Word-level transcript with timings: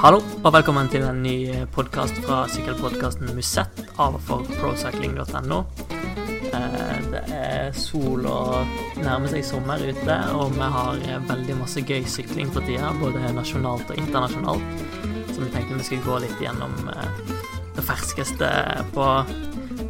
Hallo, 0.00 0.20
og 0.44 0.52
velkommen 0.54 0.88
til 0.88 1.02
en 1.04 1.18
ny 1.20 1.34
podkast 1.74 2.16
fra 2.24 2.42
sykkelpodkasten 2.48 3.28
Musett 3.36 3.82
av 4.00 4.16
og 4.16 4.22
for 4.24 4.46
procycling.no. 4.60 5.58
Eh, 6.56 6.96
Det 7.12 7.22
er 7.36 7.72
sol 7.76 8.24
og 8.30 8.70
nærmer 8.96 9.28
seg 9.32 9.44
sommer 9.44 9.82
ute, 9.82 10.16
og 10.32 10.54
vi 10.56 10.68
har 10.76 11.02
veldig 11.28 11.58
masse 11.60 11.84
gøy 11.84 12.04
sykling 12.08 12.48
for 12.54 12.64
tida, 12.64 12.92
både 13.00 13.32
nasjonalt 13.36 13.90
og 13.92 14.00
internasjonalt. 14.00 14.84
Så 15.34 15.42
vi 15.42 15.50
tenkte 15.52 15.76
vi 15.76 15.84
skulle 15.90 16.06
gå 16.06 16.18
litt 16.24 16.40
gjennom 16.40 16.72
eh, 16.94 17.34
det 17.76 17.84
ferskeste 17.84 18.50
på, 18.96 19.08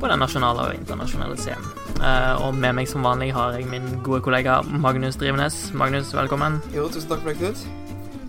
på 0.00 0.10
den 0.10 0.24
nasjonale 0.24 0.70
og 0.70 0.74
internasjonale 0.80 1.38
scenen. 1.38 1.70
Eh, 2.00 2.34
Og 2.42 2.54
med 2.54 2.74
meg 2.80 2.88
som 2.88 3.06
vanlig 3.06 3.30
har 3.36 3.54
jeg 3.58 3.68
min 3.70 4.00
gode 4.02 4.24
kollega 4.26 4.62
Magnus 4.66 5.16
Drivenes. 5.20 5.68
Magnus, 5.72 6.14
velkommen. 6.16 6.58
Jo, 6.74 6.88
tusen 6.88 7.08
takk 7.12 7.22
for 7.22 7.30
det, 7.30 7.38
Knut. 7.38 7.79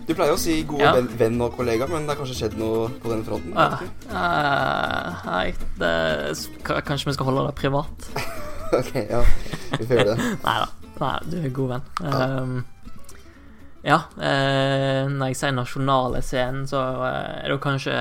Du 0.06 0.14
pleier 0.18 0.34
å 0.34 0.38
si 0.40 0.56
gode 0.66 0.82
Ja. 0.82 0.92
venn, 1.18 1.40
og 1.44 1.54
kollega, 1.56 1.86
men 1.88 2.06
det 2.06 2.14
har 2.16 2.20
kanskje 2.24 2.34
skjedd 2.40 2.56
noe 2.58 2.88
på 3.02 3.10
den 3.12 3.22
fronten? 3.24 3.52
Nei, 4.12 5.54
det, 5.78 5.92
k- 6.66 6.80
kanskje 6.86 7.08
vi 7.10 7.14
skal 7.16 7.28
holde 7.30 7.46
det 7.48 7.54
privat? 7.60 8.08
ok, 8.80 8.92
ja. 9.10 9.22
Vi 9.78 9.86
får 9.86 9.96
gjøre 10.00 10.14
det. 10.16 10.30
Nei 10.46 10.56
da. 10.64 10.68
Nei, 11.02 11.14
du 11.30 11.36
er 11.40 11.54
god 11.56 11.70
venn. 11.72 11.86
Ja. 12.02 12.26
Um, 12.42 12.64
ja, 13.82 13.96
eh, 14.22 15.08
når 15.10 15.32
jeg 15.32 15.38
sier 15.40 15.54
nasjonale 15.56 16.20
scenen, 16.22 16.66
så 16.70 16.82
eh, 17.02 17.40
er 17.40 17.48
det 17.48 17.56
jo 17.56 17.62
kanskje 17.64 17.96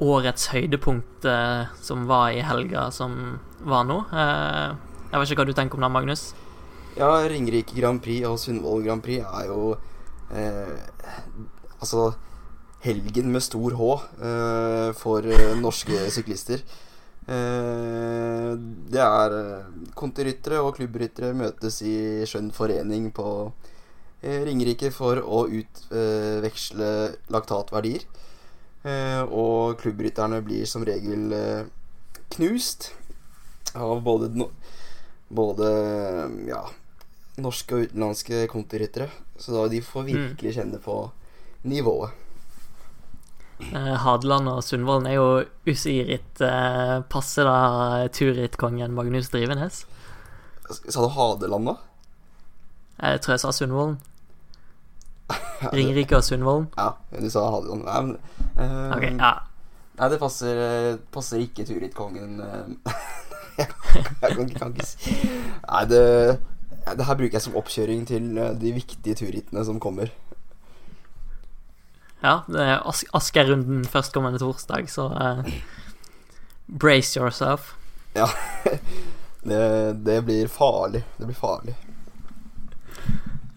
årets 0.00 0.46
høydepunkt 0.54 1.26
eh, 1.28 1.66
som 1.84 2.06
var 2.08 2.30
i 2.36 2.40
helga, 2.46 2.86
som 2.94 3.38
var 3.68 3.84
nå. 3.88 3.98
Eh, 4.12 4.70
jeg 5.10 5.20
vet 5.20 5.32
ikke 5.34 5.42
hva 5.42 5.48
du 5.50 5.56
tenker 5.58 5.76
om 5.80 5.84
det, 5.84 5.92
Magnus? 5.96 6.22
Ja, 6.96 7.10
Ringerike 7.28 7.76
Grand 7.76 8.00
Prix 8.04 8.24
og 8.28 8.38
Sundvolden 8.40 8.86
Grand 8.88 9.04
Prix 9.04 9.24
er 9.26 9.50
jo 9.50 9.74
eh, 10.32 10.76
Altså 11.78 12.08
helgen 12.82 13.30
med 13.30 13.42
stor 13.42 13.74
H 13.78 13.88
eh, 14.18 14.90
for 14.98 15.26
eh, 15.26 15.56
norske 15.58 15.98
syklister. 16.10 16.62
Eh, 17.28 18.52
det 18.88 19.02
er 19.04 19.34
eh, 19.36 19.64
kontiryttere 19.98 20.62
og 20.64 20.78
klubbryttere 20.78 21.34
møtes 21.36 21.82
i 21.84 22.24
skjønn 22.28 22.48
forening 22.56 23.10
på 23.12 23.26
eh, 24.22 24.40
Ringerike 24.48 24.88
for 24.94 25.20
å 25.20 25.44
utveksle 25.60 26.92
laktatverdier. 27.34 28.08
Og 29.34 29.74
klubbrytterne 29.82 30.38
blir 30.46 30.64
som 30.70 30.84
regel 30.86 31.32
knust 32.32 32.86
av 33.76 33.98
både, 34.06 34.30
både 35.34 35.70
ja, 36.46 36.62
norske 37.42 37.76
og 37.76 37.88
utenlandske 37.88 38.46
kontiryttere. 38.50 39.08
Så 39.38 39.54
da 39.54 39.66
de 39.70 39.82
får 39.84 40.08
virkelig 40.08 40.56
kjenne 40.56 40.80
på 40.82 40.96
nivået. 41.68 42.10
Eh, 43.58 43.94
Hadeland 44.04 44.48
og 44.52 44.62
Sundvolden 44.62 45.08
er 45.10 45.16
jo 45.18 45.28
usiret. 45.66 46.42
Eh, 46.44 47.00
passer 47.10 47.48
da 47.48 48.06
turrittkongen 48.14 48.94
Magnus 48.94 49.30
Drivenes? 49.34 49.84
Sa 50.68 51.02
du 51.02 51.08
Hadeland, 51.14 51.72
da? 51.72 51.76
Jeg 52.98 53.22
tror 53.24 53.34
jeg 53.34 53.42
sa 53.42 53.52
Sundvolden. 53.54 53.98
Ringerike 55.74 56.18
og 56.18 56.24
Sundvolden. 56.24 56.68
Ja, 56.78 56.92
du 57.18 57.30
sa 57.30 57.48
Hadeland. 57.50 57.84
Nei, 57.84 58.00
men, 58.06 58.16
eh, 58.56 58.96
okay, 58.96 59.14
ja. 59.18 59.32
nei 59.98 60.10
det 60.12 60.20
passer, 60.22 60.62
eh, 60.66 60.92
passer 61.14 61.42
ikke 61.42 61.66
turrittkongen. 61.68 62.38
eh. 62.40 63.02
jeg 63.58 64.36
kan, 64.36 64.50
kan 64.54 64.70
ikke 64.70 64.86
si 64.86 65.16
Nei, 65.66 65.80
det, 65.90 66.02
det 66.96 67.06
her 67.08 67.18
bruker 67.18 67.38
jeg 67.38 67.44
som 67.48 67.58
oppkjøring 67.58 68.06
til 68.08 68.38
eh, 68.38 68.54
de 68.60 68.72
viktige 68.76 69.18
turrittene 69.18 69.64
som 69.66 69.80
kommer. 69.82 70.12
Ja, 72.22 72.40
det 72.50 72.62
er 72.64 72.80
As 72.88 73.04
Askerrunden 73.14 73.84
førstkommende 73.86 74.40
torsdag, 74.42 74.88
så 74.90 75.06
uh, 75.14 75.50
brace 76.66 77.20
yourself. 77.20 77.76
Ja. 78.16 78.26
det, 79.50 79.60
det 80.06 80.16
blir 80.26 80.50
farlig. 80.50 81.04
Det 81.18 81.28
blir 81.28 81.38
farlig. 81.38 81.76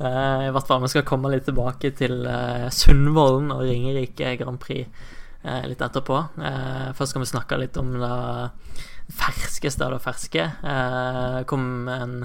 Uh, 0.02 0.46
I 0.46 0.52
hvert 0.53 0.70
fall, 0.70 0.84
vi 0.86 0.91
skal 0.94 1.08
komme 1.09 1.31
litt 1.34 1.47
tilbake 1.50 1.90
til 1.97 2.22
uh, 2.30 2.70
Sundvolden 2.74 3.50
og 3.53 3.66
Ringerike 3.66 4.36
Grand 4.44 4.62
Prix 4.62 4.86
uh, 5.41 5.66
litt 5.66 5.81
etterpå. 5.81 6.22
Uh, 6.38 6.94
først 6.97 7.16
skal 7.16 7.25
vi 7.25 7.31
snakke 7.34 7.59
litt 7.64 7.81
om 7.81 7.96
det 7.97 8.14
ferskeste 9.18 9.86
av 9.86 9.96
det 9.96 10.03
ferske. 10.06 10.47
Uh, 10.62 11.41
kom 11.50 11.90
en 11.91 12.16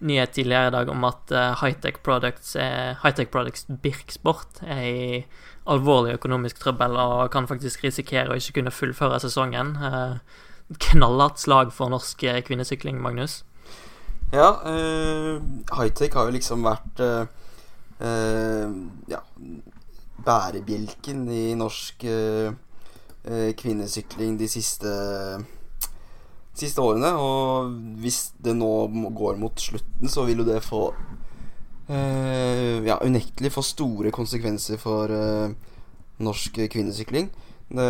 nyhet 0.00 0.34
tidligere 0.36 0.70
i 0.70 0.74
dag 0.76 0.90
om 0.92 1.04
at 1.08 1.32
eh, 1.34 1.54
Hightech 1.62 2.02
Products, 2.06 2.54
high 2.54 3.26
Products 3.30 3.66
Birksport 3.82 4.62
er 4.62 4.82
i 4.86 5.24
alvorlig 5.68 6.16
økonomisk 6.16 6.60
trøbbel 6.62 6.96
og 6.96 7.30
kan 7.34 7.48
faktisk 7.48 7.84
risikere 7.84 8.32
å 8.32 8.38
ikke 8.38 8.60
kunne 8.60 8.74
fullføre 8.74 9.20
sesongen. 9.22 9.74
Eh, 9.76 10.44
knallhardt 10.88 11.40
slag 11.40 11.72
for 11.72 11.92
norsk 11.92 12.24
eh, 12.28 12.40
kvinnesykling, 12.44 13.00
Magnus. 13.02 13.42
Ja, 14.32 14.52
eh, 14.68 15.40
hightech 15.72 16.16
har 16.16 16.28
jo 16.28 16.36
liksom 16.36 16.64
vært 16.66 17.00
eh, 17.00 17.28
eh, 18.04 18.74
ja, 19.08 19.22
bærebjelken 20.24 21.22
i 21.32 21.44
norsk 21.56 22.04
eh, 22.04 22.50
eh, 23.24 23.52
kvinnesykling 23.56 24.36
de 24.40 24.50
siste, 24.52 24.92
siste 26.60 26.82
årene. 26.84 27.14
Og 27.18 27.72
hvis 28.02 28.32
det 28.44 28.56
nå 28.58 28.72
går 29.16 29.38
mot 29.40 29.58
slutten, 29.60 30.10
så 30.10 30.26
vil 30.28 30.42
jo 30.42 30.48
det 30.48 30.60
få 30.66 30.82
eh, 31.88 32.78
ja, 32.86 32.98
unektelig 33.04 33.52
få 33.54 33.64
store 33.66 34.12
konsekvenser 34.14 34.80
for 34.80 35.12
eh, 35.14 35.52
norsk 36.24 36.62
kvinnesykling. 36.72 37.30
Det, 37.68 37.88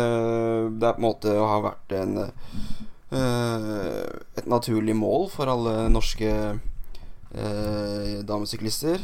det 0.75 0.87
er 0.87 0.95
på 0.95 0.99
en 0.99 1.07
måte 1.07 1.33
å 1.39 1.47
ha 1.53 1.59
vært 1.69 1.93
en 1.95 2.17
eh, 2.25 2.29
et 4.37 4.45
naturlig 4.49 4.95
mål 4.97 5.29
for 5.33 5.49
alle 5.49 5.87
norske 5.89 6.29
eh, 7.33 8.19
damesyklister. 8.27 9.01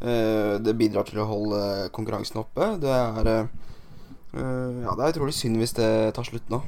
Eh, 0.00 0.56
det 0.60 0.76
bidrar 0.78 1.06
til 1.08 1.22
å 1.22 1.28
holde 1.28 1.60
konkurransen 1.94 2.42
oppe. 2.42 2.74
Det 2.82 2.90
er 2.90 3.30
eh, 3.34 3.52
Ja, 4.34 4.96
det 4.98 5.04
er 5.04 5.12
utrolig 5.12 5.36
synd 5.36 5.60
hvis 5.60 5.76
det 5.78 6.14
tar 6.16 6.26
slutt 6.26 6.48
nå. 6.50 6.58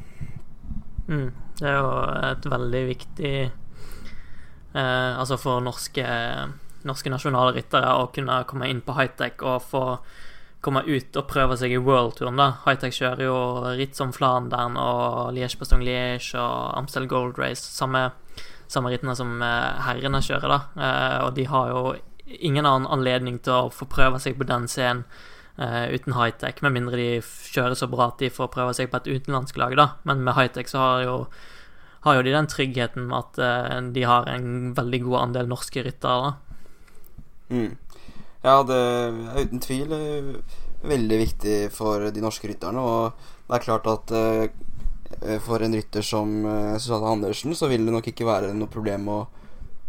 Mm, 1.07 1.31
det 1.61 1.69
er 1.71 1.77
jo 1.79 1.91
et 2.27 2.47
veldig 2.51 2.81
viktig 2.89 3.35
eh, 3.47 5.13
Altså 5.15 5.37
for 5.39 5.63
norske, 5.63 6.07
norske 6.89 7.13
nasjonale 7.13 7.53
ryttere 7.55 7.93
å 8.01 8.09
kunne 8.15 8.41
komme 8.51 8.71
inn 8.73 8.83
på 8.83 8.97
hightech 8.97 9.45
og 9.47 9.63
få 9.71 9.85
komme 10.67 10.83
ut 10.83 11.15
og 11.15 11.29
prøve 11.31 11.55
seg 11.61 11.77
i 11.77 11.79
worldtouren. 11.79 12.41
da 12.41 12.49
Hightech 12.65 12.99
kjører 12.99 13.23
jo 13.23 13.37
ritt 13.79 13.95
som 13.99 14.13
Flandern 14.15 14.75
og 14.81 15.31
Liège-Bastogne-Liège 15.37 16.41
og 16.41 16.75
Amstel 16.81 17.07
Gold 17.11 17.39
Race. 17.39 17.63
Samme, 17.63 18.09
samme 18.67 18.91
rittene 18.91 19.15
som 19.19 19.37
eh, 19.47 19.87
herrene 19.87 20.23
kjører, 20.25 20.51
da. 20.51 20.61
Eh, 20.75 21.19
og 21.29 21.37
de 21.39 21.47
har 21.53 21.71
jo 21.71 21.85
ingen 22.27 22.67
annen 22.67 22.91
anledning 22.91 23.39
til 23.39 23.55
å 23.55 23.71
få 23.71 23.87
prøve 23.91 24.19
seg 24.23 24.39
på 24.41 24.49
den 24.49 24.67
scenen 24.71 25.07
eh, 25.63 25.85
uten 25.95 26.17
hightech, 26.17 26.63
med 26.65 26.75
mindre 26.75 26.99
de 27.01 27.09
kjører 27.23 27.77
så 27.79 27.89
bra 27.91 28.11
at 28.11 28.21
de 28.23 28.33
får 28.33 28.53
prøve 28.55 28.75
seg 28.77 28.91
på 28.93 29.01
et 29.01 29.11
utenlandsk 29.13 29.59
lag, 29.61 29.77
da. 29.79 29.89
Men 30.09 30.25
med 30.27 30.37
high-tech 30.37 30.71
så 30.73 30.83
har 30.83 31.05
jo, 31.07 31.17
har 32.07 32.19
jo 32.19 32.27
de 32.27 32.35
den 32.35 32.51
tryggheten 32.51 33.09
med 33.11 33.19
at 33.19 33.41
uh, 33.43 33.81
de 33.95 34.05
har 34.09 34.29
en 34.33 34.75
veldig 34.77 35.03
god 35.07 35.19
andel 35.25 35.51
norske 35.51 35.85
ryttere, 35.87 36.31
da. 36.31 36.37
Mm. 37.57 37.73
Ja, 38.47 38.61
det 38.67 38.77
er 38.77 39.43
uten 39.47 39.63
tvil 39.63 39.93
eh, 39.97 40.61
veldig 40.87 41.19
viktig 41.19 41.57
for 41.75 42.09
de 42.15 42.23
norske 42.23 42.51
rytterne. 42.51 42.83
Og 42.83 43.27
det 43.49 43.59
er 43.59 43.65
klart 43.65 43.89
at 43.91 44.15
uh, 44.15 45.39
for 45.43 45.63
en 45.63 45.75
rytter 45.75 46.03
som 46.03 46.31
Susanne 46.83 47.09
Andersen, 47.09 47.55
så 47.55 47.69
vil 47.71 47.87
det 47.87 47.95
nok 47.95 48.09
ikke 48.11 48.27
være 48.27 48.51
noe 48.59 48.71
problem 48.71 49.07
å, 49.09 49.21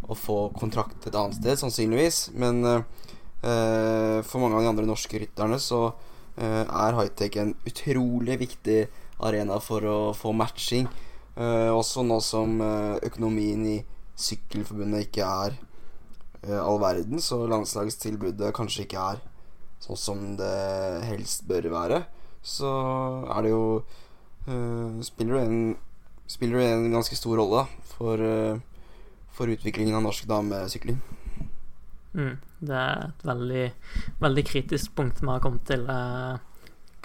å 0.08 0.16
få 0.16 0.38
kontrakt 0.58 1.08
et 1.08 1.16
annet 1.16 1.38
sted, 1.38 1.60
sannsynligvis. 1.60 2.20
Men 2.40 2.64
eh, 2.66 3.08
for 4.28 4.42
mange 4.42 4.58
av 4.58 4.64
de 4.66 4.72
andre 4.72 4.88
norske 4.90 5.20
rytterne 5.22 5.60
så 5.62 5.82
eh, 6.38 6.64
er 6.66 6.98
hightech 6.98 7.38
en 7.42 7.54
utrolig 7.68 8.40
viktig 8.42 8.80
arena 9.24 9.60
for 9.64 9.86
å 9.88 9.98
få 10.18 10.34
matching. 10.36 10.88
Eh, 11.38 11.70
også 11.72 12.04
nå 12.06 12.20
som 12.26 12.60
eh, 12.62 12.98
økonomien 13.08 13.66
i 13.70 13.78
Sykkelforbundet 14.18 15.08
ikke 15.08 15.26
er 15.26 15.58
eh, 16.44 16.60
all 16.60 16.80
verden, 16.82 17.22
så 17.22 17.44
landslagstilbudet 17.50 18.54
kanskje 18.58 18.88
ikke 18.88 19.04
er 19.14 19.22
sånn 19.84 20.00
som 20.02 20.24
det 20.40 20.54
helst 21.06 21.46
bør 21.50 21.70
være, 21.74 22.02
så 22.42 22.72
er 23.36 23.46
det 23.46 23.52
jo 23.54 23.66
eh, 24.50 25.04
Spiller 25.06 25.38
det 25.38 25.44
en 25.46 25.62
Spiller 26.28 26.60
det 26.60 26.72
en 26.74 26.90
ganske 26.92 27.16
stor 27.16 27.38
rolle 27.40 27.62
for, 27.94 28.20
eh, 28.20 28.58
for 29.32 29.48
utviklingen 29.48 29.96
av 29.96 30.04
norsk 30.04 30.26
damesykling. 30.28 30.98
Mm, 32.18 32.34
det 32.60 32.76
er 32.76 33.08
et 33.08 33.26
veldig, 33.28 33.66
veldig 34.24 34.44
kritisk 34.48 34.96
punkt 34.98 35.22
vi 35.22 35.30
har 35.30 35.42
kommet 35.44 35.66
til. 35.70 35.86
Carl 35.88 36.40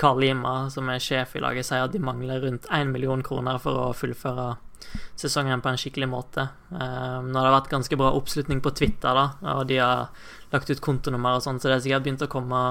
Karl 0.02 0.20
Lima, 0.20 0.70
som 0.72 0.88
er 0.88 1.02
sjef 1.02 1.37
i 1.37 1.43
laget, 1.44 1.69
sier 1.69 1.84
at 1.84 1.93
de 1.93 2.00
mangler 2.02 2.40
rundt 2.43 2.64
1 2.72 2.88
million 2.90 3.22
kroner 3.22 3.60
for 3.62 3.78
å 3.78 3.90
fullføre 3.94 4.54
sesongen 5.14 5.60
på 5.62 5.70
en 5.70 5.78
skikkelig 5.78 6.08
måte. 6.10 6.49
Eh, 6.72 7.19
nå 7.22 7.37
har 7.38 7.46
det 7.46 7.52
vært 7.54 7.70
ganske 7.70 7.99
bra 8.00 8.08
oppslutning 8.16 8.62
på 8.64 8.72
Twitter, 8.75 9.14
da, 9.14 9.26
og 9.54 9.69
de 9.70 9.78
har 9.78 10.08
lagt 10.50 10.72
ut 10.72 10.82
kontonummer 10.82 11.38
og 11.38 11.44
sånn, 11.44 11.60
så 11.60 11.70
det 11.70 11.76
er 11.76 11.84
sikkert 11.84 12.08
begynt 12.08 12.25
å 12.26 12.31
komme, 12.32 12.62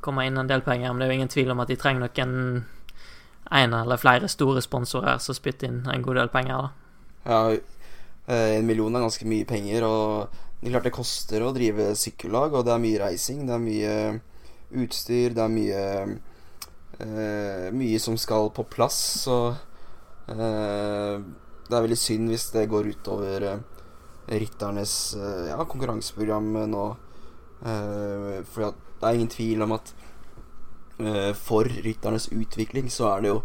komme 0.00 0.24
inn 0.24 0.40
en 0.40 0.48
del 0.48 0.64
penger. 0.64 0.92
Men 0.94 1.02
det 1.02 1.08
er 1.08 1.12
jo 1.12 1.18
ingen 1.18 1.34
tvil 1.34 1.52
om 1.52 1.60
at 1.64 1.74
de 1.74 1.80
trenger 1.80 2.06
nok 2.06 2.22
en 2.24 2.38
en 3.50 3.74
eller 3.74 4.00
flere 4.00 4.28
store 4.28 4.62
sponsorer 4.64 5.18
som 5.20 5.36
spytter 5.36 5.68
inn 5.68 5.82
en 5.90 6.02
god 6.02 6.16
del 6.16 6.30
penger. 6.32 6.62
da. 6.62 6.70
Ja, 7.26 7.56
eh, 8.26 8.58
en 8.58 8.66
million 8.66 8.94
er 8.96 9.04
ganske 9.04 9.26
mye 9.26 9.44
penger, 9.44 9.84
og 9.84 10.28
det 10.64 10.70
er 10.70 10.78
klart 10.78 10.86
det 10.88 10.96
koster 10.96 11.42
å 11.44 11.50
drive 11.52 11.90
sykkellag, 11.92 12.54
og 12.56 12.62
det 12.64 12.72
er 12.72 12.80
mye 12.80 13.00
reising, 13.02 13.42
det 13.44 13.52
er 13.52 13.60
mye 13.60 13.96
utstyr, 14.80 15.34
det 15.36 15.42
er 15.44 15.52
mye 15.52 15.82
eh, 17.04 17.66
Mye 17.76 17.98
som 18.00 18.16
skal 18.16 18.48
på 18.56 18.64
plass, 18.72 18.96
så 19.26 19.36
eh, 20.32 21.20
det 21.68 21.76
er 21.76 21.84
veldig 21.84 22.00
synd 22.00 22.32
hvis 22.32 22.48
det 22.56 22.64
går 22.72 22.88
utover 22.94 23.44
eh, 23.50 23.62
rytternes 24.40 24.96
eh, 25.20 25.50
ja, 25.50 25.60
konkurranseprogram 25.68 26.48
nå. 26.72 26.88
Eh, 27.60 28.40
for 28.48 28.72
det 28.72 29.04
er 29.04 29.20
ingen 29.20 29.32
tvil 29.36 29.68
om 29.68 29.76
at 29.76 29.92
eh, 30.96 31.32
for 31.36 31.68
rytternes 31.68 32.30
utvikling 32.32 32.88
så 32.88 33.12
er 33.12 33.26
det 33.26 33.34
jo 33.34 33.40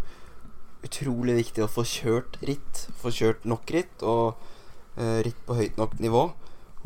utrolig 0.88 1.42
viktig 1.42 1.68
å 1.68 1.74
få 1.74 1.83
kjørt 1.83 2.39
ritt. 2.48 2.88
Få 3.04 3.12
kjørt 3.12 3.44
nok 3.44 3.75
ritt, 3.75 4.07
og 4.07 4.39
eh, 4.95 5.19
ritt 5.27 5.44
på 5.44 5.60
høyt 5.60 5.75
nok 5.83 6.00
nivå. 6.00 6.30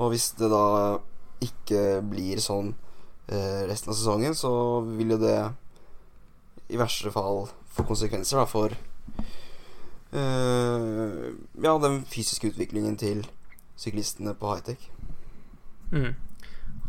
Og 0.04 0.12
hvis 0.12 0.34
det 0.40 0.50
da 0.52 0.64
ikke 1.44 2.02
blir 2.06 2.42
sånn 2.44 2.74
eh, 3.32 3.64
resten 3.70 3.94
av 3.94 3.98
sesongen, 3.98 4.36
så 4.36 4.52
vil 4.84 5.16
jo 5.16 5.20
det 5.22 5.38
i 6.74 6.80
verste 6.80 7.12
fall 7.14 7.46
få 7.74 7.86
konsekvenser 7.88 8.40
da 8.40 8.46
for 8.50 8.74
eh, 10.14 11.32
ja, 11.64 11.74
den 11.84 12.04
fysiske 12.10 12.52
utviklingen 12.52 12.98
til 13.00 13.24
syklistene 13.80 14.36
på 14.38 14.54
high-tech. 14.54 14.90
Mm. 15.94 16.14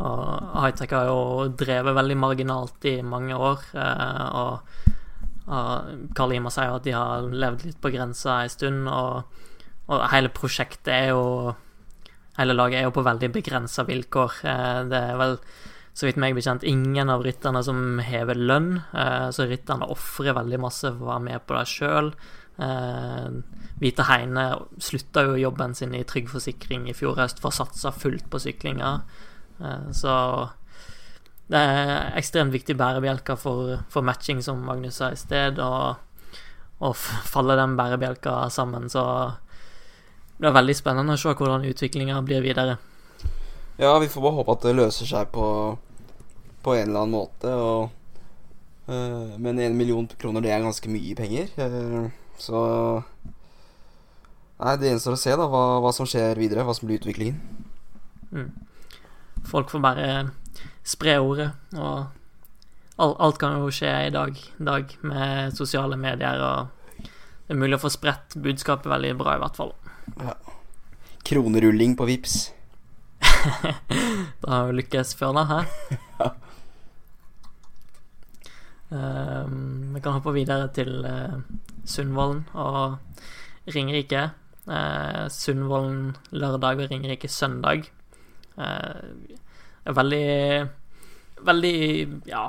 Og 0.02 0.20
high-tech 0.64 0.92
har 0.94 1.08
jo 1.10 1.48
drevet 1.58 1.96
veldig 1.96 2.18
marginalt 2.18 2.88
i 2.90 2.98
mange 3.02 3.36
år. 3.36 3.64
Eh, 3.74 4.26
og, 4.42 4.90
Carl 5.44 6.32
Ima 6.32 6.48
sier 6.48 6.72
at 6.72 6.86
de 6.86 6.94
har 6.96 7.26
levd 7.28 7.66
litt 7.66 7.76
på 7.76 7.90
grensa 7.92 8.38
en 8.40 8.52
stund. 8.52 8.86
Og, 8.88 9.42
og 9.92 10.06
hele 10.08 10.30
prosjektet 10.32 10.88
er 10.88 11.10
jo 11.10 11.52
Hele 12.38 12.56
laget 12.56 12.80
er 12.80 12.88
jo 12.88 12.94
på 12.94 13.04
veldig 13.06 13.30
begrensa 13.34 13.84
vilkår. 13.86 14.40
Eh, 14.50 14.78
det 14.90 15.00
er 15.10 15.18
vel, 15.20 15.36
så 15.94 16.08
vidt 16.08 16.18
meg 16.18 16.34
bekjent, 16.34 16.66
ingen 16.66 17.12
av 17.12 17.22
rytterne 17.26 17.62
som 17.66 18.00
hever 18.02 18.38
lønn. 18.38 18.72
Eh, 18.90 19.28
så 19.34 19.46
rytterne 19.46 19.90
ofrer 19.94 20.34
veldig 20.34 20.60
masse 20.62 20.88
for 20.88 21.06
å 21.06 21.12
være 21.12 21.26
med 21.28 21.46
på 21.46 21.58
det 21.58 21.68
sjøl. 21.70 22.10
Eh, 22.64 23.28
Vita 23.82 24.08
Heine 24.10 24.48
slutta 24.82 25.24
jo 25.28 25.38
jobben 25.38 25.74
sin 25.78 25.94
i 25.94 26.02
Trygg 26.06 26.28
Forsikring 26.32 26.88
i 26.90 26.96
fjor 26.96 27.18
høst 27.18 27.42
for 27.42 27.52
å 27.52 27.58
satse 27.62 27.94
fullt 27.94 28.26
på 28.30 28.42
syklinga. 28.42 28.98
Så 29.94 30.12
det 31.50 31.60
er 31.60 32.16
ekstremt 32.18 32.54
viktig 32.54 32.74
bærebjelker 32.78 33.38
for, 33.38 33.76
for 33.92 34.06
matching, 34.06 34.40
som 34.42 34.62
Magnus 34.66 34.98
sa 34.98 35.10
i 35.12 35.18
sted. 35.18 35.60
Og, 35.62 36.40
og 36.82 36.96
faller 36.96 37.60
den 37.60 37.76
bærebjelka 37.78 38.36
sammen, 38.54 38.88
så 38.90 39.04
det 40.38 40.48
er 40.48 40.56
veldig 40.56 40.74
spennende 40.76 41.14
å 41.14 41.20
se 41.20 41.32
hvordan 41.34 41.66
utviklinga 41.68 42.20
blir 42.26 42.42
videre. 42.44 42.78
Ja, 43.78 43.96
vi 43.98 44.08
får 44.10 44.22
bare 44.22 44.38
håpe 44.38 44.54
at 44.54 44.66
det 44.66 44.76
løser 44.76 45.08
seg 45.08 45.30
på, 45.34 45.46
på 46.62 46.74
en 46.74 46.88
eller 46.88 47.04
annen 47.04 47.14
måte. 47.14 47.50
Og, 47.54 47.90
øh, 48.88 49.34
men 49.38 49.58
en 49.58 49.78
million 49.78 50.06
kroner, 50.18 50.44
det 50.44 50.52
er 50.54 50.62
ganske 50.62 50.90
mye 50.90 51.14
penger. 51.18 51.50
Øh, 51.58 52.10
så 52.38 52.60
Nei, 54.54 54.76
det 54.78 54.92
gjenstår 54.92 55.16
å 55.16 55.18
se 55.18 55.32
da 55.34 55.46
hva, 55.50 55.62
hva, 55.82 55.90
som 55.92 56.06
skjer 56.08 56.38
videre. 56.38 56.62
Hva 56.64 56.74
som 56.78 56.86
blir 56.88 57.00
utviklingen. 57.00 57.40
Mm. 58.30 58.52
Folk 59.50 59.72
får 59.72 59.82
bare 59.82 60.06
spre 60.86 61.16
ordet, 61.20 61.50
og 61.74 62.06
alt, 62.96 63.18
alt 63.18 63.40
kan 63.40 63.58
jo 63.58 63.72
skje 63.74 63.90
i 64.06 64.12
dag, 64.14 64.38
dag 64.56 64.94
med 65.02 65.58
sosiale 65.58 65.98
medier. 66.00 66.40
Og 66.40 67.02
det 67.02 67.52
er 67.56 67.60
mulig 67.60 67.76
å 67.76 67.82
få 67.82 67.92
spredt 67.92 68.38
budskapet 68.40 68.88
veldig 68.88 69.16
bra, 69.20 69.34
i 69.36 69.42
hvert 69.42 69.58
fall. 69.58 69.74
Ja. 70.20 70.34
Kronerulling 71.24 71.96
på 71.96 72.04
VIPS 72.08 72.54
da 74.40 74.50
har 74.50 74.66
vi 74.66 74.78
lykkes 74.80 75.14
da. 75.20 75.44
Hæ? 75.48 75.60
ja. 76.20 76.30
Um, 78.94 79.94
vi 79.94 80.00
kan 80.00 80.16
hoppe 80.16 80.34
videre 80.36 80.68
til 80.74 81.04
uh, 81.04 81.40
Sundvolden 81.84 82.44
og 82.52 82.98
Ringerike. 83.74 84.30
Uh, 84.66 85.26
Sundvolden 85.28 86.14
lørdag 86.32 86.84
og 86.84 86.90
Ringerike 86.90 87.28
søndag. 87.28 87.88
Uh, 88.56 89.34
veldig 89.84 90.68
Veldig 91.44 91.76
Ja, 92.28 92.46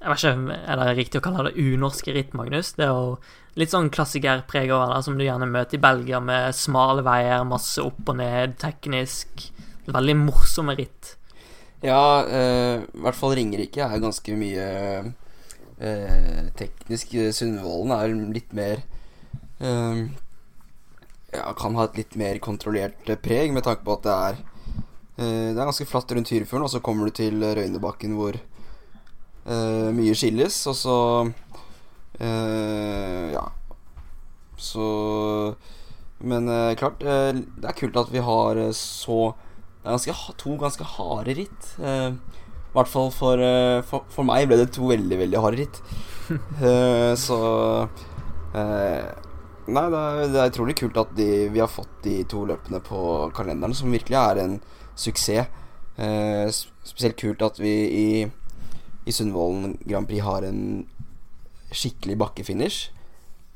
jeg 0.00 0.08
vet 0.08 0.22
ikke 0.24 0.58
er 0.64 0.80
det 0.80 0.92
riktig 0.96 1.20
å 1.20 1.24
kalle 1.26 1.50
det 1.50 1.60
unorske 1.60 2.12
ritt, 2.16 2.32
Magnus. 2.32 2.72
Det 2.72 2.86
er 2.86 2.92
jo 2.94 3.18
litt 3.60 3.72
sånn 3.72 3.90
klassikerpreg 3.92 4.70
over 4.72 4.94
det, 4.94 5.00
som 5.04 5.18
du 5.18 5.26
gjerne 5.26 5.48
møter 5.50 5.76
i 5.76 5.82
Belgia, 5.82 6.22
med 6.24 6.56
smale 6.56 7.04
veier, 7.04 7.44
masse 7.44 7.84
opp 7.84 8.08
og 8.08 8.16
ned, 8.16 8.56
teknisk. 8.62 9.50
Veldig 9.90 10.16
morsomme 10.22 10.76
ritt. 10.78 11.16
Ja, 11.84 12.24
eh, 12.24 12.80
i 12.80 13.04
hvert 13.04 13.18
fall 13.18 13.34
Ringerike 13.36 13.84
er 13.84 14.00
ganske 14.00 14.36
mye 14.40 14.66
eh, 15.04 16.48
teknisk. 16.56 17.12
Sundvolden 17.36 17.92
er 17.96 18.16
litt 18.32 18.56
mer 18.56 18.80
eh, 19.60 20.02
Ja, 21.30 21.44
kan 21.56 21.76
ha 21.76 21.86
et 21.88 22.00
litt 22.00 22.16
mer 22.20 22.40
kontrollert 22.40 23.04
preg, 23.20 23.52
med 23.52 23.68
tanke 23.68 23.84
på 23.84 23.98
at 23.98 24.08
det 24.08 24.16
er 24.16 24.40
eh, 24.40 25.48
Det 25.52 25.58
er 25.58 25.66
ganske 25.66 25.88
flatt 25.88 26.12
rundt 26.16 26.32
Tyrifjorden, 26.32 26.68
og 26.68 26.72
så 26.72 26.84
kommer 26.84 27.08
du 27.08 27.16
til 27.20 27.40
Røynebakken 27.40 28.16
hvor 28.16 28.40
eh, 29.46 29.90
mye 29.96 30.14
skilles, 30.16 30.60
og 30.70 30.76
så 30.76 30.98
uh, 32.20 33.26
Ja. 33.32 33.46
Så 34.60 34.86
Men 36.20 36.50
klart, 36.76 37.00
det 37.00 37.64
er 37.64 37.76
kult 37.78 37.96
at 37.96 38.10
vi 38.12 38.20
har 38.20 38.58
så 38.76 39.30
ganske, 39.84 40.14
to 40.38 40.56
ganske 40.60 40.84
harde 40.96 41.34
ritt. 41.38 41.72
Uh, 41.78 42.12
I 42.70 42.74
hvert 42.76 42.90
fall 42.90 43.10
for, 43.14 43.40
uh, 43.40 43.80
for, 43.86 44.06
for, 44.12 44.26
meg 44.26 44.48
ble 44.48 44.60
det 44.60 44.70
to 44.76 44.90
veldig, 44.90 45.18
veldig 45.24 45.42
harde 45.42 45.62
ritt. 45.64 45.80
Uh, 46.60 47.14
så 47.26 47.40
Nei, 49.70 49.84
det 49.92 49.98
er, 49.98 50.20
det 50.32 50.38
er, 50.40 50.48
utrolig 50.50 50.74
kult 50.80 50.96
at 50.98 51.12
de, 51.14 51.26
vi 51.54 51.60
har 51.62 51.70
fått 51.70 52.00
de 52.02 52.16
to 52.26 52.42
løpene 52.48 52.80
på 52.82 53.30
kalenderen, 53.36 53.76
som 53.76 53.92
virkelig 53.94 54.16
er 54.18 54.40
en 54.42 54.56
suksess. 54.98 55.46
spesielt 56.82 57.18
kult 57.20 57.44
at 57.46 57.60
vi 57.60 57.74
i, 57.86 58.08
i 59.08 59.12
Sundvolden 59.14 59.78
Grand 59.86 60.08
Prix 60.08 60.24
har 60.24 60.44
en 60.48 60.86
skikkelig 61.70 62.18
bakkefinish. 62.20 62.90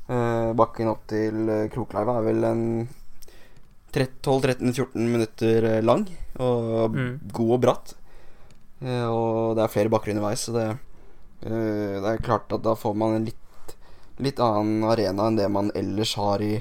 bakken 0.07 0.87
opp 0.87 1.07
til 1.09 1.49
Krokleiva 1.73 2.19
er 2.19 2.25
vel 2.27 2.45
en 2.47 2.63
12-13-14 4.03 4.97
minutter 4.99 5.63
eh, 5.63 5.83
lang 5.83 6.05
og 6.39 6.95
mm. 6.95 7.13
god 7.31 7.53
og 7.55 7.61
bratt. 7.63 7.95
Eh, 8.81 9.07
og 9.07 9.55
det 9.55 9.63
er 9.63 9.71
flere 9.71 9.91
bakker 9.93 10.11
underveis, 10.11 10.45
så 10.45 10.55
det, 10.55 10.67
eh, 11.47 11.95
det 12.01 12.11
er 12.11 12.23
klart 12.25 12.51
at 12.51 12.63
da 12.65 12.75
får 12.75 12.95
man 12.97 13.15
en 13.15 13.27
litt, 13.29 13.75
litt 14.19 14.41
annen 14.43 14.83
arena 14.87 15.29
enn 15.29 15.39
det 15.39 15.47
man 15.51 15.71
ellers 15.75 16.15
har 16.19 16.43
i, 16.43 16.57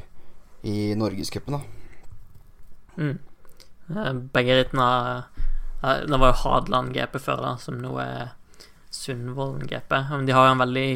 i 0.63 0.95
Norgescupen, 0.99 1.59
da. 1.59 1.63
Mm. 2.95 3.19
Begge 4.33 4.55
rittene 4.55 4.85
Det 6.07 6.19
var 6.21 6.31
jo 6.31 6.37
Hadeland 6.45 6.95
GP 6.95 7.19
før, 7.21 7.43
da, 7.43 7.57
som 7.61 7.81
nå 7.83 7.91
er 8.01 8.31
Sundvolden 8.95 9.67
GP. 9.69 9.93
De 10.25 10.35
har 10.37 10.49
jo 10.49 10.55
en 10.55 10.63
veldig 10.63 10.89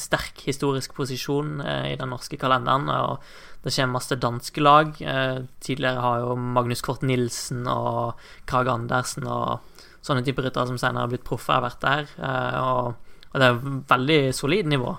sterk 0.00 0.40
historisk 0.48 0.94
posisjon 0.96 1.60
i 1.60 1.94
den 2.00 2.10
norske 2.10 2.38
kalenderen. 2.40 2.88
Og 2.88 3.20
det 3.62 3.72
skjer 3.74 3.90
masse 3.90 4.16
danske 4.18 4.62
lag. 4.62 4.96
Eh, 4.98 5.44
tidligere 5.62 6.02
har 6.02 6.22
jo 6.24 6.36
Magnus 6.36 6.82
Kort 6.82 7.04
Nilsen 7.06 7.66
og 7.70 8.18
Krag 8.48 8.70
Andersen 8.72 9.28
og 9.30 9.60
sånne 10.02 10.24
typer 10.26 10.48
ryttere 10.48 10.66
som 10.70 10.80
senere 10.80 11.04
har 11.04 11.12
blitt 11.12 11.26
proffer, 11.26 11.62
vært 11.62 11.82
der. 11.84 12.08
Eh, 12.18 12.58
og, 12.62 13.12
det 13.32 13.48
er 13.48 13.60
veldig 13.88 14.18
solid 14.36 14.66
nivå. 14.68 14.96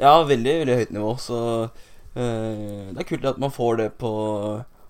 Ja, 0.00 0.16
veldig, 0.26 0.54
veldig 0.62 0.78
høyt 0.80 0.94
nivå. 0.96 1.12
Så 1.22 1.40
eh, 2.16 2.88
det 2.94 3.04
er 3.04 3.10
kult 3.10 3.28
at 3.28 3.42
man 3.42 3.54
får 3.54 3.82
det 3.82 3.90
på 4.00 4.14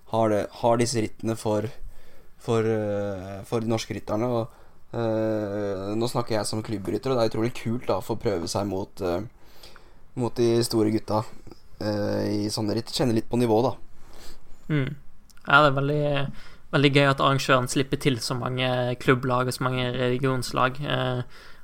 Har, 0.07 0.29
det, 0.31 0.45
har 0.61 0.77
disse 0.79 1.01
rittene 1.03 1.35
for, 1.35 1.65
for, 2.39 2.63
eh, 2.63 3.43
for 3.43 3.59
de 3.59 3.67
norske 3.67 3.97
rytterne. 3.97 4.29
Og 4.31 4.47
Uh, 4.87 5.91
nå 5.99 6.07
snakker 6.07 6.37
jeg 6.37 6.47
som 6.47 6.63
klubbrytter, 6.63 7.11
og 7.11 7.17
det 7.19 7.25
er 7.25 7.31
utrolig 7.33 7.51
kult 7.57 7.89
da 7.89 7.97
å 7.99 8.05
få 8.05 8.15
prøve 8.19 8.47
seg 8.47 8.69
mot, 8.69 9.03
uh, 9.03 9.19
mot 10.15 10.37
de 10.39 10.61
store 10.63 10.93
gutta 10.93 11.23
uh, 11.23 12.23
i 12.23 12.47
sånne 12.53 12.77
ritt. 12.77 12.93
Kjenne 12.95 13.15
litt 13.17 13.27
på 13.27 13.39
nivået, 13.39 13.67
da. 13.67 14.31
Mm. 14.71 14.95
Ja, 15.43 15.59
det 15.63 15.67
er 15.67 15.75
veldig, 15.75 16.07
veldig 16.75 16.93
gøy 16.95 17.09
at 17.09 17.23
arrangøren 17.23 17.69
slipper 17.71 17.99
til 18.03 18.19
så 18.23 18.35
mange 18.39 18.69
klubblag 19.03 19.51
og 19.51 19.55
så 19.55 19.67
mange 19.67 19.91
regionslag. 19.95 20.79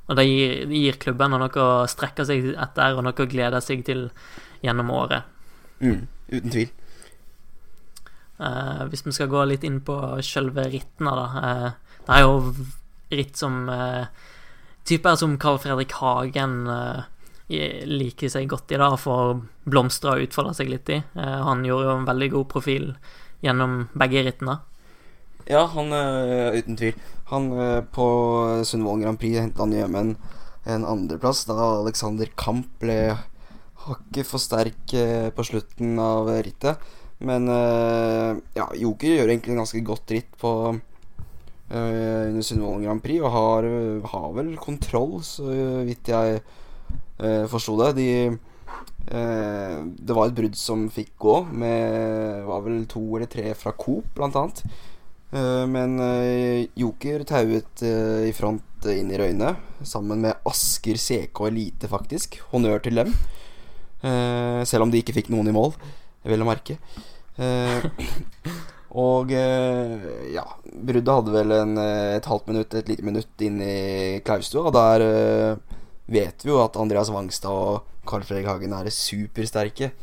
Og 0.04 0.20
det 0.20 0.28
gir, 0.28 0.54
det 0.68 0.84
gir 0.84 1.00
klubbene 1.00 1.40
noe 1.40 1.64
å 1.64 1.88
strekke 1.92 2.24
seg 2.28 2.54
etter 2.54 2.96
og 2.96 3.04
noe 3.08 3.26
å 3.26 3.28
glede 3.28 3.60
seg 3.64 3.84
til 3.88 4.06
gjennom 4.64 4.92
året. 4.96 5.28
Mm, 5.84 6.06
uten 6.32 6.56
tvil. 6.56 6.72
Hvis 8.92 9.04
vi 9.04 9.16
skal 9.16 9.32
gå 9.32 9.44
litt 9.48 9.68
inn 9.68 9.82
på 9.84 9.98
selve 10.24 10.64
rittene, 10.72 11.12
da. 11.20 11.28
det 12.08 12.16
er 12.16 12.24
jo 12.24 12.40
ritt 13.18 13.38
som 13.40 13.66
typer 14.84 15.16
som 15.16 15.38
Carl 15.38 15.60
Fredrik 15.60 15.92
Hagen 15.92 16.68
uh, 16.68 17.04
liker 17.86 18.32
seg 18.32 18.50
godt 18.52 18.72
i, 18.74 18.80
da, 18.80 18.94
får 19.00 19.40
blomstre 19.70 20.16
og 20.16 20.28
utfolde 20.28 20.56
seg 20.58 20.72
litt 20.72 20.92
i. 20.92 21.00
Uh, 21.16 21.42
han 21.48 21.66
gjorde 21.68 21.90
jo 21.90 21.98
en 21.98 22.08
veldig 22.10 22.30
god 22.38 22.48
profil 22.52 22.94
gjennom 23.44 23.84
begge 24.00 24.24
rittene. 24.28 24.60
Ja, 25.44 25.66
han 25.68 25.92
uten 25.92 26.78
tvil. 26.80 26.96
Han 27.28 27.50
på 27.92 28.06
Sundvolden 28.64 29.02
Grand 29.04 29.20
Prix 29.20 29.42
henta 29.42 29.66
han 29.66 29.74
hjem 29.76 29.98
en, 30.00 30.14
en 30.72 30.86
andreplass 30.88 31.42
da 31.50 31.58
Alexander 31.82 32.30
Kamp 32.40 32.70
ble 32.80 33.18
hakket 33.84 34.30
for 34.30 34.40
sterk 34.40 34.94
på 35.36 35.44
slutten 35.44 36.00
av 36.00 36.32
rittet. 36.46 36.80
Men 37.20 37.52
ja, 38.56 38.70
Joker 38.80 39.18
gjør 39.18 39.34
egentlig 39.34 39.58
en 39.58 39.62
ganske 39.66 39.84
godt 39.84 40.16
ritt 40.16 40.32
på 40.40 40.54
under 41.72 42.42
Sundvolden 42.42 42.84
Grand 42.86 43.02
Prix, 43.04 43.22
og 43.24 43.32
har, 43.34 43.68
har, 44.12 44.32
vel 44.36 44.52
kontroll, 44.62 45.16
så 45.26 45.48
vidt 45.88 46.12
jeg 46.12 46.42
uh, 47.24 47.46
forsto 47.52 47.76
det. 47.80 47.92
De, 47.98 48.08
uh, 49.10 49.78
det 49.84 50.18
var 50.18 50.30
et 50.30 50.38
brudd 50.38 50.58
som 50.60 50.88
fikk 50.94 51.14
gå, 51.22 51.38
med 51.64 52.44
var 52.50 52.66
vel 52.66 52.84
to 52.92 53.04
eller 53.16 53.32
tre 53.32 53.54
fra 53.58 53.76
Coop, 53.78 54.12
blant 54.18 54.38
annet. 54.40 54.64
Uh, 55.34 55.64
men 55.70 55.98
Joker 56.78 57.24
tauet 57.26 57.82
i 57.82 58.34
front 58.38 58.90
inn 58.92 59.10
i 59.14 59.18
Røyne, 59.18 59.56
sammen 59.88 60.22
med 60.28 60.46
Asker 60.50 61.00
CK 61.00 61.46
Elite, 61.48 61.90
faktisk. 61.90 62.42
Honnør 62.52 62.84
til 62.84 63.00
dem. 63.02 63.16
selv 64.68 64.84
om 64.84 64.92
de 64.92 65.00
ikke 65.00 65.16
fikk 65.16 65.30
noen 65.32 65.48
i 65.48 65.56
mål, 65.56 65.72
vel 66.28 66.44
å 66.44 66.50
merke. 66.50 66.76
Og 68.94 69.32
eh, 69.34 70.04
ja, 70.36 70.44
bruddet 70.64 71.16
hadde 71.16 71.34
vel 71.34 71.54
en, 71.56 71.78
eh, 71.82 72.16
et 72.20 72.28
halvt 72.30 72.52
minutt, 72.52 72.76
et 72.78 72.92
lite 72.92 73.06
minutt 73.06 73.42
inn 73.42 73.58
i 73.66 74.20
klaustua. 74.26 74.68
Og 74.70 74.76
der 74.76 75.06
uh, 75.08 75.80
vet 76.14 76.46
vi 76.46 76.52
jo 76.52 76.60
at 76.62 76.78
Andreas 76.78 77.10
Wangstad 77.14 77.50
og 77.50 77.90
Carl 78.10 78.26
Fredrik 78.28 78.52
Hagen 78.52 78.76
er 78.78 78.92
supersterke. 78.94 79.94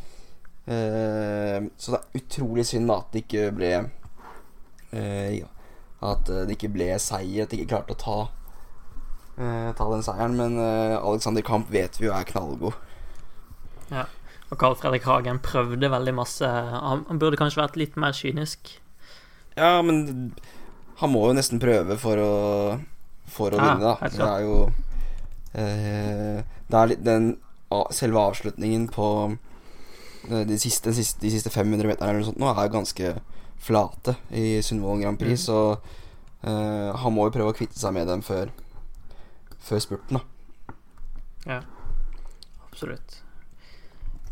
Så 0.70 1.90
det 1.90 1.96
er 1.96 2.18
utrolig 2.20 2.62
synd 2.68 2.92
at 2.94 3.08
det 3.10 3.24
ikke 3.24 3.46
ble 3.56 3.70
At 6.04 6.28
det 6.28 6.54
ikke 6.54 6.70
ble 6.70 6.92
seier, 7.02 7.42
at 7.42 7.50
de 7.50 7.58
ikke 7.58 7.72
klarte 7.72 7.96
å 7.96 7.98
ta, 7.98 8.18
ta 9.74 9.88
den 9.90 10.04
seieren. 10.06 10.36
Men 10.38 10.60
Alexander 10.60 11.42
Kamp 11.42 11.72
vet 11.74 11.98
vi 11.98 12.06
jo 12.06 12.14
er 12.14 12.28
knallgod. 12.28 12.78
Ja. 13.90 14.06
Og 14.50 14.58
Carl 14.58 14.76
Fredrik 14.78 15.06
Hagen 15.06 15.38
prøvde 15.42 15.90
veldig 15.90 16.14
masse. 16.14 16.46
Han, 16.46 17.04
burde 17.22 17.38
kanskje 17.38 17.62
vært 17.62 17.78
litt 17.78 17.98
mer 18.00 18.14
kynisk. 18.16 18.72
Ja, 19.56 19.78
men 19.82 20.32
han 21.00 21.12
må 21.12 21.22
jo 21.28 21.36
nesten 21.36 21.62
prøve 21.62 21.96
for 22.00 22.20
å 22.22 22.32
For 23.30 23.54
å 23.54 23.60
ja, 23.60 23.66
vinne, 23.68 23.92
da. 23.92 24.10
Det 24.10 24.26
er 24.26 24.40
jo 24.42 24.56
eh, 25.54 26.40
Det 26.66 26.78
er 26.80 26.90
litt 26.90 27.04
den 27.06 27.32
selve 27.94 28.24
avslutningen 28.26 28.88
på 28.90 29.06
eh, 29.30 30.42
de 30.48 30.58
siste, 30.58 30.90
de 30.90 30.98
siste, 30.98 31.22
de 31.22 31.30
siste 31.30 31.52
500 31.54 31.86
meterne 31.86 32.10
eller 32.10 32.24
noe 32.24 32.30
sånt 32.32 32.40
nå 32.42 32.50
er 32.50 32.72
ganske 32.72 33.12
flate 33.62 34.16
i 34.34 34.58
Sundvolden 34.66 35.04
Grand 35.04 35.20
Prix, 35.20 35.38
mm. 35.38 35.44
så 35.44 35.60
eh, 36.42 36.90
han 36.98 37.14
må 37.14 37.28
jo 37.28 37.34
prøve 37.36 37.52
å 37.52 37.56
kvitte 37.56 37.78
seg 37.78 37.94
med 37.94 38.10
dem 38.10 38.24
før, 38.26 38.50
før 39.62 39.84
spurten, 39.84 40.18
da. 40.18 40.74
Ja, 41.46 41.60
absolutt. 42.66 43.20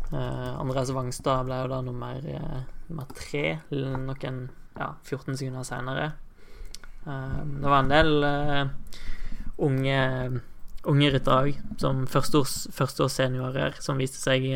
Uh, 0.09 0.57
Andreas 0.57 0.89
Wangstad 0.89 1.45
ble 1.45 1.59
jo 1.61 1.67
da 1.69 1.83
nummer, 1.85 2.17
uh, 2.17 2.61
nummer 2.89 3.09
tre 3.13 3.59
noen 3.69 4.39
ja, 4.73 4.87
14 5.05 5.37
sekunder 5.37 5.67
seinere. 5.67 6.07
Uh, 7.05 7.43
det 7.45 7.69
var 7.69 7.83
en 7.83 7.91
del 7.91 8.09
unge, 9.59 9.99
unge 10.89 11.11
ryttere 11.13 11.51
òg, 11.51 11.59
som 11.81 12.07
førsteårs, 12.09 12.55
førsteårs 12.73 13.19
seniorer, 13.19 13.77
som 13.85 14.01
viste 14.01 14.17
seg 14.21 14.47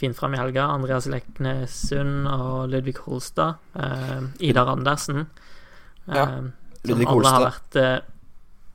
fint 0.00 0.18
fram 0.18 0.34
i 0.34 0.40
helga. 0.40 0.66
Andreas 0.74 1.06
Leknesund 1.12 2.26
og 2.32 2.66
Ludvig 2.72 2.98
Holstad. 3.04 3.62
Idar 4.44 4.72
Andersen. 4.74 5.28
ja, 6.10 6.26
Ludvig 6.88 7.06
Holstad. 7.06 7.46
Vært, 7.46 7.78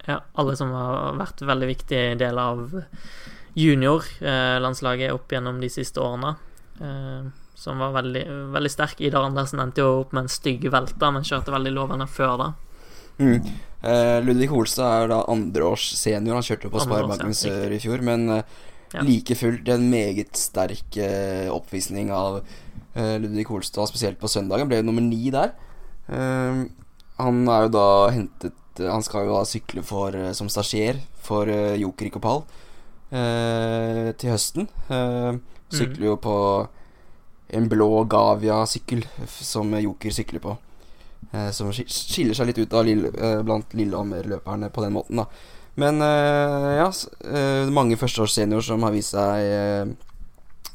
ja, 0.08 0.22
alle 0.40 0.56
som 0.58 0.72
har 0.78 1.20
vært 1.20 1.44
veldig 1.52 1.72
viktige 1.74 2.16
deler 2.22 2.56
av 2.56 2.82
juniorlandslaget 3.58 5.14
opp 5.16 5.32
gjennom 5.32 5.60
de 5.62 5.70
siste 5.72 6.02
årene. 6.02 6.36
Eh, 6.82 7.30
som 7.62 7.78
var 7.78 7.92
veldig, 7.94 8.24
veldig 8.56 8.72
sterk. 8.74 9.02
Idar 9.06 9.28
Andersen 9.28 9.62
endte 9.62 9.84
jo 9.84 10.00
opp 10.02 10.16
med 10.16 10.26
en 10.26 10.34
stygg 10.34 10.66
velte, 10.74 11.12
men 11.14 11.26
kjørte 11.28 11.54
veldig 11.54 11.74
lovende 11.76 12.08
før 12.10 12.40
da. 12.42 12.48
Mm. 13.22 13.52
Eh, 13.86 14.18
Ludvig 14.26 14.50
Holstad 14.50 15.04
er 15.04 15.12
da 15.12 15.20
andreårs 15.30 15.92
senior. 16.00 16.40
Han 16.40 16.48
kjørte 16.48 16.72
på 16.74 16.82
Sparebanken 16.82 17.36
Sør 17.38 17.76
i 17.76 17.80
fjor, 17.84 18.02
men 18.06 18.26
eh, 18.34 18.56
ja. 18.96 19.04
like 19.06 19.38
fullt 19.38 19.70
en 19.70 19.86
meget 19.92 20.34
sterk 20.42 20.98
eh, 20.98 21.52
oppvisning 21.54 22.10
av 22.16 22.40
eh, 22.42 23.20
Ludvig 23.22 23.46
Holstad, 23.52 23.92
spesielt 23.92 24.18
på 24.22 24.32
søndagen. 24.32 24.70
Ble 24.72 24.82
nummer 24.86 25.06
ni 25.06 25.30
der. 25.34 25.54
Han 27.22 27.38
er 27.48 27.68
jo 27.68 27.70
da 27.72 27.88
hentet 28.12 28.82
Han 28.82 29.04
skal 29.06 29.28
jo 29.28 29.36
da 29.38 29.46
sykle 29.48 29.84
for, 29.86 30.16
som 30.36 30.50
stasjer 30.52 30.98
for 31.22 31.48
Joker 31.78 32.10
i 32.10 32.12
Kopal 32.12 32.42
eh, 33.12 34.12
til 34.18 34.34
høsten. 34.34 34.68
Eh, 34.90 35.34
sykler 35.72 36.04
mm. 36.04 36.10
jo 36.10 36.18
på 36.24 36.36
en 37.52 37.68
blå 37.72 38.04
Gavia-sykkel 38.12 39.04
som 39.28 39.74
Joker 39.80 40.16
sykler 40.16 40.44
på. 40.44 40.56
Eh, 41.32 41.50
som 41.56 41.72
skiller 41.72 42.36
seg 42.36 42.50
litt 42.50 42.62
ut 42.64 42.76
av 42.76 42.86
Lille, 42.88 43.12
eh, 43.16 43.40
blant 43.46 43.76
Lillehammer-løperne 43.78 44.72
på 44.72 44.86
den 44.86 44.96
måten, 44.96 45.22
da. 45.22 45.28
Men 45.80 46.02
eh, 46.04 46.72
ja, 46.82 46.90
eh, 47.24 47.72
mange 47.72 48.00
førsteårsseniorer 48.00 48.66
som 48.66 48.84
har 48.84 48.96
vist 48.96 49.16
seg 49.16 49.96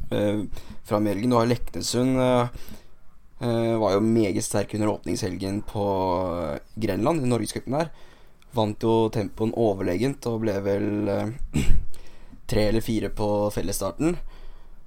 fra. 0.07 1.00
Du 1.02 1.35
har 1.35 1.47
Leknesund. 1.50 2.16
var 3.38 3.93
jo 3.93 4.00
meget 4.00 4.45
sterk 4.45 4.75
under 4.75 4.88
åpningshelgen 4.88 5.62
på 5.66 5.87
Grenland, 6.76 7.25
i 7.25 7.28
Norgescupen 7.28 7.75
der. 7.75 7.90
Vant 8.55 8.81
jo 8.81 9.11
tempoen 9.12 9.52
overlegent 9.52 10.25
og 10.31 10.40
ble 10.47 10.55
vel 10.64 11.11
tre 12.47 12.69
eller 12.71 12.85
fire 12.85 13.11
på 13.11 13.29
fellesstarten. 13.55 14.17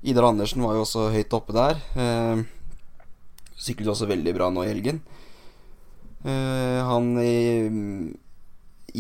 Idar 0.02 0.30
Andersen 0.30 0.64
var 0.64 0.78
jo 0.78 0.86
også 0.86 1.10
høyt 1.14 1.36
oppe 1.36 1.56
der. 1.56 1.80
Eh, 2.00 2.44
syklet 3.60 3.92
også 3.92 4.08
veldig 4.10 4.34
bra 4.38 4.50
nå 4.54 4.64
i 4.64 4.72
helgen. 4.72 5.02
Eh, 6.24 6.80
han 6.88 7.14
i 7.20 7.68
mm, 7.68 8.10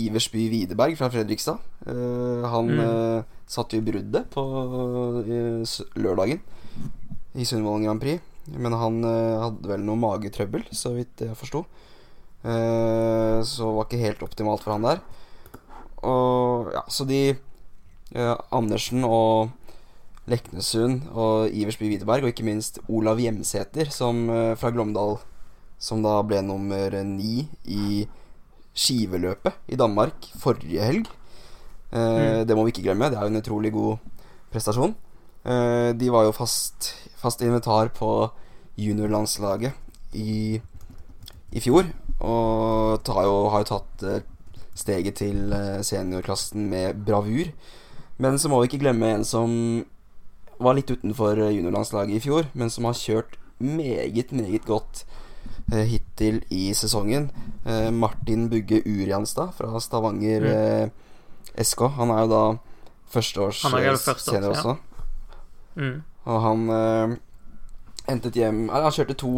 Iversby 0.05 0.49
Widerberg 0.51 0.97
fra 0.99 1.11
Fredrikstad. 1.13 1.59
Eh, 1.87 2.47
han 2.51 2.73
mm. 2.75 3.27
satt 3.47 3.75
jo 3.75 3.81
i 3.81 3.85
bruddet 3.85 4.27
på 4.33 4.43
lørdagen 5.99 6.43
i 7.39 7.47
Sundvolden 7.47 7.87
Grand 7.87 8.03
Prix. 8.03 8.25
Men 8.49 8.73
han 8.73 9.03
hadde 9.05 9.69
vel 9.69 9.83
noe 9.85 9.99
magetrøbbel, 10.01 10.63
så 10.73 10.95
vidt 10.95 11.21
jeg 11.21 11.37
forsto. 11.37 11.67
Eh, 12.39 13.39
så 13.43 13.67
var 13.75 13.87
ikke 13.87 13.99
helt 14.03 14.23
optimalt 14.23 14.63
for 14.63 14.75
han 14.75 14.87
der. 14.87 15.01
Og 16.07 16.71
ja, 16.73 16.83
så 16.87 17.05
de 17.07 17.35
eh, 18.15 18.35
Andersen 18.51 19.05
og 19.07 19.49
Leknesund 20.29 21.07
og 21.13 21.49
Iversby 21.49 21.89
Widerberg, 21.89 22.23
og 22.23 22.33
ikke 22.33 22.47
minst 22.47 22.79
Olav 22.87 23.19
Hjemsæter 23.21 23.91
som, 23.91 24.29
eh, 24.29 24.55
fra 24.55 24.71
Glåmdal, 24.71 25.17
som 25.79 26.03
da 26.03 26.21
ble 26.21 26.41
nummer 26.41 27.03
ni 27.03 27.47
i 27.65 28.07
skiveløpet 28.75 29.53
i 29.67 29.79
Danmark 29.79 30.29
forrige 30.37 30.83
helg. 30.83 31.07
Eh, 31.91 31.97
mm. 31.97 32.47
Det 32.47 32.55
må 32.55 32.65
vi 32.65 32.75
ikke 32.75 32.85
glemme. 32.89 33.09
Det 33.09 33.17
er 33.17 33.25
jo 33.25 33.33
en 33.33 33.41
utrolig 33.41 33.71
god 33.73 33.97
prestasjon. 34.51 34.95
Eh, 35.45 35.91
de 35.95 36.09
var 36.11 36.27
jo 36.27 36.35
fast, 36.35 36.93
fast 37.17 37.41
inventar 37.41 37.89
på 37.95 38.29
juniorlandslaget 38.79 39.73
i, 40.13 40.59
i 41.51 41.63
fjor, 41.63 41.87
og 42.19 43.07
jo, 43.07 43.35
har 43.53 43.63
jo 43.63 43.69
tatt 43.69 44.03
eh, 44.03 44.23
steget 44.75 45.19
til 45.19 45.53
eh, 45.55 45.81
seniorklassen 45.85 46.69
med 46.71 47.01
bravur. 47.07 47.51
Men 48.19 48.39
så 48.39 48.51
må 48.51 48.59
vi 48.59 48.69
ikke 48.69 48.83
glemme 48.83 49.13
en 49.15 49.25
som 49.27 49.51
var 50.59 50.75
litt 50.75 50.91
utenfor 50.91 51.39
juniorlandslaget 51.39 52.17
i 52.17 52.23
fjor, 52.23 52.49
men 52.53 52.71
som 52.71 52.89
har 52.89 52.97
kjørt 52.99 53.37
meget, 53.63 54.33
meget 54.35 54.65
godt 54.67 55.05
eh, 55.71 55.85
hittil 55.87 56.41
i 56.51 56.73
sesongen. 56.75 57.29
Eh, 57.65 57.89
Martin 57.95 58.49
Bugge 58.51 58.81
Urianstad 58.83 59.53
fra 59.55 59.79
Stavanger 59.79 60.43
mm. 60.43 60.51
eh, 60.51 61.63
SK. 61.63 61.85
Han 61.95 62.11
er 62.11 62.25
jo 62.25 62.31
da 62.33 62.43
førsteårs 63.13 63.63
senior 63.63 64.51
også. 64.51 64.75
Ja. 64.75 64.77
Mm. 65.79 65.97
Og 66.29 66.41
han 66.43 66.69
eh, 66.75 67.17
hentet 68.09 68.35
hjem 68.35 68.65
Han 68.73 68.91
kjørte 68.91 69.15
to 69.19 69.33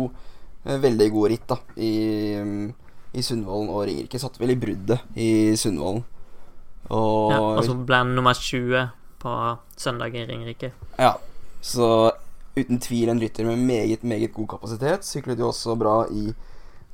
eh, 0.66 0.80
veldig 0.82 1.10
gode 1.14 1.34
ritt 1.36 1.46
da 1.50 1.60
i, 1.78 1.94
i 3.14 3.26
Sundvolden 3.26 3.74
og 3.74 3.86
Ringerike. 3.86 4.22
Satt 4.22 4.40
vel 4.42 4.56
i 4.56 4.60
bruddet 4.60 5.06
i 5.16 5.30
Sundvolden. 5.60 6.06
Og, 6.90 7.32
ja, 7.32 7.40
og 7.40 7.64
så 7.68 7.76
ble 7.78 8.02
han 8.02 8.16
nummer 8.18 8.38
20 8.38 8.90
på 9.22 9.36
søndag 9.78 10.16
i 10.18 10.26
Ringerike. 10.26 10.72
Ja, 10.98 11.14
så 11.62 12.12
uten 12.58 12.82
tvil 12.84 13.12
en 13.12 13.22
rytter 13.22 13.48
med 13.48 13.62
meget, 13.64 14.04
meget 14.04 14.34
god 14.34 14.50
kapasitet. 14.56 15.06
Syklet 15.08 15.40
jo 15.40 15.52
også 15.52 15.78
bra 15.80 16.06
i 16.12 16.32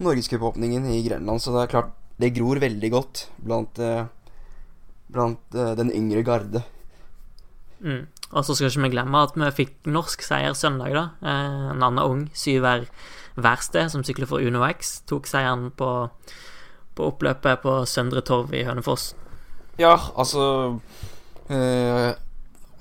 Norgescupåpningen 0.03 0.85
i 0.91 1.01
Grenland, 1.07 1.41
så 1.41 1.55
det 1.55 1.63
er 1.63 1.73
klart 1.73 1.93
det 2.21 2.33
gror 2.35 2.59
veldig 2.61 2.91
godt 2.93 3.27
blant, 3.37 3.79
eh, 3.79 4.05
blant 5.13 5.55
eh, 5.55 5.73
den 5.77 5.91
yngre 5.93 6.23
garde. 6.25 6.63
Mm. 7.79 8.07
Og 8.31 8.43
så 8.43 8.55
skal 8.55 8.69
ikke 8.69 8.87
vi 8.87 8.93
glemme 8.97 9.21
at 9.23 9.37
vi 9.37 9.51
fikk 9.61 9.89
norsk 9.93 10.25
seier 10.25 10.53
søndag, 10.57 10.93
da. 10.97 11.05
Eh, 11.21 11.69
en 11.73 11.85
annen 11.85 12.03
ung, 12.03 12.25
Syver 12.33 12.87
Værsted, 13.37 13.91
som 13.93 14.03
sykler 14.03 14.29
for 14.29 14.41
Uno 14.41 14.65
X, 14.67 14.99
tok 15.09 15.29
seieren 15.29 15.69
på, 15.77 16.09
på 16.97 17.09
oppløpet 17.11 17.61
på 17.61 17.79
Søndre 17.85 18.25
Torv 18.25 18.53
i 18.57 18.65
Hønefoss. 18.65 19.13
Ja, 19.77 19.93
altså 20.17 20.79
øh, 21.49 22.13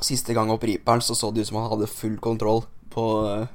Siste 0.00 0.32
gang 0.36 0.48
opp 0.52 0.64
Riperen 0.64 1.02
så 1.04 1.14
så 1.14 1.28
det 1.30 1.44
ut 1.44 1.50
som 1.50 1.58
han 1.60 1.68
hadde 1.68 1.88
full 1.92 2.16
kontroll 2.24 2.62
på, 2.92 3.04
øh, 3.28 3.46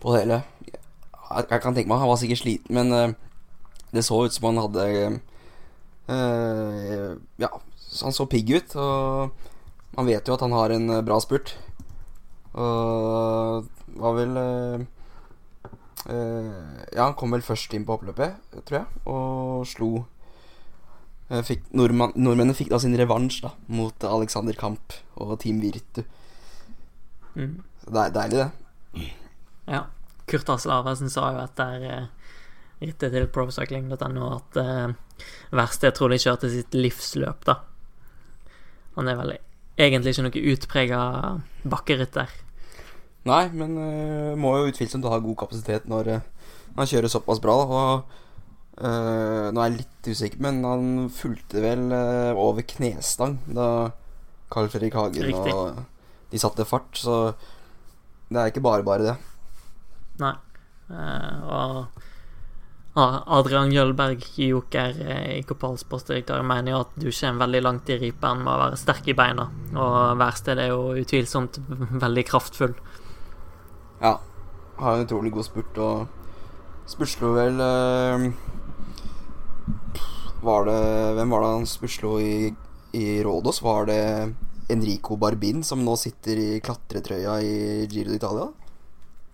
på 0.00 0.12
det 0.12 0.20
hele. 0.22 0.42
Jeg, 0.72 1.44
jeg 1.50 1.60
kan 1.60 1.74
tenke 1.74 1.88
meg 1.88 2.00
Han 2.00 2.08
var 2.08 2.16
sikkert 2.20 2.40
sliten, 2.40 2.74
men 2.74 2.92
øh, 2.92 3.12
det 3.92 4.04
så 4.04 4.22
ut 4.24 4.32
som 4.32 4.48
han 4.48 4.62
hadde 4.64 5.20
Ja, 7.38 7.48
han 8.02 8.12
så 8.12 8.26
pigg 8.28 8.50
ut. 8.56 8.76
Og 8.76 9.30
man 9.96 10.06
vet 10.06 10.28
jo 10.28 10.34
at 10.34 10.40
han 10.40 10.52
har 10.52 10.72
en 10.74 11.04
bra 11.04 11.20
spurt. 11.20 11.54
Og 12.52 13.68
var 14.00 14.16
vel 14.18 14.36
Ja, 16.04 17.04
han 17.04 17.14
kom 17.16 17.32
vel 17.32 17.44
først 17.44 17.72
inn 17.72 17.86
på 17.88 17.96
oppløpet, 17.96 18.36
tror 18.66 18.76
jeg, 18.82 18.86
og 19.08 19.64
slo 19.68 20.04
fikk, 21.28 21.64
nordmann, 21.76 22.12
Nordmennene 22.16 22.56
fikk 22.56 22.72
da 22.72 22.80
sin 22.82 22.96
revansj 22.98 23.40
da 23.46 23.54
mot 23.72 24.06
Alexander 24.08 24.56
Kamp 24.58 24.96
og 25.20 25.38
Team 25.42 25.62
Virtu. 25.62 26.04
Mm. 27.34 27.62
Så 27.84 27.94
det 27.94 28.02
er 28.02 28.14
deilig, 28.18 28.44
det. 28.44 29.08
Ja. 29.70 29.86
Kurt 30.24 30.48
Asle 30.48 30.72
Arvesen 30.72 31.10
sa 31.12 31.26
jo 31.34 31.40
etter 31.42 31.82
der 31.82 32.06
rittet 32.84 33.12
til 33.12 33.26
procycling.no 33.32 34.28
at 34.34 34.58
eh, 34.60 34.94
tror 35.52 35.92
trolig 35.96 36.20
kjørte 36.22 36.50
sitt 36.52 36.74
livsløp, 36.76 37.44
da. 37.44 37.58
Han 38.96 39.08
er 39.08 39.18
vel 39.18 39.34
egentlig 39.80 40.14
ikke 40.14 40.26
noe 40.26 40.42
utprega 40.54 41.00
bakkerytter. 41.68 42.32
Nei, 43.24 43.44
men 43.56 43.78
uh, 43.78 44.34
må 44.36 44.52
jo 44.58 44.68
utvilsomt 44.68 45.06
ha 45.08 45.18
god 45.22 45.38
kapasitet 45.40 45.88
når 45.88 46.10
eh, 46.12 46.26
han 46.76 46.90
kjører 46.90 47.10
såpass 47.10 47.40
bra. 47.42 47.56
Da. 47.56 47.64
Og 47.64 48.23
eh, 48.78 49.48
nå 49.54 49.60
er 49.60 49.68
jeg 49.70 49.80
litt 49.80 50.08
usikker, 50.10 50.40
men 50.44 50.62
han 50.66 50.86
fulgte 51.14 51.62
vel 51.64 51.86
uh, 51.92 52.32
over 52.38 52.66
knestang 52.74 53.38
da 53.46 53.90
Carl 54.52 54.70
Fredrik 54.72 54.96
Hagen 54.98 55.28
Riktig. 55.28 55.54
og 55.54 55.82
de 56.32 56.40
satte 56.42 56.66
fart. 56.68 56.90
Så 56.98 57.34
det 58.28 58.40
er 58.40 58.50
ikke 58.50 58.64
bare 58.64 58.86
bare 58.86 59.12
det. 59.12 59.14
Nei. 60.22 60.34
Uh, 60.90 61.38
og 61.48 62.02
Adrian 62.94 63.72
Jølberg, 63.74 64.22
joker 64.38 64.98
i 65.34 65.40
Kopal 65.42 65.78
mener 66.46 66.70
jo 66.70 66.82
at 66.84 66.92
du 66.94 67.08
kommer 67.10 67.46
veldig 67.46 67.62
langt 67.62 67.90
i 67.90 67.96
ripen 67.98 68.44
med 68.44 68.52
å 68.52 68.60
være 68.60 68.78
sterk 68.78 69.08
i 69.10 69.16
beina. 69.18 69.48
Og 69.74 70.18
verkstedet 70.20 70.66
er 70.66 70.70
jo 70.70 70.94
utvilsomt 71.02 71.58
veldig 72.04 72.24
kraftfull. 72.28 72.76
Ja. 74.02 74.20
Har 74.78 74.96
en 74.96 75.06
utrolig 75.06 75.32
god 75.34 75.46
spurt, 75.46 75.78
og 75.78 76.06
spurtslo 76.90 77.32
vel 77.34 77.60
Var 80.44 80.66
det 80.68 80.80
Hvem 81.18 81.32
var 81.34 81.44
det 81.44 81.52
han 81.54 81.68
spurtslo 81.68 82.18
i, 82.20 82.50
i 82.96 83.06
Rådås? 83.24 83.62
Var 83.64 83.88
det 83.90 84.02
Enrico 84.72 85.16
Barbin, 85.20 85.64
som 85.64 85.84
nå 85.84 85.96
sitter 86.00 86.40
i 86.40 86.60
klatretrøya 86.64 87.38
i 87.44 87.56
Giro 87.90 88.14
d'Italia? 88.14 88.48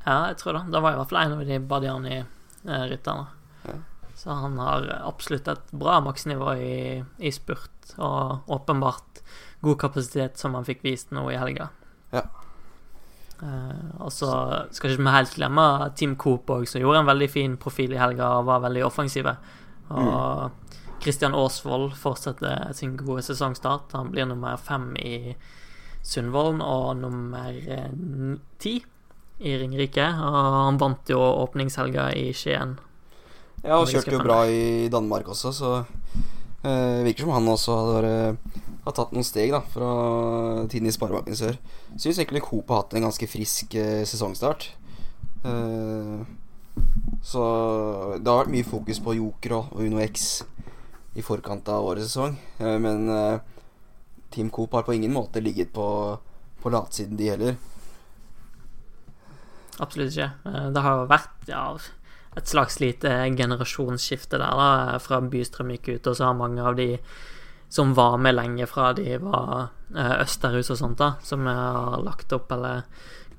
Ja, 0.04 0.30
jeg 0.30 0.40
tror 0.40 0.56
det. 0.56 0.64
Det 0.72 0.82
var 0.82 0.94
i 0.94 1.00
hvert 1.00 1.12
fall 1.12 1.22
en 1.22 1.36
av 1.36 1.44
de 1.46 1.60
Bardiani-rytterne. 1.70 3.26
Ja. 3.66 3.76
Så 4.20 4.36
han 4.36 4.58
har 4.60 4.88
absolutt 5.06 5.48
et 5.48 5.70
bra 5.70 6.00
maksnivå 6.04 6.54
i, 6.60 6.80
i 7.18 7.32
spurt, 7.32 7.94
og 7.96 8.50
åpenbart 8.52 9.22
god 9.60 9.78
kapasitet, 9.80 10.40
som 10.40 10.56
han 10.58 10.66
fikk 10.66 10.82
vist 10.84 11.14
nå 11.14 11.28
i 11.30 11.38
helga. 11.40 11.70
Ja. 12.12 12.24
Eh, 13.40 13.86
og 14.00 14.12
så 14.12 14.30
skal 14.74 14.92
ikke 14.92 15.04
vi 15.04 15.14
helt 15.14 15.36
glemme 15.38 15.66
Team 15.96 16.16
Coop 16.20 16.50
òg, 16.52 16.66
som 16.68 16.82
gjorde 16.82 17.04
en 17.04 17.08
veldig 17.12 17.30
fin 17.32 17.56
profil 17.60 17.94
i 17.96 18.00
helga 18.00 18.34
og 18.38 18.48
var 18.50 18.64
veldig 18.66 18.84
offensive. 18.88 19.36
Og 19.90 20.69
Christian 21.00 21.34
Aasvold 21.34 21.94
fortsetter 21.96 22.72
sin 22.76 22.96
gode 23.00 23.22
sesongstart. 23.24 23.92
Han 23.96 24.12
blir 24.12 24.28
nummer 24.28 24.56
fem 24.60 24.92
i 24.96 25.34
Sundvolden 26.02 26.62
og 26.64 26.96
nummer 27.00 27.50
eh, 27.52 27.90
ti 28.60 28.78
i 29.40 29.56
Ringerike. 29.60 30.06
Og 30.06 30.38
han 30.66 30.80
vant 30.80 31.12
jo 31.12 31.20
åpningshelga 31.20 32.10
i 32.16 32.30
Skien. 32.36 32.76
Ja, 33.64 33.76
og 33.76 33.90
kjørte 33.92 34.14
jo 34.14 34.24
bra 34.24 34.42
i 34.48 34.88
Danmark 34.92 35.28
også, 35.28 35.52
så 35.52 35.70
eh, 36.64 37.02
virker 37.04 37.26
som 37.26 37.34
han 37.36 37.48
også 37.52 37.76
har, 37.76 38.06
har 38.86 38.94
tatt 38.96 39.12
noen 39.12 39.26
steg 39.26 39.52
da 39.52 39.60
fra 39.68 39.90
tiden 40.72 40.88
i 40.88 40.94
Sparebanken 40.94 41.36
Sør. 41.36 41.58
Syns 41.96 42.16
egentlig 42.16 42.44
Coop 42.46 42.72
har 42.72 42.84
hatt 42.84 42.96
en 42.96 43.04
ganske 43.08 43.28
frisk 43.28 43.76
eh, 43.76 44.00
sesongstart. 44.08 44.70
Eh, 45.44 46.20
så 47.24 47.44
det 48.16 48.30
har 48.30 48.42
vært 48.44 48.54
mye 48.54 48.66
fokus 48.66 49.00
på 49.04 49.18
Joker 49.18 49.58
og, 49.58 49.74
og 49.74 49.84
Uno 49.84 50.00
X 50.04 50.30
i 51.14 51.22
forkant 51.22 51.68
av 51.68 51.84
årets 51.84 52.12
sesong, 52.12 52.36
eh, 52.58 52.76
men 52.78 53.08
eh, 53.08 53.40
Team 54.30 54.50
Coop 54.50 54.72
har 54.72 54.82
på 54.86 54.94
ingen 54.94 55.12
måte 55.12 55.40
ligget 55.42 55.72
på, 55.72 56.18
på 56.62 56.70
latsiden, 56.70 57.16
de 57.18 57.30
heller. 57.32 57.56
Absolutt 59.80 60.12
ikke. 60.12 60.30
Eh, 60.46 60.68
Det 60.70 60.84
har 60.86 61.10
vært 61.10 61.50
ja, 61.50 61.64
et 62.38 62.46
slags 62.46 62.78
lite 62.80 63.10
generasjonsskifte 63.34 64.38
der, 64.38 64.62
da, 64.62 64.98
fra 65.02 65.20
Bystrøm 65.20 65.74
gikk 65.74 65.96
ut, 65.96 66.06
og 66.12 66.16
så 66.16 66.30
har 66.30 66.38
mange 66.38 66.62
av 66.62 66.78
de 66.78 66.92
som 67.70 67.94
var 67.94 68.16
med 68.18 68.34
lenge 68.34 68.66
fra 68.66 68.88
de 68.98 69.14
var 69.22 69.68
Østerhus 69.94 70.72
og 70.74 70.78
sånt, 70.78 70.98
da, 70.98 71.12
som 71.22 71.46
har 71.46 72.00
lagt 72.02 72.32
opp 72.34 72.50
eller 72.50 72.82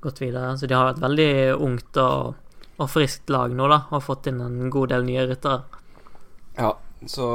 gått 0.00 0.22
videre. 0.22 0.54
Så 0.56 0.68
de 0.68 0.76
har 0.76 0.88
vært 0.88 1.02
veldig 1.02 1.32
ungt 1.60 1.98
og, 2.00 2.38
og 2.80 2.88
friskt 2.88 3.28
lag 3.32 3.52
nå, 3.52 3.68
da, 3.68 3.82
og 3.92 4.04
fått 4.04 4.30
inn 4.32 4.40
en 4.40 4.70
god 4.72 4.88
del 4.94 5.04
nye 5.04 5.26
ryttere. 5.28 5.82
Ja, 6.56 6.72
så 7.10 7.28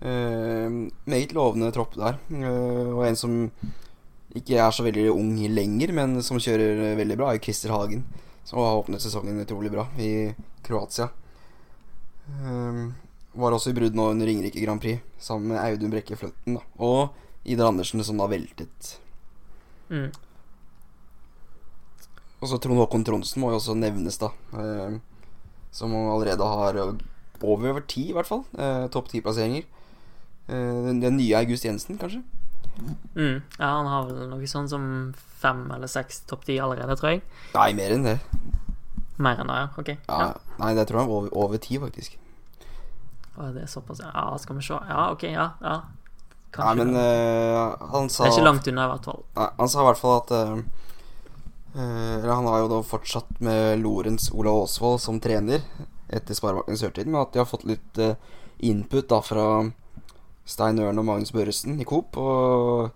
eh, 0.00 0.68
Meget 1.04 1.34
lovende 1.36 1.72
tropp 1.74 1.96
der. 1.98 2.18
Eh, 2.30 2.90
og 2.94 3.04
en 3.06 3.18
som 3.18 3.36
ikke 4.36 4.60
er 4.62 4.70
så 4.70 4.84
veldig 4.86 5.08
ung 5.10 5.34
lenger, 5.50 5.92
men 5.96 6.20
som 6.22 6.38
kjører 6.38 6.94
veldig 6.98 7.16
bra, 7.18 7.32
er 7.32 7.42
Christer 7.42 7.74
Hagen. 7.74 8.04
Som 8.46 8.62
har 8.62 8.78
åpnet 8.78 9.02
sesongen 9.02 9.42
utrolig 9.42 9.72
bra 9.74 9.88
i 9.98 10.30
Kroatia. 10.66 11.10
Eh, 12.30 12.82
var 13.32 13.54
også 13.54 13.70
i 13.70 13.76
brudd 13.76 13.94
nå 13.94 14.10
under 14.14 14.26
Ringerike 14.26 14.62
Grand 14.62 14.82
Prix 14.82 15.02
sammen 15.22 15.52
med 15.52 15.62
Audun 15.62 15.92
Brekke 15.92 16.18
Fløtten. 16.18 16.58
Da. 16.58 16.64
Og 16.82 17.14
Idar 17.44 17.70
Andersen, 17.70 18.02
som 18.04 18.18
da 18.20 18.26
veltet. 18.30 18.96
Mm. 19.90 20.10
Og 22.40 22.48
så 22.48 22.58
Trond 22.58 22.80
Håkon 22.80 23.04
Tronsen 23.04 23.42
må 23.42 23.50
jo 23.52 23.58
også 23.60 23.76
nevnes, 23.76 24.18
da. 24.20 24.30
Eh, 24.56 24.98
som 25.70 25.94
allerede 25.94 26.46
har 26.46 26.78
over 27.44 27.72
over 27.72 27.84
ti, 27.86 28.08
i 28.10 28.16
hvert 28.16 28.28
fall. 28.28 28.44
Eh, 28.58 28.86
Topp 28.92 29.10
ti-plasseringer. 29.12 29.66
Eh, 30.50 30.78
den, 30.86 31.00
den 31.02 31.16
nye 31.16 31.36
August 31.38 31.64
Jensen, 31.64 31.98
kanskje? 32.00 32.22
Mm. 33.14 33.42
Ja, 33.58 33.66
han 33.66 33.86
har 33.90 34.08
vel 34.08 34.30
noe 34.30 34.48
sånn 34.48 34.68
som 34.70 34.84
fem 35.40 35.66
eller 35.74 35.90
seks 35.90 36.22
topp 36.30 36.46
ti 36.48 36.56
allerede, 36.62 36.96
tror 36.98 37.14
jeg. 37.14 37.22
Nei, 37.54 37.70
mer 37.76 37.94
enn 37.96 38.06
det. 38.06 38.16
Mer 39.20 39.40
enn 39.42 39.52
det, 39.52 39.60
ja. 39.60 39.68
Ok. 39.80 39.92
Ja, 40.08 40.32
Nei, 40.60 40.74
det 40.78 40.86
tror 40.88 41.02
jeg 41.02 41.08
er 41.08 41.14
over, 41.18 41.32
over 41.44 41.62
ti, 41.62 41.78
faktisk. 41.82 42.16
Å, 43.36 43.50
det 43.54 43.64
er 43.64 43.70
såpass, 43.70 44.02
ja. 44.04 44.10
ja. 44.14 44.36
Skal 44.40 44.58
vi 44.58 44.66
se. 44.66 44.78
Ja, 44.90 45.08
ok, 45.14 45.26
ja. 45.30 45.48
ja. 45.64 45.78
Nei, 46.58 46.74
men 46.80 46.96
eh, 46.98 47.86
han 47.92 48.10
sa 48.10 48.24
Det 48.26 48.32
er 48.32 48.38
ikke 48.38 48.48
langt 48.48 48.70
unna, 48.72 48.86
i 48.86 48.92
hvert 48.94 49.10
fall. 49.12 49.24
Nei, 49.38 49.48
han 49.60 49.70
sa 49.70 49.84
i 49.84 49.88
hvert 49.90 50.00
fall 50.00 50.16
at 50.18 50.32
uh, 50.34 50.56
uh, 51.76 52.26
han 52.26 52.48
har 52.50 52.64
jo 52.64 52.70
da 52.72 52.80
fortsatt 52.86 53.38
med 53.44 53.84
Lorentz 53.84 54.32
Ola 54.34 54.56
Aasvold 54.64 54.98
som 55.04 55.20
trener 55.22 55.62
etter 56.10 56.36
Sparebanken 56.36 56.78
Sørtid, 56.80 57.08
men 57.10 57.22
at 57.22 57.32
de 57.34 57.42
har 57.42 57.48
fått 57.48 57.66
litt 57.68 58.00
eh, 58.02 58.18
input 58.66 59.08
da 59.10 59.20
fra 59.24 59.46
Stein 60.48 60.80
Ørn 60.82 61.00
og 61.00 61.06
Magnus 61.06 61.32
Børresen 61.34 61.80
i 61.80 61.86
Coop. 61.88 62.18
Og 62.20 62.90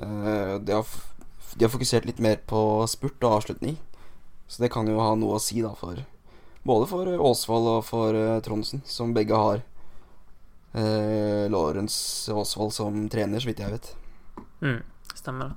eh, 0.00 0.54
de, 0.58 0.74
har, 0.74 0.94
de 1.54 1.66
har 1.66 1.72
fokusert 1.74 2.08
litt 2.08 2.22
mer 2.24 2.40
på 2.48 2.60
spurt 2.90 3.20
og 3.22 3.40
avslutning. 3.40 3.78
Så 4.48 4.64
det 4.64 4.72
kan 4.72 4.88
jo 4.88 5.00
ha 5.02 5.12
noe 5.18 5.36
å 5.36 5.42
si, 5.42 5.60
da, 5.60 5.74
for 5.76 6.00
både 6.68 6.88
for 6.90 7.08
Åsvold 7.30 7.72
og 7.76 7.82
for 7.86 8.16
eh, 8.16 8.38
Trondsen, 8.44 8.82
som 8.88 9.14
begge 9.16 9.36
har 9.36 9.62
eh, 10.72 11.44
Lorentz 11.52 12.28
Aasvold 12.32 12.74
som 12.76 13.06
trener, 13.12 13.40
så 13.40 13.50
vidt 13.50 13.62
jeg 13.64 13.76
vet. 13.76 13.90
Mm, 14.64 14.80
stemmer. 15.14 15.54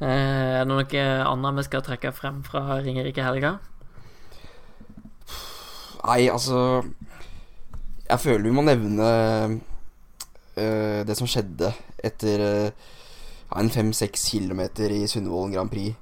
Eh, 0.00 0.08
er 0.08 0.64
det 0.64 0.70
noe 0.70 1.04
annet 1.28 1.60
vi 1.60 1.66
skal 1.68 1.84
trekke 1.86 2.12
frem 2.16 2.42
fra 2.46 2.80
Ringerike 2.84 3.24
helga? 3.24 3.58
Nei, 6.04 6.28
altså 6.28 6.84
Jeg 8.08 8.20
føler 8.20 8.44
vi 8.44 8.54
må 8.54 8.64
nevne 8.66 9.08
uh, 10.58 11.00
det 11.08 11.16
som 11.16 11.28
skjedde 11.30 11.72
etter 12.04 12.44
uh, 12.44 12.90
en 13.54 13.70
fem-seks 13.70 14.28
kilometer 14.32 14.92
i 14.92 15.04
Sundvolden 15.08 15.54
Grand 15.54 15.70
Prix. 15.70 15.94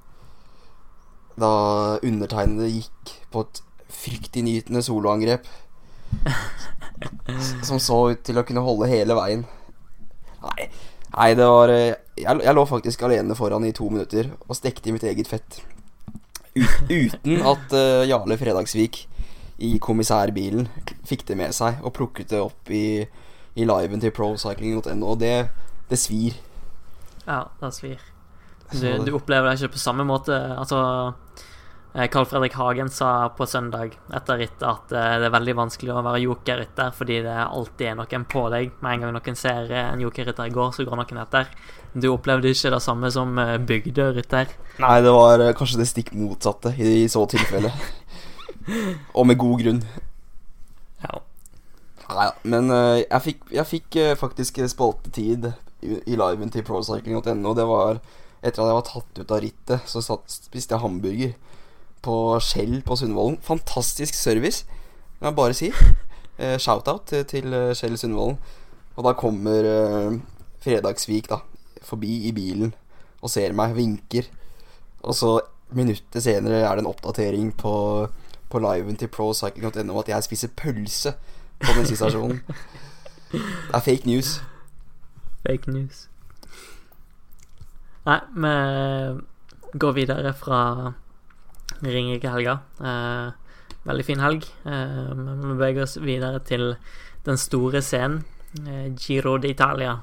Da 1.39 1.99
undertegnede 2.03 2.71
gikk 2.71 3.13
på 3.33 3.43
et 3.45 3.61
fryktinngytende 3.93 4.81
soloangrep. 4.83 5.45
som 7.67 7.79
så 7.81 7.99
ut 8.13 8.23
til 8.25 8.39
å 8.39 8.45
kunne 8.47 8.63
holde 8.65 8.89
hele 8.91 9.17
veien. 9.17 9.45
Nei, 11.13 11.29
det 11.37 11.45
var 11.45 11.71
eh, 11.71 11.93
jeg, 12.17 12.41
jeg 12.43 12.55
lå 12.57 12.65
faktisk 12.67 13.05
alene 13.05 13.37
foran 13.37 13.65
i 13.67 13.73
to 13.75 13.87
minutter 13.91 14.31
og 14.47 14.57
stekte 14.57 14.89
i 14.89 14.95
mitt 14.95 15.05
eget 15.07 15.29
fett. 15.29 15.61
U 16.53 16.63
uten 16.89 17.45
at 17.49 17.73
uh, 17.73 18.03
Jarle 18.05 18.37
Fredagsvik 18.37 19.03
i 19.57 19.75
kommissærbilen 19.81 20.67
fikk 21.07 21.27
det 21.27 21.37
med 21.37 21.53
seg 21.55 21.83
og 21.83 21.93
plukket 21.97 22.33
det 22.33 22.41
opp 22.41 22.71
i, 22.73 23.03
i 23.55 23.67
liven 23.69 24.01
til 24.01 24.13
procycling.no, 24.15 25.13
og 25.13 25.19
det, 25.21 25.35
det 25.91 25.99
svir. 26.01 26.39
Ja, 27.27 27.45
det 27.61 27.73
svir. 27.75 28.01
Du, 28.73 28.87
du 29.05 29.13
opplever 29.13 29.51
det 29.51 29.59
ikke 29.61 29.75
på 29.75 29.83
samme 29.83 30.01
måte 30.07 30.33
Altså 30.33 30.79
Eh, 31.95 32.07
Carl 32.07 32.25
Fredrik 32.25 32.53
Hagen 32.53 32.89
sa 32.89 33.29
på 33.29 33.45
søndag 33.45 33.93
etter 34.13 34.39
rittet 34.41 34.63
at 34.65 34.91
eh, 34.91 35.17
det 35.21 35.27
er 35.27 35.33
veldig 35.35 35.53
vanskelig 35.59 35.91
å 35.93 36.01
være 36.01 36.23
jokerrytter 36.23 36.93
fordi 36.97 37.19
det 37.21 37.35
alltid 37.43 37.91
er 37.91 37.99
noen 37.99 38.25
på 38.29 38.47
deg. 38.49 38.71
Med 38.81 38.95
en 38.95 39.05
gang 39.05 39.13
noen 39.13 39.37
ser 39.37 39.69
eh, 39.69 39.91
en 39.91 40.01
jokerrytter 40.01 40.49
i 40.49 40.55
går, 40.55 40.71
så 40.73 40.87
går 40.87 40.97
noen 40.97 41.21
etter. 41.21 41.51
Du 41.93 42.09
opplevde 42.09 42.49
ikke 42.49 42.71
det 42.73 42.81
samme 42.81 43.11
som 43.13 43.37
bygderytter? 43.69 44.55
Nei, 44.81 44.95
det 45.05 45.13
var 45.13 45.43
kanskje 45.53 45.83
det 45.83 45.85
stikk 45.91 46.09
motsatte 46.17 46.73
i 46.81 47.05
så 47.11 47.27
tilfelle. 47.29 47.69
Og 49.17 49.27
med 49.29 49.39
god 49.41 49.63
grunn. 49.63 49.83
Ja. 51.03 51.21
Nei, 52.13 52.27
men 52.47 52.69
jeg 52.71 53.21
fikk, 53.25 53.45
jeg 53.51 53.69
fikk 53.69 53.97
faktisk 54.19 54.59
spaltetid 54.69 55.49
i, 55.83 55.97
i 56.05 56.17
liven 56.19 56.51
til 56.53 56.65
procycling.no. 56.67 57.55
Det 57.57 57.65
var 57.67 58.01
etter 58.43 58.59
at 58.59 58.69
jeg 58.69 58.77
var 58.77 58.87
tatt 58.87 59.21
ut 59.21 59.31
av 59.31 59.41
rittet, 59.43 59.85
så 59.87 60.01
satt, 60.03 60.27
spiste 60.49 60.75
jeg 60.75 60.83
hamburger 60.83 61.35
på 62.03 62.15
Skjell 62.43 62.81
på 62.83 62.97
Sundvolden. 62.99 63.39
Fantastisk 63.45 64.17
service, 64.19 64.65
kan 65.19 65.29
jeg 65.29 65.37
bare 65.37 65.55
si. 65.55 65.69
Eh, 66.37 66.57
Shout-out 66.59 67.07
til, 67.07 67.23
til 67.29 67.55
eh, 67.55 67.71
Skjell 67.77 67.95
Sundvolden. 67.99 68.39
Og 68.97 69.07
da 69.07 69.15
kommer 69.17 69.69
eh, 69.69 70.17
Fredagsvik 70.63 71.31
da 71.31 71.39
forbi 71.83 72.27
i 72.27 72.33
bilen 72.35 72.73
og 73.23 73.31
ser 73.31 73.55
meg, 73.55 73.77
vinker. 73.77 74.27
Og 75.07 75.15
så 75.15 75.37
minuttet 75.73 76.25
senere 76.25 76.65
er 76.65 76.75
det 76.75 76.83
en 76.83 76.91
oppdatering 76.91 77.53
på, 77.55 77.73
på 78.53 78.61
liven 78.61 78.97
til 78.99 79.11
procycling.no 79.11 79.99
at 79.99 80.13
jeg 80.13 80.29
spiser 80.29 80.53
pølse 80.57 81.15
på 81.59 81.75
bensinstasjonen. 81.75 82.41
det 83.33 83.43
er 83.73 83.85
fake 83.85 84.07
news. 84.09 84.37
Fake 85.43 85.71
news. 85.71 86.07
Nei, 88.05 88.19
vi 88.35 89.79
går 89.79 89.95
videre 89.95 90.33
fra 90.35 90.59
vi 91.83 91.91
ringer 91.91 92.19
ikke 92.19 92.31
helga. 92.31 92.57
Eh, 92.79 93.59
veldig 93.87 94.05
fin 94.07 94.23
helg. 94.23 94.45
Eh, 94.65 95.11
men 95.17 95.41
vi 95.41 95.51
beveger 95.53 95.83
oss 95.83 95.97
videre 95.99 96.39
til 96.47 96.75
den 97.25 97.39
store 97.39 97.81
scenen. 97.83 98.23
Eh, 98.63 98.91
Giro 98.95 99.37
d'Italia 99.37 99.97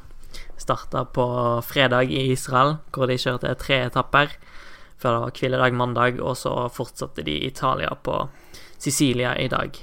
starta 0.61 1.05
på 1.05 1.27
fredag 1.65 2.11
i 2.13 2.31
Israel, 2.33 2.77
hvor 2.93 3.07
de 3.07 3.19
kjørte 3.19 3.55
tre 3.55 3.85
etapper. 3.87 4.35
Før 5.01 5.15
det 5.15 5.21
var 5.23 5.39
hviledag 5.39 5.77
mandag, 5.77 6.19
og 6.21 6.37
så 6.37 6.69
fortsatte 6.69 7.25
de 7.25 7.39
Italia 7.47 7.95
på 8.05 8.29
Sicilia 8.79 9.33
i 9.41 9.49
dag. 9.49 9.79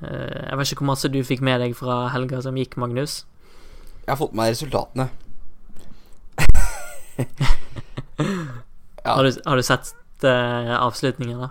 Eh, 0.00 0.46
jeg 0.46 0.58
vet 0.58 0.70
ikke 0.70 0.84
hvor 0.84 0.92
masse 0.92 1.10
du 1.10 1.18
fikk 1.26 1.42
med 1.42 1.58
deg 1.64 1.74
fra 1.76 2.04
helga 2.14 2.38
som 2.44 2.58
gikk, 2.58 2.76
Magnus? 2.78 3.24
Jeg 4.04 4.12
har 4.12 4.20
fått 4.20 4.32
med 4.32 4.44
meg 4.44 4.54
resultatene. 4.54 5.08
ja. 9.04 9.10
har, 9.10 9.26
du, 9.26 9.40
har, 9.44 9.56
du, 9.58 9.64
sett 9.66 9.90
uh, 10.24 10.72
avslutningen, 10.78 11.42
da? 11.42 11.50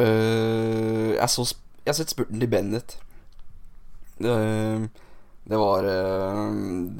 Uh, 0.00 1.12
jeg, 1.14 1.28
så, 1.30 1.46
jeg 1.84 1.92
har 1.92 1.98
sett 2.00 2.14
spurten 2.14 2.40
til 2.40 2.50
Bennett. 2.50 2.96
Uh, 4.18 4.88
det 5.44 5.58
var 5.60 5.84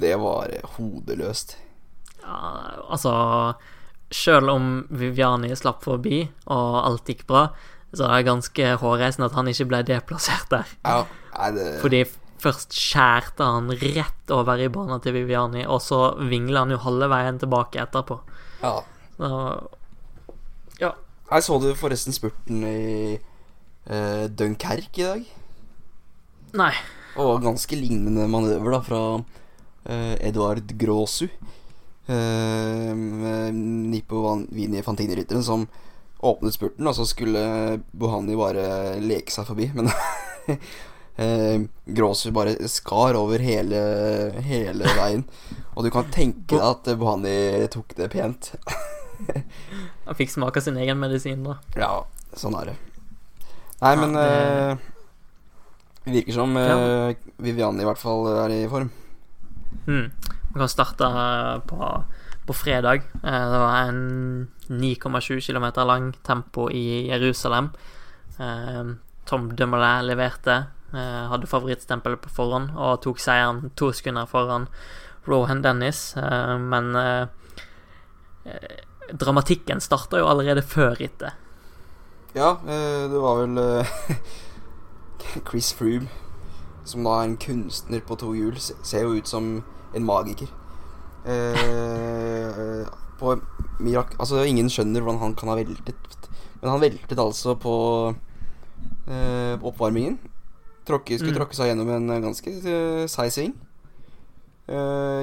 Det 0.00 0.16
var 0.20 0.52
hodeløst. 0.76 1.56
Ja, 2.20 2.36
altså 2.92 3.12
Sjøl 4.14 4.50
om 4.52 4.74
Viviani 4.94 5.50
slapp 5.58 5.82
forbi, 5.86 6.22
og 6.46 6.80
alt 6.84 7.08
gikk 7.10 7.24
bra, 7.30 7.48
så 7.94 8.06
er 8.08 8.20
det 8.20 8.28
ganske 8.28 8.74
hårreisende 8.82 9.30
at 9.30 9.38
han 9.38 9.48
ikke 9.50 9.66
ble 9.70 9.80
deplassert 9.86 10.50
der. 10.52 10.70
Ja, 10.86 11.50
det... 11.54 11.66
Fordi 11.82 12.04
først 12.44 12.74
skjærte 12.76 13.46
han 13.46 13.72
rett 13.80 14.34
over 14.34 14.60
i 14.60 14.70
banen 14.72 15.02
til 15.02 15.16
Viviani, 15.16 15.64
og 15.66 15.82
så 15.82 16.14
vingla 16.20 16.64
han 16.64 16.74
jo 16.74 16.82
halve 16.84 17.08
veien 17.12 17.40
tilbake 17.42 17.82
etterpå. 17.82 18.20
Ja. 18.62 18.76
Så 19.16 19.30
ja. 20.80 20.92
Jeg 21.30 21.46
så 21.46 21.56
du 21.62 21.70
forresten 21.78 22.14
spurten 22.14 22.62
i 22.68 23.16
uh, 23.16 24.26
Dunkerque 24.28 25.00
i 25.00 25.08
dag. 25.08 25.24
Nei. 26.54 26.72
Og 27.18 27.42
ganske 27.42 27.78
lignende 27.78 28.26
manøver 28.30 28.76
da 28.76 28.80
fra 28.84 29.02
uh, 29.18 30.14
Eduard 30.20 30.74
Gråsu. 30.78 31.26
Uh, 32.04 33.52
Nippo 33.52 34.44
Vini 34.52 34.82
Fantini-rytteren 34.82 35.42
som 35.42 35.66
åpnet 36.24 36.54
spurten, 36.54 36.86
og 36.88 36.96
så 36.96 37.06
skulle 37.08 37.44
Bohani 37.92 38.36
bare 38.36 38.98
leke 39.00 39.32
seg 39.32 39.48
forbi. 39.48 39.70
Men 39.76 39.88
uh, 41.20 41.64
Gråsu 41.84 42.30
bare 42.36 42.56
skar 42.68 43.16
over 43.16 43.44
hele, 43.44 43.80
hele 44.44 44.96
veien. 44.98 45.24
Og 45.74 45.86
du 45.86 45.92
kan 45.94 46.10
tenke 46.12 46.56
deg 46.56 46.64
at 46.64 46.92
Bohani 47.00 47.68
tok 47.72 47.96
det 47.96 48.10
pent. 48.12 48.52
Han 50.04 50.18
fikk 50.18 50.34
smake 50.34 50.60
sin 50.64 50.76
egen 50.80 51.00
medisin, 51.00 51.46
da. 51.46 51.58
Ja, 51.78 51.92
sånn 52.36 52.56
er 52.60 52.72
det. 52.72 52.76
Nei, 53.80 53.94
men 54.00 54.16
det... 54.16 54.28
uh, 54.28 54.92
virker 56.04 56.36
som 56.36 56.56
uh, 56.56 57.16
Viviani 57.40 57.84
i 57.84 57.88
hvert 57.88 58.00
fall 58.00 58.28
er 58.44 58.52
i 58.52 58.64
form. 58.68 58.92
Mm. 59.88 60.08
Vi 60.54 60.62
kan 60.62 60.70
starte 60.70 61.10
på, 61.68 61.90
på 62.46 62.56
fredag. 62.56 63.04
Uh, 63.20 63.44
det 63.52 63.60
var 63.62 63.76
en 63.90 64.48
9,7 64.68 65.42
km 65.42 65.66
lang 65.84 66.12
tempo 66.22 66.70
i 66.70 67.08
Jerusalem. 67.10 67.72
Tom 69.24 69.52
Dumoulin 69.56 70.06
leverte. 70.06 70.66
hadde 70.90 71.46
favorittstempelet 71.46 72.20
på 72.22 72.30
forhånd 72.34 72.72
og 72.74 73.00
tok 73.02 73.20
seieren 73.22 73.70
to 73.78 73.92
sekunder 73.94 74.26
foran 74.26 74.66
Rohan 75.26 75.62
Dennis, 75.62 76.16
men 76.58 76.90
dramatikken 79.12 79.80
starta 79.80 80.18
jo 80.18 80.28
allerede 80.28 80.62
før 80.62 80.94
rittet. 80.98 81.34
Ja, 82.34 82.58
eh, 82.66 83.10
det 83.10 83.18
var 83.18 83.36
vel 83.44 83.58
eh, 83.58 83.86
Chris 85.48 85.72
Froome, 85.72 86.08
som 86.84 87.06
da 87.06 87.20
er 87.20 87.28
en 87.28 87.36
kunstner 87.38 88.02
på 88.02 88.16
to 88.18 88.32
hjul, 88.34 88.58
ser 88.58 89.06
jo 89.06 89.14
ut 89.14 89.30
som 89.30 89.52
en 89.94 90.06
magiker. 90.06 90.50
Eh, 91.24 92.84
på 93.16 93.36
mirak 93.80 94.12
Altså, 94.20 94.42
ingen 94.44 94.68
skjønner 94.68 95.00
hvordan 95.00 95.22
han 95.22 95.36
kan 95.38 95.48
ha 95.48 95.56
veltet, 95.56 96.28
men 96.60 96.72
han 96.72 96.82
veltet 96.82 97.20
altså 97.20 97.56
på 97.60 97.74
oppvarmingen. 99.04 100.16
Tråkke, 100.88 101.18
skulle 101.18 101.34
mm. 101.34 101.38
tråkke 101.38 101.56
seg 101.56 101.70
gjennom 101.70 101.90
en 101.92 102.12
ganske 102.24 102.52
seig 103.12 103.32
sving. 103.34 103.52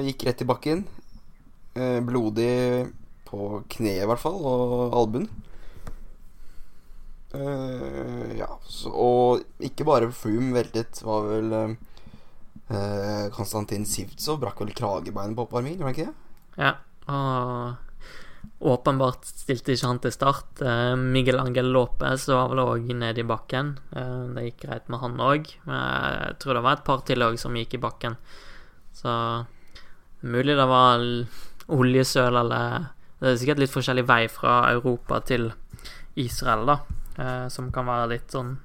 gikk 0.06 0.22
rett 0.28 0.44
i 0.44 0.46
bakken. 0.46 0.84
blodig 2.06 2.52
på 3.26 3.62
kneet, 3.74 4.04
i 4.04 4.08
hvert 4.08 4.22
fall, 4.22 4.38
og 4.38 4.94
albuen. 5.00 5.26
Uh, 7.32 8.28
ja, 8.36 8.48
så, 8.68 8.90
og 8.92 9.64
ikke 9.64 9.86
bare 9.88 10.10
Froome 10.12 10.52
veltet, 10.52 11.00
var 11.06 11.24
vel 11.30 11.54
uh, 12.72 13.30
Konstantin 13.34 13.86
Sivtsov 13.88 14.40
brakk 14.42 14.60
vel 14.62 14.74
kragebeinet 14.76 15.36
på 15.38 15.46
oppvarming, 15.46 15.78
gjorde 15.78 15.90
han 15.90 15.96
ikke 15.96 16.10
det? 16.10 16.62
Ja, 16.62 16.72
og 17.12 18.70
åpenbart 18.72 19.26
stilte 19.26 19.74
ikke 19.74 19.90
han 19.90 20.00
til 20.02 20.14
start. 20.14 20.62
Uh, 20.62 20.94
Miguel 20.98 21.40
Angel 21.42 21.70
Lopez 21.74 22.28
var 22.32 22.50
vel 22.52 22.64
òg 22.64 22.88
nede 22.96 23.22
i 23.22 23.28
bakken. 23.28 23.76
Uh, 23.94 24.32
det 24.36 24.48
gikk 24.48 24.66
greit 24.66 24.90
med 24.92 25.02
han 25.04 25.20
òg. 25.22 25.52
Jeg 25.66 26.40
tror 26.42 26.58
det 26.58 26.64
var 26.66 26.78
et 26.78 26.86
par 26.88 27.04
til 27.08 27.26
òg 27.26 27.38
som 27.40 27.56
gikk 27.58 27.78
i 27.78 27.82
bakken. 27.82 28.18
Så 28.96 29.12
mulig 30.22 30.54
det 30.58 30.68
var 30.70 31.02
oljesøl 31.72 32.36
eller 32.38 32.90
det 33.22 33.30
er 33.30 33.36
sikkert 33.38 33.60
litt 33.62 33.70
forskjellig 33.70 34.02
vei 34.08 34.24
fra 34.26 34.54
Europa 34.72 35.20
til 35.22 35.52
Israel, 36.18 36.66
da. 36.66 36.74
Eh, 37.22 37.48
som 37.54 37.68
kan 37.70 37.86
være 37.86 38.08
litt 38.16 38.32
sånn 38.34 38.56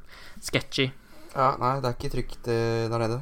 sketchy. 0.41 0.87
Ja, 1.35 1.51
nei, 1.61 1.75
det 1.83 1.91
er 1.91 1.93
ikke 1.93 2.13
trygt 2.15 2.49
eh, 2.49 2.87
der 2.89 3.03
nede. 3.03 3.19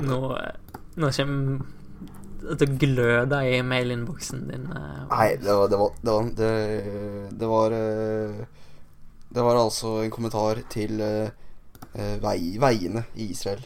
Nå, 0.00 0.18
nå 0.96 1.10
kommer 1.16 1.60
det 2.40 2.66
gløder 2.80 3.42
i 3.46 3.60
mailinnboksen 3.62 4.46
din. 4.48 4.64
Eh. 4.72 5.02
Nei, 5.10 5.28
det 5.42 5.54
var 5.54 5.68
det 5.68 5.78
var, 5.80 5.92
det 6.00 6.12
var, 6.12 6.30
det, 7.30 7.46
var, 7.46 7.76
eh, 7.76 8.46
det 9.28 9.44
var 9.44 9.60
altså 9.60 10.00
en 10.04 10.10
kommentar 10.10 10.62
til 10.72 11.00
uh, 11.00 11.28
vei, 12.22 12.56
veiene 12.60 13.04
i 13.14 13.30
Israel. 13.34 13.62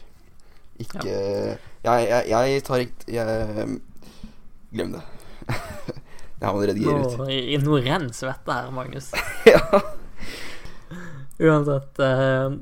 Ikke 0.75 1.07
ja. 1.07 1.55
jeg, 1.87 2.07
jeg, 2.09 2.51
jeg, 2.51 2.63
tar 2.67 2.83
ikke 2.83 3.27
Glem 4.75 4.91
det. 4.91 5.03
jeg 6.41 6.51
må 6.51 6.65
redigere 6.67 7.05
ut. 7.05 7.19
Nå, 7.21 7.29
nå 7.63 7.77
renner 7.79 8.11
svetta 8.13 8.59
her, 8.59 8.73
Magnus. 8.75 9.13
ja. 9.53 9.61
Uansett 11.39 12.01
uh, 12.03 12.57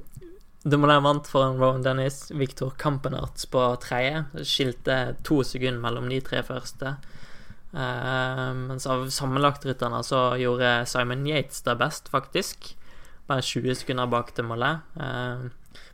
Dumoulin 0.63 1.03
vant 1.03 1.27
foran 1.27 1.57
Rowan 1.59 1.83
Dennis. 1.83 2.31
Victor 2.31 2.71
Kampenerts 2.79 3.45
på 3.51 3.63
tredje. 3.83 4.23
Skilte 4.47 5.15
to 5.27 5.41
sekunder 5.43 5.81
mellom 5.83 6.07
de 6.11 6.21
tre 6.23 6.39
første. 6.47 6.95
Uh, 7.73 8.53
mens 8.69 8.85
av 8.87 9.07
sammenlagtrytterne 9.11 9.99
så 10.05 10.21
gjorde 10.39 10.85
Simon 10.87 11.25
Yates 11.27 11.65
det 11.65 11.75
best, 11.81 12.07
faktisk. 12.13 12.71
Bare 13.27 13.43
20 13.43 13.75
sekunder 13.81 14.07
bak 14.07 14.31
Dumoulin. 14.37 14.79
Uh, 14.95 15.51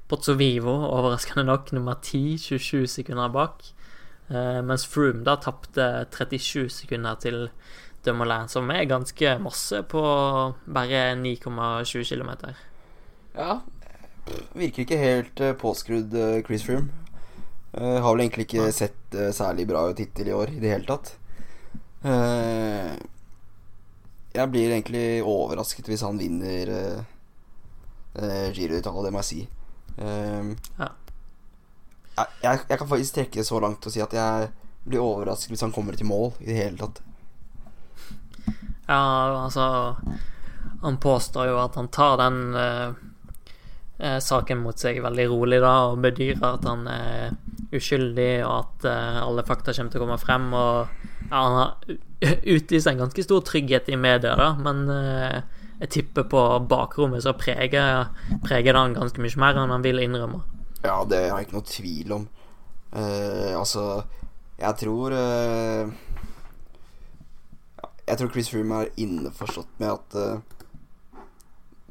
Pozzo 0.09 0.33
Vivo, 0.37 0.75
overraskende 0.89 1.47
nok, 1.49 1.71
nummer 1.73 1.97
10, 2.01 2.37
27 2.37 2.87
sekunder 2.99 3.33
bak. 3.33 3.65
Uh, 4.29 4.61
mens 4.61 4.85
Froome 4.85 5.25
da 5.25 5.39
tapte 5.41 5.89
37 6.13 6.69
sekunder 6.83 7.17
til 7.17 7.47
Dumoulin, 8.05 8.45
som 8.53 8.69
er 8.69 8.85
ganske 8.89 9.33
masse 9.41 9.81
på 9.89 10.05
bare 10.69 11.03
9,7 11.17 12.05
km. 12.05 12.53
Ja, 13.33 13.59
virker 14.57 14.83
ikke 14.83 14.99
helt 14.99 15.41
uh, 15.43 15.53
påskrudd, 15.57 16.13
uh, 16.13 16.41
Chris 16.45 16.65
Froome. 16.65 16.89
Uh, 17.73 17.99
har 18.01 18.13
vel 18.13 18.23
egentlig 18.25 18.47
ikke 18.47 18.71
sett 18.73 19.17
særlig 19.33 19.67
bra 19.69 19.83
ut 19.89 19.99
hittil 19.99 20.29
i 20.29 20.35
år 20.35 20.51
i 20.53 20.59
det 20.61 20.71
hele 20.73 20.85
tatt. 20.85 21.15
jeg 24.33 24.51
blir 24.53 24.71
egentlig 24.71 25.23
overrasket 25.25 25.89
hvis 25.89 26.03
han 26.05 26.17
vinner 26.21 26.69
Giro 28.53 28.77
d'Italia, 28.77 29.03
det 29.03 29.11
må 29.11 29.19
jeg 29.19 29.27
si. 29.29 29.39
ja. 29.97 30.87
jeg, 32.15 32.27
jeg, 32.43 32.59
jeg, 32.69 32.77
kan 32.77 32.87
faktisk 32.87 33.15
trekke 33.17 33.41
det 33.41 33.47
så 33.49 33.59
langt 33.59 33.85
og 33.85 33.91
si 33.93 34.01
at 34.05 34.13
jeg 34.13 34.49
blir 34.85 35.03
overrasket 35.03 35.51
hvis 35.51 35.65
han 35.65 35.73
kommer 35.75 35.97
til 35.97 36.07
mål 36.07 36.31
i 36.39 36.51
det 36.51 36.59
hele 36.61 36.77
tatt. 36.77 37.01
Ja, 38.87 39.01
altså 39.43 39.97
Han 40.81 41.01
påstår 41.01 41.51
jo 41.51 41.59
at 41.65 41.75
han 41.75 41.91
tar 41.91 42.17
den 42.21 42.39
eh, 43.99 44.17
saken 44.23 44.63
mot 44.63 44.79
seg 44.79 45.01
veldig 45.03 45.27
rolig 45.31 45.61
da, 45.63 45.75
og 45.91 46.01
bedyrer 46.03 46.45
at 46.53 46.67
han 46.67 46.87
er 46.89 47.35
uskyldig, 47.75 48.31
og 48.47 48.53
at 48.55 48.89
eh, 48.89 49.21
alle 49.21 49.45
fakta 49.47 49.75
kommer 49.75 49.93
til 49.93 50.01
å 50.01 50.05
komme 50.05 50.19
frem. 50.21 50.49
Og 50.55 51.29
ja, 51.29 51.43
han 51.43 51.57
har 51.59 51.97
utlyst 52.55 52.89
en 52.89 53.03
ganske 53.03 53.25
stor 53.25 53.45
trygghet 53.47 53.91
i 53.93 53.99
media, 53.99 54.35
da, 54.39 54.53
men 54.59 54.85
eh, 54.93 55.39
jeg 55.79 55.93
tipper 55.95 56.27
på 56.27 56.43
bakrommet 56.67 57.23
så 57.23 57.35
preger, 57.39 58.09
preger 58.43 58.73
det 58.73 58.81
han 58.81 58.97
ganske 58.97 59.23
mye 59.23 59.39
mer 59.39 59.59
enn 59.59 59.71
han 59.71 59.85
vil 59.85 60.01
innrømme. 60.03 60.41
Ja, 60.83 61.03
det 61.07 61.25
har 61.27 61.39
jeg 61.39 61.47
ikke 61.47 61.59
noe 61.59 61.67
tvil 61.67 62.13
om. 62.15 62.27
Uh, 62.89 63.53
altså, 63.53 64.01
jeg 64.57 64.75
tror 64.81 65.13
uh, 65.13 65.91
Jeg 68.07 68.17
tror 68.17 68.31
Chris 68.33 68.49
Froome 68.49 68.79
er 68.81 68.95
innforstått 68.97 69.75
med 69.77 69.91
at 69.91 70.15
uh, 70.17 70.58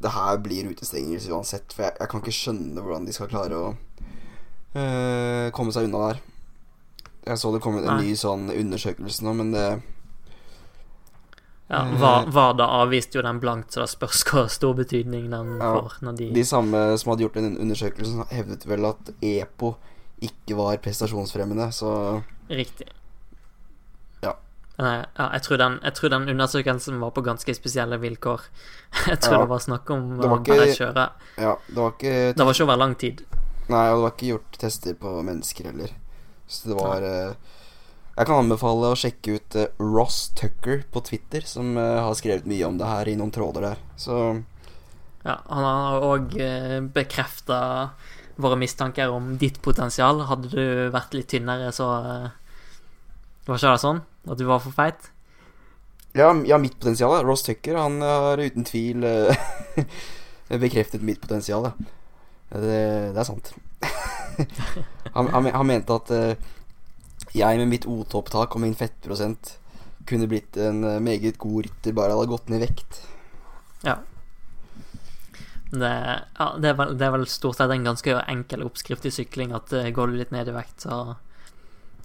det 0.03 0.15
her 0.15 0.39
blir 0.43 0.71
utestengelse 0.71 1.33
uansett. 1.35 1.75
For 1.75 1.89
jeg, 1.89 1.97
jeg, 1.99 2.11
kan 2.11 2.23
ikke 2.23 2.39
skjønne 2.39 2.83
hvordan 2.83 3.07
de 3.09 3.15
skal 3.17 3.31
klare 3.31 3.59
å 3.59 3.69
øh, 3.75 5.47
komme 5.57 5.75
seg 5.75 5.89
unna 5.89 6.09
der. 6.09 6.25
Jeg 7.29 7.41
så 7.43 7.53
det 7.53 7.61
kom 7.65 7.79
en 7.81 8.01
ny 8.01 8.15
sånn 8.17 8.49
undersøkelse 8.55 9.27
nå, 9.27 9.35
men 9.37 9.53
det 9.53 9.67
ja, 11.69 11.83
eh, 11.85 12.65
avviste 12.65 13.19
jo 13.19 13.23
den 13.27 13.41
blankt, 13.43 13.75
så 13.75 13.83
det 13.83 13.91
spørs 13.93 14.23
hva 14.31 14.47
stor 14.49 14.77
betydning 14.79 15.27
den 15.29 15.59
ja, 15.59 15.75
får. 15.77 15.99
De 16.17 16.31
De 16.33 16.45
samme 16.49 16.81
som 16.97 17.13
hadde 17.13 17.27
gjort 17.27 17.37
den 17.37 17.59
undersøkelsen, 17.61 18.25
hevdet 18.33 18.65
vel 18.71 18.89
at 18.89 19.11
EPO 19.21 19.75
ikke 20.25 20.57
var 20.59 20.81
prestasjonsfremmende, 20.83 21.69
så 21.77 22.23
Riktig. 22.49 22.89
Nei, 24.79 24.99
ja, 25.03 25.25
jeg, 25.35 25.43
tror 25.43 25.59
den, 25.59 25.77
jeg, 25.83 25.95
tror 25.99 26.13
den, 26.13 26.29
undersøkelsen 26.31 27.01
var 27.03 27.11
på 27.17 27.23
ganske 27.27 27.55
spesielle 27.57 27.97
vilkår. 27.99 28.45
Jeg 29.11 29.19
tror 29.25 29.35
ja, 29.35 29.39
det 29.43 29.51
var 29.51 29.63
snakk 29.65 29.89
om 29.91 30.05
å 30.23 30.29
bare 30.39 30.69
kjøre. 30.71 31.07
Ja, 31.35 31.57
det 31.67 31.79
var 31.81 31.97
ikke 31.97 32.13
Det 32.37 32.45
var 32.47 32.55
ikke 32.55 32.67
over 32.69 32.79
lang 32.79 32.95
tid. 33.01 33.25
Nei, 33.69 33.85
og 33.91 33.97
det 33.97 34.05
var 34.05 34.13
ikke 34.15 34.29
gjort 34.29 34.59
tester 34.63 34.95
på 35.01 35.15
mennesker 35.27 35.67
heller. 35.73 35.97
Så 36.47 36.71
det 36.71 36.77
var 36.79 37.03
uh, 37.05 37.57
Jeg 38.15 38.29
kan 38.31 38.45
anbefale 38.45 38.93
å 38.95 38.97
sjekke 38.97 39.35
ut 39.35 39.57
uh, 39.59 39.67
Ross 39.83 40.21
Tucker 40.39 40.87
på 40.95 41.03
Twitter, 41.11 41.43
som 41.45 41.75
har 41.77 42.15
skrevet 42.17 42.47
mye 42.49 42.71
om 42.71 42.79
det 42.79 42.89
her 42.89 43.11
i 43.11 43.17
noen 43.19 43.35
tråder 43.35 43.67
der. 43.73 43.83
Så 43.99 44.21
Ja, 45.27 45.41
han 45.43 45.67
har 45.67 46.07
òg 46.07 46.39
bekrefta 46.95 47.59
våre 48.39 48.61
mistanker 48.63 49.11
om 49.11 49.35
ditt 49.43 49.59
potensial. 49.61 50.23
Hadde 50.31 50.55
du 50.55 50.63
vært 50.95 51.19
litt 51.19 51.29
tynnere, 51.35 51.75
så 51.75 51.91
Var 53.49 53.59
ikke 53.59 53.75
det 53.75 53.83
sånn? 53.83 54.05
At 54.29 54.39
du 54.39 54.45
var 54.49 54.61
for 54.63 54.75
feit? 54.77 55.11
Ja, 56.17 56.33
ja 56.47 56.59
mitt 56.59 56.79
potensial. 56.79 57.25
Ross 57.25 57.43
Tucker 57.43 57.79
han 57.79 58.01
har 58.03 58.39
uten 58.39 58.65
tvil 58.65 59.05
uh, 59.05 59.37
bekreftet 60.65 61.05
mitt 61.05 61.21
potensial. 61.21 61.71
Det, 62.49 62.61
det, 62.61 63.21
er 63.21 63.29
sant. 63.29 63.53
han, 65.17 65.29
han, 65.29 65.51
han, 65.53 65.69
mente 65.69 65.97
at 65.97 66.13
uh, 66.13 66.53
jeg 67.37 67.61
med 67.61 67.71
mitt 67.71 67.89
O-topptak 67.89 68.57
og 68.57 68.65
min 68.65 68.77
fettprosent 68.77 69.59
kunne 70.09 70.29
blitt 70.31 70.57
en 70.61 70.83
uh, 70.85 71.01
meget 71.05 71.39
god 71.41 71.69
rytter 71.69 71.97
bare 71.97 72.17
hadde 72.17 72.33
gått 72.33 72.49
ned 72.53 72.63
i 72.63 72.69
vekt. 72.69 73.03
Ja. 73.85 73.99
Det, 75.69 75.93
ja, 76.39 76.47
det, 76.57 76.71
er 76.71 76.77
vel, 76.79 76.95
det, 76.97 77.05
er 77.05 77.13
vel, 77.13 77.27
stort 77.29 77.59
sett 77.59 77.73
en 77.75 77.85
ganske 77.85 78.15
enkel 78.33 78.65
oppskrift 78.65 79.05
i 79.05 79.13
sykling 79.13 79.53
at 79.53 79.75
går 79.95 80.09
du 80.09 80.17
litt 80.17 80.33
ned 80.33 80.49
i 80.49 80.55
vekt, 80.57 80.87
så 80.87 81.19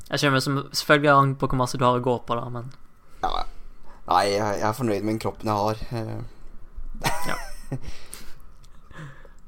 jeg 0.09 0.19
kommer 0.19 0.43
som, 0.43 0.61
selvfølgelig 0.71 1.11
an 1.13 1.35
på 1.39 1.47
hvor 1.49 1.61
masse 1.63 1.79
du 1.79 1.85
har 1.85 1.99
å 1.99 2.03
gå 2.03 2.15
på, 2.27 2.37
da, 2.37 2.47
men 2.51 2.71
ja, 3.23 3.43
Nei, 4.03 4.23
jeg, 4.33 4.39
jeg, 4.59 4.67
er 4.67 4.75
fornøyd 4.75 5.05
med 5.05 5.13
den 5.13 5.21
kroppen 5.23 5.47
jeg 5.49 5.61
har. 5.63 5.83
Eh. 5.95 6.23
ja. 7.29 7.35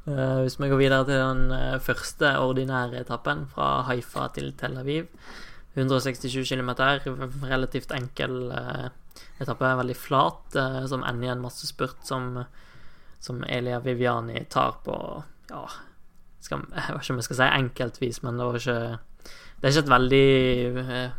Uh, 0.07 0.37
hvis 0.45 0.55
vi 0.61 0.69
går 0.71 0.79
videre 0.79 1.07
til 1.09 1.19
den 1.19 1.49
uh, 1.51 1.81
første 1.83 2.31
ordinære 2.39 3.01
etappen, 3.03 3.43
fra 3.51 3.81
Haifa 3.89 4.29
til 4.35 4.53
Tel 4.59 4.77
Aviv. 4.79 5.09
167 5.75 6.47
km, 6.47 6.71
relativt 7.43 7.91
enkel 7.91 8.45
uh, 8.55 8.87
etappe, 9.43 9.73
veldig 9.81 9.97
flat, 9.99 10.55
som 10.87 11.03
ender 11.03 11.27
i 11.27 11.33
en 11.33 11.43
massespurt 11.43 12.07
som, 12.07 12.45
som 13.19 13.43
Elia 13.43 13.81
Viviani 13.83 14.45
tar 14.47 14.79
på 14.85 14.95
Ja, 15.49 15.65
skal, 16.39 16.63
jeg 16.71 16.95
vet 16.95 17.03
ikke 17.03 17.13
om 17.13 17.19
jeg 17.19 17.27
skal 17.27 17.39
si 17.41 17.49
enkeltvis, 17.59 18.21
men 18.23 18.39
det 18.39 18.47
var 18.47 18.57
ikke 18.61 18.79
det 19.59 19.69
er 19.69 19.73
ikke 19.73 19.85
et 19.85 19.93
veldig 19.93 20.25
eh, 20.81 21.11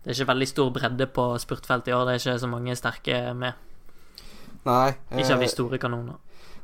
Det 0.00 0.10
er 0.10 0.16
ikke 0.16 0.30
veldig 0.32 0.48
stor 0.48 0.72
bredde 0.74 1.06
på 1.12 1.26
spurtfeltet 1.40 1.90
i 1.90 1.94
år. 1.96 2.06
Det 2.06 2.12
er 2.12 2.22
ikke 2.22 2.40
så 2.40 2.48
mange 2.48 2.76
sterke 2.76 3.20
med. 3.36 3.52
Nei. 4.64 4.92
Ikke 5.16 5.34
av 5.34 5.42
de 5.42 5.48
eh, 5.48 5.52
store 5.52 5.80
kanoner. 5.80 6.16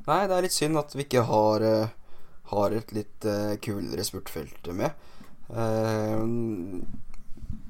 Nei, 0.06 0.20
det 0.28 0.36
er 0.36 0.46
litt 0.46 0.54
synd 0.56 0.78
at 0.80 0.94
vi 0.94 1.02
ikke 1.04 1.24
har, 1.26 1.64
uh, 1.66 2.20
har 2.52 2.76
et 2.78 2.92
litt 2.94 3.26
kulere 3.64 4.04
spurtfelt 4.06 4.70
med. 4.70 4.94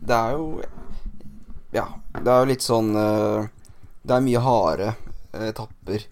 Det 0.07 0.17
er 0.17 0.37
jo 0.37 0.63
Ja, 1.73 1.87
det 2.13 2.31
er 2.33 2.39
jo 2.41 2.49
litt 2.49 2.65
sånn 2.65 2.89
Det 2.97 4.15
er 4.15 4.23
mye 4.25 4.41
harde 4.41 4.95
etapper 5.45 6.07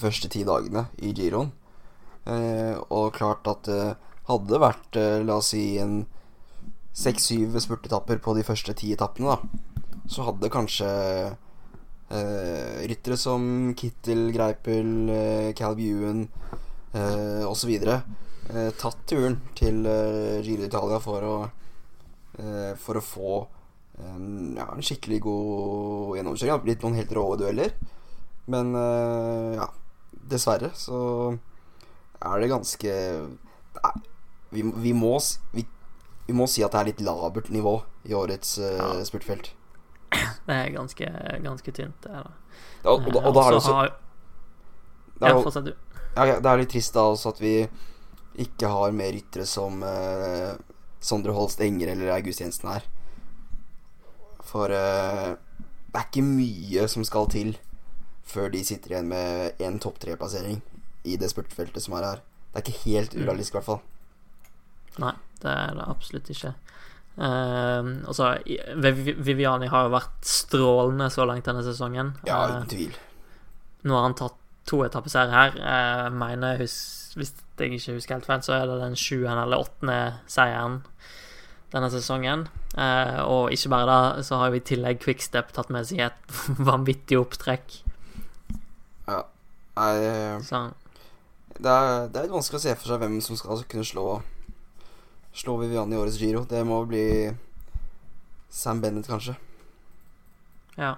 første 0.00 0.30
ti 0.32 0.42
dagene 0.46 0.88
i 1.06 1.12
giroen. 1.14 1.52
og 2.26 3.14
klart 3.14 3.46
at 3.46 3.62
det 3.70 3.94
hadde 4.26 4.58
vært, 4.58 4.98
la 5.26 5.36
oss 5.38 5.52
si, 5.54 5.78
en 5.78 6.00
seks-syv 6.96 7.58
spurtetapper 7.60 8.20
på 8.24 8.34
de 8.36 8.44
første 8.46 8.72
ti 8.78 8.92
etappene, 8.94 9.34
da, 9.34 10.06
så 10.08 10.24
hadde 10.28 10.52
kanskje 10.52 10.88
eh, 11.28 12.86
ryttere 12.88 13.18
som 13.20 13.74
Kittel, 13.78 14.30
Greipel, 14.34 14.92
eh, 15.12 15.50
Calb 15.58 15.82
Ewan 15.82 16.24
eh, 16.94 17.44
osv. 17.46 17.74
Eh, 17.76 18.70
tatt 18.78 19.02
turen 19.10 19.40
til 19.58 19.82
eh, 19.90 20.40
Giro 20.46 20.64
d'Italia 20.64 21.02
for 21.02 21.26
å 21.26 21.36
eh, 22.38 22.72
For 22.78 23.00
å 23.00 23.04
få 23.04 23.36
en, 23.96 24.54
ja, 24.58 24.68
en 24.70 24.84
skikkelig 24.84 25.20
god 25.24 26.16
gjennomkjøring. 26.18 26.62
Blitt 26.64 26.84
noen 26.84 26.98
helt 27.00 27.14
rå 27.16 27.26
dueller. 27.40 27.74
Men 28.52 28.74
eh, 28.78 29.56
ja, 29.58 29.68
dessverre 30.30 30.70
så 30.78 30.98
er 32.22 32.40
det 32.40 32.52
ganske 32.52 32.92
Nei, 33.76 33.96
vi, 34.54 34.62
vi 34.86 34.92
må 34.96 35.16
vi 35.52 35.66
vi 36.26 36.34
må 36.34 36.48
si 36.50 36.64
at 36.66 36.74
det 36.74 36.80
er 36.80 36.90
litt 36.90 37.04
labert 37.06 37.50
nivå 37.54 37.78
i 38.08 38.14
årets 38.16 38.56
uh, 38.58 38.72
ja. 38.78 38.90
spurtfelt. 39.06 39.52
Det 40.46 40.54
er 40.54 40.70
ganske, 40.74 41.06
ganske 41.42 41.72
tynt, 41.74 41.98
det. 42.04 42.12
Da. 42.12 42.30
Ja, 42.84 42.92
og, 42.92 43.08
og, 43.10 43.16
og, 43.18 43.32
da 43.34 43.42
er 43.42 43.50
det 43.50 43.60
også 43.60 43.74
har... 43.74 43.92
Ja, 45.20 45.32
fortsett 45.34 45.68
du. 45.68 45.72
Ja, 46.16 46.38
det 46.38 46.50
er 46.50 46.60
litt 46.60 46.70
trist 46.72 46.94
da 46.96 47.06
også 47.10 47.32
at 47.34 47.40
vi 47.42 47.54
ikke 48.46 48.70
har 48.70 48.94
mer 48.96 49.14
ryttere 49.16 49.46
som 49.48 49.80
uh, 49.82 50.54
Sondre 51.02 51.34
Holst 51.36 51.60
Enger 51.64 51.92
eller 51.94 52.12
August 52.14 52.42
Jensen 52.44 52.70
her. 52.70 52.86
For 54.46 54.70
uh, 54.70 55.34
det 55.34 55.98
er 55.98 56.06
ikke 56.06 56.26
mye 56.26 56.86
som 56.92 57.04
skal 57.08 57.28
til 57.32 57.56
før 58.26 58.50
de 58.52 58.62
sitter 58.66 58.94
igjen 58.94 59.10
med 59.10 59.60
en 59.62 59.78
topp 59.82 60.00
tre-plassering 60.02 60.58
i 61.06 61.18
det 61.20 61.30
spurtfeltet 61.30 61.84
som 61.84 61.94
er 61.98 62.08
her. 62.10 62.24
Det 62.50 62.60
er 62.60 62.64
ikke 62.64 62.82
helt 62.86 63.14
mm. 63.14 63.22
urealistisk, 63.22 63.54
i 63.54 63.58
hvert 63.58 63.68
fall. 63.70 63.82
Nei, 65.02 65.12
det 65.42 65.52
er 65.52 65.76
det 65.76 65.90
absolutt 65.90 66.30
ikke. 66.32 66.54
Uh, 67.16 68.04
også, 68.10 68.34
Viviani 69.24 69.70
har 69.72 69.86
jo 69.86 69.94
vært 69.94 70.26
strålende 70.28 71.08
så 71.12 71.24
langt 71.28 71.48
denne 71.48 71.64
sesongen. 71.64 72.14
Ja, 72.28 72.42
uten 72.50 72.68
tvil. 72.72 72.98
Nå 73.86 73.96
har 73.96 74.08
han 74.08 74.18
tatt 74.18 74.36
to 74.66 74.82
etappeseier 74.84 75.32
her. 75.32 75.56
Jeg 75.60 76.12
mener, 76.18 76.58
hvis 76.60 77.16
jeg 77.16 77.78
ikke 77.78 77.96
husker 77.96 78.18
helt 78.18 78.28
feil, 78.28 78.42
så 78.44 78.56
er 78.58 78.68
det 78.68 78.80
den 78.82 78.98
sjuende 78.98 79.46
eller 79.46 79.62
åttende 79.62 80.00
seieren 80.30 80.80
denne 81.72 81.90
sesongen. 81.92 82.46
Eh, 82.76 83.20
og 83.24 83.52
ikke 83.54 83.70
bare 83.72 83.86
da, 83.88 84.24
så 84.26 84.40
har 84.40 84.52
vi 84.52 84.60
i 84.60 84.66
tillegg 84.66 85.00
Quickstep 85.02 85.52
tatt 85.56 85.70
med 85.72 85.88
seg 85.88 86.04
et 86.08 86.36
vanvittig 86.68 87.18
opptrekk. 87.20 87.80
Ja. 89.06 89.22
Nei. 89.76 90.66
Det 91.56 91.72
er, 91.72 92.08
det 92.12 92.18
er 92.18 92.26
litt 92.26 92.34
vanskelig 92.34 92.60
å 92.60 92.64
se 92.66 92.74
for 92.76 92.90
seg 92.90 93.00
hvem 93.00 93.20
som 93.24 93.38
skal 93.38 93.62
kunne 93.70 93.86
slå 93.86 94.06
Slå 95.36 95.56
Vivianne 95.60 95.92
i 95.92 95.98
årets 95.98 96.16
Giro. 96.20 96.46
Det 96.48 96.62
må 96.64 96.78
bli 96.88 97.32
Sam 98.48 98.80
Bennett, 98.80 99.06
kanskje. 99.06 99.34
Ja. 100.80 100.94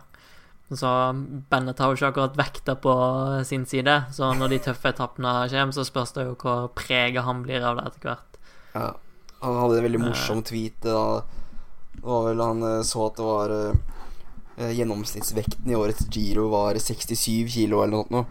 Så 0.70 0.86
Bennett 1.50 1.78
har 1.78 1.90
jo 1.90 1.98
ikke 1.98 2.10
akkurat 2.12 2.38
vekta 2.38 2.76
på 2.78 2.92
sin 3.48 3.64
side, 3.66 3.96
så 4.14 4.30
når 4.36 4.52
de 4.52 4.60
tøffe 4.68 4.92
etappene 4.92 5.32
kommer, 5.50 5.74
så 5.74 5.86
spørs 5.88 6.14
det 6.14 6.28
jo 6.28 6.36
hvor 6.38 6.68
preget 6.76 7.24
han 7.26 7.42
blir 7.42 7.66
av 7.66 7.80
det 7.80 7.88
etter 7.88 8.10
hvert. 8.10 8.38
Ja. 8.76 8.88
Han 9.40 9.58
hadde 9.58 9.78
en 9.78 9.86
veldig 9.86 10.02
morsom 10.02 10.44
tweet 10.46 10.82
da. 10.82 11.22
Det 11.94 12.04
var 12.06 12.24
vel 12.28 12.42
han 12.42 12.62
eh, 12.66 12.80
så 12.86 13.04
at 13.08 13.18
det 13.18 13.26
var 13.26 13.52
uh, 13.54 14.72
Gjennomsnittsvekten 14.74 15.70
i 15.70 15.76
årets 15.78 16.06
Giro 16.14 16.48
var 16.50 16.78
67 16.78 17.46
kilo 17.54 17.82
eller 17.82 18.06
noe. 18.06 18.24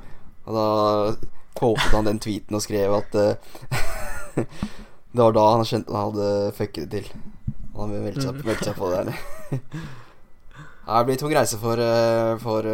Og 0.47 0.55
da 0.55 0.67
quotet 1.57 1.95
han 1.95 2.07
den 2.07 2.19
tweeten 2.23 2.59
og 2.59 2.63
skrev 2.63 2.95
at 2.99 3.15
uh, 3.19 4.43
Det 5.11 5.21
var 5.23 5.35
da 5.35 5.45
han 5.53 5.65
skjønte 5.65 5.93
han 5.93 6.09
hadde 6.11 6.55
fucket 6.57 6.89
det 6.91 7.03
til. 7.03 7.11
Han 7.75 7.91
hadde 7.91 8.03
meldt 8.05 8.23
seg, 8.25 8.41
meldt 8.45 8.65
seg 8.65 8.77
på 8.77 8.91
det 8.93 9.05
det 10.87 11.03
blir 11.07 11.19
tung 11.19 11.33
reise 11.35 11.57
for, 11.59 11.81
for, 12.39 12.67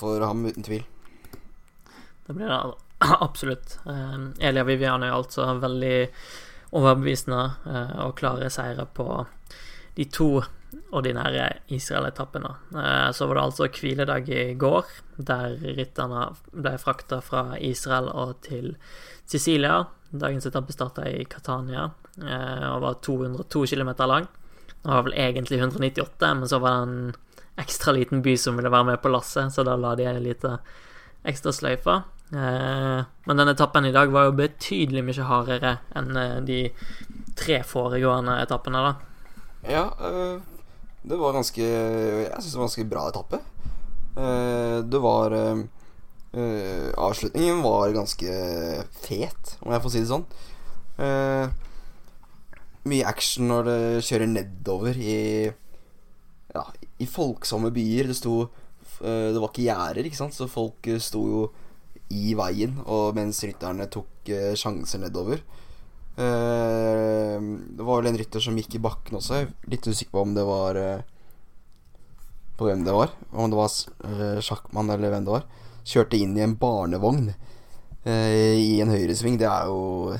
for 0.00 0.24
ham, 0.24 0.44
uten 0.48 0.64
tvil. 0.64 0.84
Det 2.26 2.34
blir 2.34 2.48
det 2.48 2.60
absolutt. 3.26 3.78
Elia 4.40 4.64
Viviane 4.64 5.10
er 5.10 5.16
altså 5.18 5.50
veldig 5.60 5.96
overbevisende 6.74 7.42
eh, 7.70 7.96
og 8.06 8.16
klare 8.18 8.50
seire 8.52 8.86
på 8.96 9.08
de 9.96 10.06
to 10.12 10.30
ordinære 10.96 11.48
Israel-etappene. 11.72 12.52
Eh, 12.74 13.10
så 13.16 13.28
var 13.28 13.38
det 13.38 13.44
altså 13.44 13.68
hviledag 13.70 14.28
i 14.28 14.54
går, 14.58 14.90
der 15.16 15.56
rytterne 15.78 16.28
ble 16.52 16.76
frakta 16.82 17.20
fra 17.24 17.58
Israel 17.60 18.10
og 18.12 18.40
til 18.46 18.74
Sicilia. 19.26 19.84
Dagens 20.10 20.46
etappe 20.46 20.72
starta 20.72 21.08
i 21.08 21.24
Catania 21.24 21.90
eh, 22.22 22.66
og 22.70 22.82
var 22.82 22.98
202 23.02 23.66
km 23.66 23.92
lang. 24.06 24.26
Det 24.82 24.90
var 24.90 25.02
vel 25.02 25.16
egentlig 25.18 25.58
198, 25.58 26.34
men 26.34 26.48
så 26.48 26.60
var 26.62 26.70
det 26.70 26.82
en 26.82 27.14
ekstra 27.56 27.92
liten 27.96 28.22
by 28.22 28.36
som 28.38 28.56
ville 28.56 28.70
være 28.70 28.92
med 28.92 29.00
på 29.02 29.10
lasset, 29.10 29.52
så 29.52 29.64
da 29.66 29.74
la 29.76 29.94
de 29.98 30.06
ei 30.06 30.20
lita 30.22 30.58
ekstra 31.26 31.52
sløyfe. 31.52 31.96
Eh, 32.30 33.00
men 33.26 33.40
denne 33.40 33.56
etappen 33.56 33.88
i 33.88 33.94
dag 33.94 34.12
var 34.14 34.28
jo 34.28 34.38
betydelig 34.38 35.02
mye 35.06 35.26
hardere 35.26 35.76
enn 35.98 36.16
eh, 36.22 36.38
de 36.46 36.60
tre 37.36 37.62
foregående 37.66 38.38
etappene, 38.44 38.84
da. 38.86 38.94
Ja, 39.66 39.86
det 41.02 41.16
var 41.18 41.34
ganske 41.34 41.64
Jeg 41.64 42.38
syns 42.38 42.52
det 42.52 42.58
var 42.58 42.62
en 42.62 42.68
ganske 42.68 42.84
bra 42.86 43.08
etappe. 43.10 43.40
Det 44.86 45.00
var 45.02 45.34
Avslutningen 46.36 47.62
var 47.64 47.94
ganske 47.96 48.32
fet, 49.00 49.54
om 49.64 49.72
jeg 49.72 49.82
får 49.84 49.92
si 49.94 50.02
det 50.02 50.10
sånn. 50.10 50.26
Mye 52.86 53.06
action 53.08 53.48
når 53.48 53.68
det 53.70 53.78
kjører 54.06 54.28
nedover 54.30 54.98
i 55.00 55.16
Ja, 56.52 56.64
i 57.00 57.08
folksomme 57.08 57.72
byer. 57.72 58.10
Det 58.12 58.18
sto 58.18 58.34
Det 59.00 59.40
var 59.40 59.48
ikke 59.48 59.64
gjerder, 59.66 60.08
ikke 60.08 60.20
sant, 60.20 60.36
så 60.36 60.48
folk 60.48 60.88
sto 61.00 61.24
jo 61.28 61.46
i 62.14 62.34
veien, 62.38 62.76
og 62.86 63.16
mens 63.16 63.42
rytterne 63.42 63.88
tok 63.90 64.30
uh, 64.30 64.52
sjanser 64.58 65.02
nedover. 65.02 65.42
Uh, 66.16 67.36
det 67.76 67.84
var 67.84 68.00
vel 68.00 68.12
en 68.12 68.18
rytter 68.20 68.42
som 68.42 68.56
gikk 68.56 68.78
i 68.78 68.82
bakken 68.82 69.18
også. 69.18 69.44
Litt 69.70 69.86
usikker 69.86 70.14
på 70.14 70.24
om 70.24 70.34
det 70.36 70.46
var 70.46 70.78
uh, 70.80 71.04
På 72.56 72.70
hvem 72.70 72.86
det 72.86 72.94
var. 72.94 73.12
Om 73.32 73.52
det 73.52 73.58
var 73.58 73.72
uh, 74.06 74.40
sjakkmann 74.40 74.92
eller 74.94 75.12
hvem 75.12 75.26
det 75.26 75.34
var. 75.34 75.48
Kjørte 75.86 76.18
inn 76.18 76.34
i 76.38 76.42
en 76.44 76.56
barnevogn 76.58 77.28
i 78.06 78.80
en 78.82 78.90
høyresving. 78.90 79.34
Det 79.38 79.46
er 79.50 79.66
jo 79.66 80.14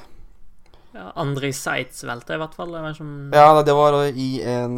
ja, 0.95 1.05
André 1.23 1.53
Seitz 1.55 2.01
velte 2.07 2.35
i 2.35 2.41
hvert 2.41 2.55
fall. 2.59 2.75
Som... 2.97 3.11
Ja, 3.35 3.63
det 3.63 3.75
var 3.79 3.99
i 4.11 4.29
en 4.43 4.75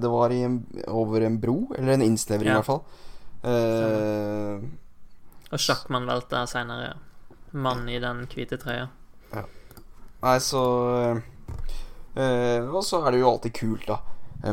Det 0.00 0.10
var 0.10 0.34
i 0.34 0.40
en, 0.46 0.56
over 0.90 1.26
en 1.26 1.38
bro, 1.42 1.56
eller 1.76 1.94
en 1.94 2.06
innsnevring 2.06 2.50
ja. 2.50 2.56
i 2.56 2.60
hvert 2.60 2.70
fall. 2.70 2.82
Eh, 3.42 4.62
og 5.52 5.60
sjakkmann 5.60 6.06
velta 6.08 6.46
seinere. 6.48 6.94
Mann 7.52 7.84
i 7.90 7.98
den 8.00 8.24
hvite 8.30 8.56
trøya. 8.60 8.86
Ja. 9.32 9.42
Nei, 10.22 10.36
så 10.40 10.62
eh, 12.16 12.62
Og 12.62 12.80
så 12.86 13.02
er 13.02 13.12
det 13.12 13.20
jo 13.20 13.28
alltid 13.32 13.56
kult, 13.58 13.90
da, 13.90 13.98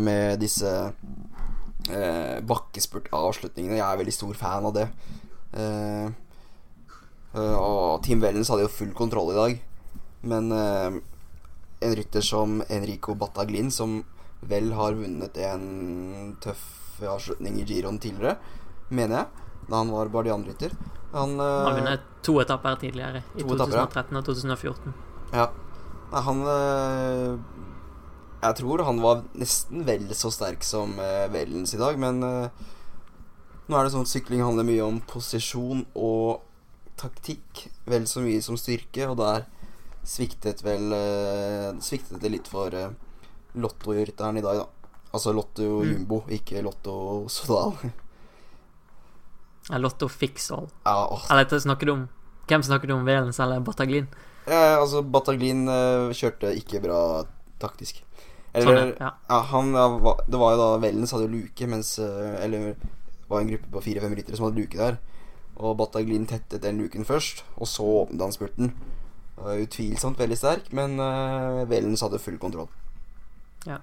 med 0.01 0.41
disse 0.41 0.73
øh, 0.89 2.37
bakkespurtavslutningene. 2.49 3.79
Jeg 3.79 3.85
er 3.87 4.01
veldig 4.01 4.15
stor 4.17 4.35
fan 4.41 4.67
av 4.67 4.75
det. 4.75 4.89
Uh, 5.53 6.11
uh, 7.33 7.55
og 7.57 8.03
Team 8.05 8.21
Wellens 8.21 8.51
hadde 8.51 8.67
jo 8.67 8.73
full 8.73 8.93
kontroll 8.97 9.33
i 9.33 9.37
dag. 9.37 9.57
Men 10.29 10.51
uh, 10.53 10.99
en 11.79 11.95
rytter 11.97 12.25
som 12.25 12.59
Enrico 12.69 13.15
Battaglin, 13.17 13.71
som 13.71 14.01
vel 14.49 14.71
har 14.75 14.97
vunnet 14.99 15.37
en 15.43 16.35
tøff 16.43 16.99
avslutning 16.99 17.61
i 17.61 17.65
Giron 17.67 17.99
tidligere, 17.99 18.35
mener 18.91 19.21
jeg 19.21 19.45
da 19.69 19.79
han 19.79 19.91
var 19.93 20.09
Bardian-rytter. 20.11 20.73
Han, 21.13 21.37
han 21.39 21.77
vunnet 21.77 22.07
to 22.25 22.35
etapper 22.41 22.79
tidligere, 22.81 23.21
i 23.37 23.45
2013 23.45 24.17
og 24.17 24.25
2014. 24.25 24.95
Ja. 25.35 25.45
Han 26.25 26.41
Jeg 28.41 28.57
tror 28.57 28.81
han 28.87 29.01
var 29.03 29.21
nesten 29.37 29.85
vel 29.85 30.09
så 30.17 30.31
sterk 30.33 30.65
som 30.65 30.95
Vellens 31.31 31.75
i 31.77 31.81
dag, 31.81 31.99
men 32.01 32.19
nå 33.69 33.77
er 33.77 33.85
det 33.85 33.93
sånn 33.93 34.07
at 34.07 34.11
sykling 34.11 34.41
handler 34.43 34.65
mye 34.67 34.85
om 34.85 34.97
posisjon 35.09 35.85
og 35.93 36.41
taktikk, 36.99 37.67
vel 37.87 38.07
så 38.09 38.23
mye 38.25 38.41
som 38.43 38.57
styrke, 38.59 39.05
og 39.07 39.19
der 39.21 39.45
sviktet 40.09 40.63
vel 40.65 40.89
Sviktet 41.83 42.19
det 42.23 42.31
litt 42.33 42.49
for 42.49 42.73
Lotto-rytteren 43.59 44.39
i 44.39 44.43
dag, 44.43 44.63
da. 44.63 44.89
Altså 45.13 45.33
Lotto 45.33 45.63
mm. 45.63 45.91
Jumbo, 45.91 46.21
ikke 46.29 46.61
Lotto 46.65 46.95
Sodal. 47.31 47.77
Lotto 49.77 50.09
Fixall. 50.09 50.69
Ja, 50.85 51.19
eller 51.29 51.59
snakker 51.59 51.85
du 51.85 51.93
om 51.93 52.07
Hvem 52.49 52.63
snakker 52.65 52.89
du 52.89 52.95
om, 52.95 53.05
Velens 53.05 53.39
eller 53.39 53.59
Bataglin? 53.61 54.07
Ja, 54.47 54.79
altså, 54.79 55.03
Bataglin 55.05 55.67
uh, 55.69 56.09
kjørte 56.17 56.55
ikke 56.57 56.81
bra 56.81 57.01
taktisk. 57.61 58.01
Eller, 58.57 58.79
sånn, 58.79 58.93
ja. 58.97 59.11
ja 59.29 59.39
han, 59.51 59.75
Det 60.25 60.39
var 60.41 60.55
jo 60.55 60.61
da 60.61 60.69
Velens 60.81 61.13
hadde 61.13 61.27
luke, 61.29 61.67
mens 61.69 61.91
Eller 62.01 62.71
var 63.29 63.41
en 63.41 63.51
gruppe 63.51 63.71
på 63.71 63.83
fire-fem 63.85 64.15
ryttere 64.17 64.39
som 64.39 64.49
hadde 64.49 64.61
luke 64.61 64.79
der. 64.79 64.97
Og 65.59 65.77
Bataglin 65.77 66.27
tettet 66.27 66.63
den 66.63 66.79
luken 66.79 67.05
først, 67.05 67.43
og 67.57 67.67
så 67.67 67.85
åpnet 68.03 68.23
han 68.23 68.35
spurten. 68.35 68.73
Utvilsomt 69.39 70.19
veldig 70.19 70.37
sterk, 70.37 70.71
men 70.75 70.99
uh, 70.99 71.63
Velens 71.69 72.03
hadde 72.03 72.19
full 72.19 72.39
kontroll. 72.41 72.67
Ja. 73.67 73.79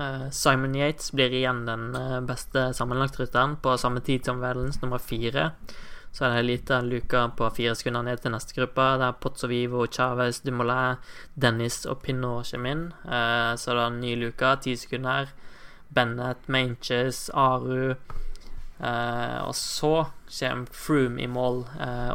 Uh, 0.00 0.28
Simon 0.32 0.74
Yates 0.76 1.12
blir 1.12 1.32
igjen 1.36 1.66
den 1.68 1.90
eh, 1.94 2.20
beste 2.24 2.70
sammenlagtrytteren 2.74 3.58
på 3.62 3.74
samme 3.78 4.00
tid 4.00 4.24
som 4.24 4.40
Vellens 4.40 4.80
nummer 4.82 4.98
fire. 4.98 5.50
Så 6.12 6.24
er 6.24 6.32
det 6.32 6.40
en 6.40 6.48
liten 6.48 6.88
luke 6.92 7.20
på 7.36 7.50
fire 7.56 7.74
sekunder 7.76 8.04
ned 8.04 8.20
til 8.20 8.34
neste 8.34 8.56
gruppe. 8.56 8.84
Det 9.00 9.06
er 9.06 9.20
Pozzovivo, 9.20 9.86
Chávez, 9.86 10.42
Dumoulin, 10.44 11.00
Dennis 11.34 11.86
og 11.88 12.02
Pinot 12.04 12.50
kommer 12.50 12.74
inn. 12.74 12.82
Eh, 13.04 13.52
så 13.56 13.76
det 13.76 13.86
en 13.86 14.00
ny 14.00 14.16
luke, 14.20 14.56
ti 14.64 14.76
sekunder. 14.76 15.32
Bennett, 15.92 16.48
Manches, 16.48 17.30
Aru. 17.32 17.94
Og 18.82 19.52
så 19.54 19.92
kommer 20.26 20.74
Froome 20.74 21.22
i 21.22 21.28
mål, 21.30 21.60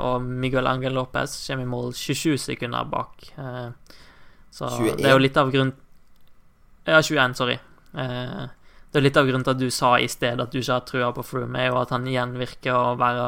og 0.04 0.26
Miguel 0.26 0.68
Angel 0.68 0.98
Lopez 0.98 1.38
kommer 1.48 1.64
i 1.64 1.70
mål 1.72 1.94
27 1.96 2.38
sekunder 2.44 2.90
bak. 2.92 3.30
så 4.52 4.70
21. 4.74 4.98
det 4.98 5.08
er 5.08 5.16
jo 5.16 5.22
litt 5.24 5.38
av 5.40 5.52
grunnen 5.54 5.76
Ja, 6.88 7.02
21, 7.02 7.36
sorry. 7.40 7.58
Eh, 7.98 8.44
det 8.92 9.00
er 9.00 9.04
litt 9.04 9.20
av 9.20 9.28
grunnen 9.28 9.46
til 9.46 9.56
at 9.56 9.62
du 9.62 9.70
sa 9.74 9.96
i 10.00 10.08
sted 10.12 10.40
at 10.42 10.54
du 10.54 10.60
ikke 10.62 10.78
har 10.78 10.86
trua 10.88 11.12
på 11.16 11.26
Froome, 11.26 11.60
er 11.60 11.72
jo 11.72 11.80
at 11.82 11.92
han 11.94 12.08
igjen 12.08 12.38
virker 12.40 12.76
å 12.76 12.96
være, 13.00 13.28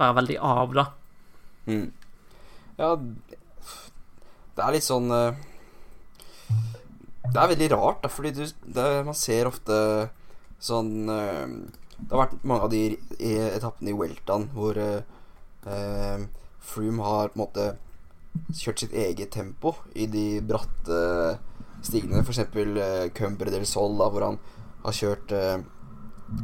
være 0.00 0.16
veldig 0.20 0.38
av, 0.48 0.76
da. 0.78 0.86
Mm. 1.68 1.88
Ja, 2.80 2.94
det 4.56 4.64
er 4.64 4.74
litt 4.74 4.86
sånn 4.86 5.12
eh, 5.14 5.36
Det 7.28 7.38
er 7.38 7.52
veldig 7.52 7.68
rart, 7.74 8.00
da, 8.02 8.10
fordi 8.10 8.32
du 8.34 8.40
det, 8.42 8.86
Man 9.06 9.14
ser 9.14 9.46
ofte 9.46 9.76
sånn 10.62 11.12
eh, 11.12 11.54
Det 12.02 12.12
har 12.12 12.24
vært 12.26 12.44
mange 12.44 12.66
av 12.66 12.72
de 12.72 12.82
etappene 13.22 13.92
i 13.92 13.96
Weltan 13.96 14.48
hvor 14.54 14.78
eh, 14.82 16.24
Froome 16.62 17.06
har 17.06 17.32
på 17.32 17.38
en 17.38 17.44
måte 17.44 17.66
kjørt 18.56 18.82
sitt 18.82 18.94
eget 18.96 19.32
tempo 19.34 19.74
i 19.94 20.06
de 20.10 20.40
bratte 20.44 20.98
stigene. 21.84 22.22
F.eks. 22.22 22.42
Eh, 22.42 23.06
Cumbre 23.16 23.52
del 23.52 23.66
Sol, 23.68 23.96
da, 23.98 24.08
hvor 24.12 24.26
han 24.26 24.40
har 24.82 24.96
kjørt 24.96 25.36
eh, 25.36 25.62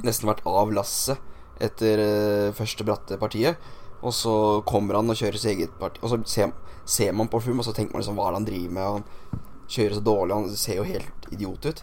Nesten 0.05 0.29
vært 0.29 0.43
av 0.45 0.69
lasset 0.77 1.17
etter 1.65 2.01
eh, 2.03 2.55
første 2.57 2.85
bratte 2.85 3.17
partiet. 3.21 3.57
Og 4.05 4.13
så 4.15 4.33
kommer 4.69 4.99
han 4.99 5.11
og 5.11 5.19
kjører 5.19 5.41
sitt 5.41 5.55
eget 5.55 5.79
parti. 5.81 6.03
Og 6.05 6.13
så 6.13 6.19
ser, 6.29 6.53
ser 6.87 7.15
man 7.17 7.31
på 7.31 7.41
Froome, 7.43 7.63
og 7.63 7.67
så 7.67 7.75
tenker 7.75 7.97
man 7.97 8.05
liksom 8.05 8.19
hva 8.19 8.29
er 8.29 8.35
det 8.35 8.41
han 8.43 8.49
driver 8.51 8.75
med? 8.77 8.99
Han 8.99 9.65
kjører 9.69 9.97
så 9.97 10.05
dårlig, 10.05 10.37
han 10.37 10.61
ser 10.61 10.81
jo 10.81 10.89
helt 10.89 11.31
idiot 11.35 11.71
ut. 11.71 11.83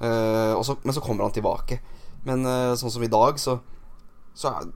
Eh, 0.00 0.62
så, 0.66 0.76
men 0.82 0.96
så 0.96 1.04
kommer 1.04 1.28
han 1.28 1.36
tilbake. 1.36 1.78
Men 2.24 2.46
eh, 2.48 2.72
sånn 2.80 2.92
som 2.94 3.04
i 3.04 3.12
dag, 3.12 3.38
så, 3.40 3.58
så 4.36 4.50
er 4.50 4.72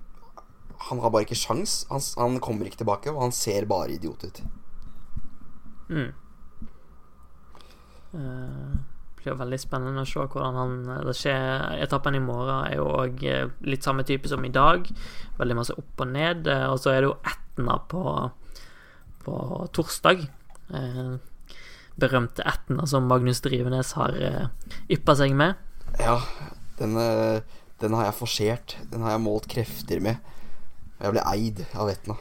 Han 0.89 1.01
har 1.03 1.11
bare 1.11 1.27
ikke 1.27 1.39
sjans. 1.39 1.81
Han, 1.91 2.05
han 2.21 2.39
kommer 2.45 2.69
ikke 2.69 2.83
tilbake, 2.85 3.11
og 3.11 3.25
han 3.25 3.35
ser 3.35 3.67
bare 3.71 3.97
idiot 3.97 4.29
ut. 4.29 4.43
Mm. 5.89 6.13
Uh, 8.13 8.77
blir 9.19 9.37
veldig 9.37 9.59
spennende 9.61 10.05
å 10.05 10.09
se 10.09 10.23
hvordan 10.23 10.59
han 10.61 10.77
det 11.09 11.17
skjer. 11.19 11.81
Etappen 11.83 12.17
i 12.17 12.23
morgen 12.23 12.69
er 12.69 12.77
jo 12.79 12.87
òg 13.01 13.25
litt 13.67 13.85
samme 13.85 14.05
type 14.07 14.31
som 14.31 14.45
i 14.47 14.53
dag. 14.55 14.87
Veldig 15.41 15.57
masse 15.59 15.77
opp 15.77 16.05
og 16.05 16.13
ned. 16.13 16.47
eh, 16.47 16.67
Og 16.71 16.79
så 16.79 16.93
er 16.93 17.03
det 17.03 17.11
jo 17.11 17.19
Etna 17.27 17.81
på, 17.91 18.05
på 19.25 19.41
torsdag. 19.75 20.29
Uh, 20.71 21.19
berømte 21.99 22.45
Etna 22.47 22.87
som 22.87 23.09
Magnus 23.11 23.43
Drivenes 23.43 23.97
har 23.99 24.15
uh, 24.15 24.47
yppa 24.93 25.17
seg 25.19 25.35
med. 25.35 25.59
Ja, 25.99 26.21
den, 26.79 26.97
eh, 26.97 27.41
den 27.81 27.95
har 27.95 28.05
jeg 28.09 28.15
forsert. 28.19 28.77
Den 28.91 29.03
har 29.03 29.11
jeg 29.17 29.25
målt 29.25 29.49
krefter 29.51 30.01
med. 30.01 30.17
Jeg 30.99 31.15
ble 31.15 31.23
eid 31.31 31.63
av 31.79 31.89
Etna. 31.93 32.17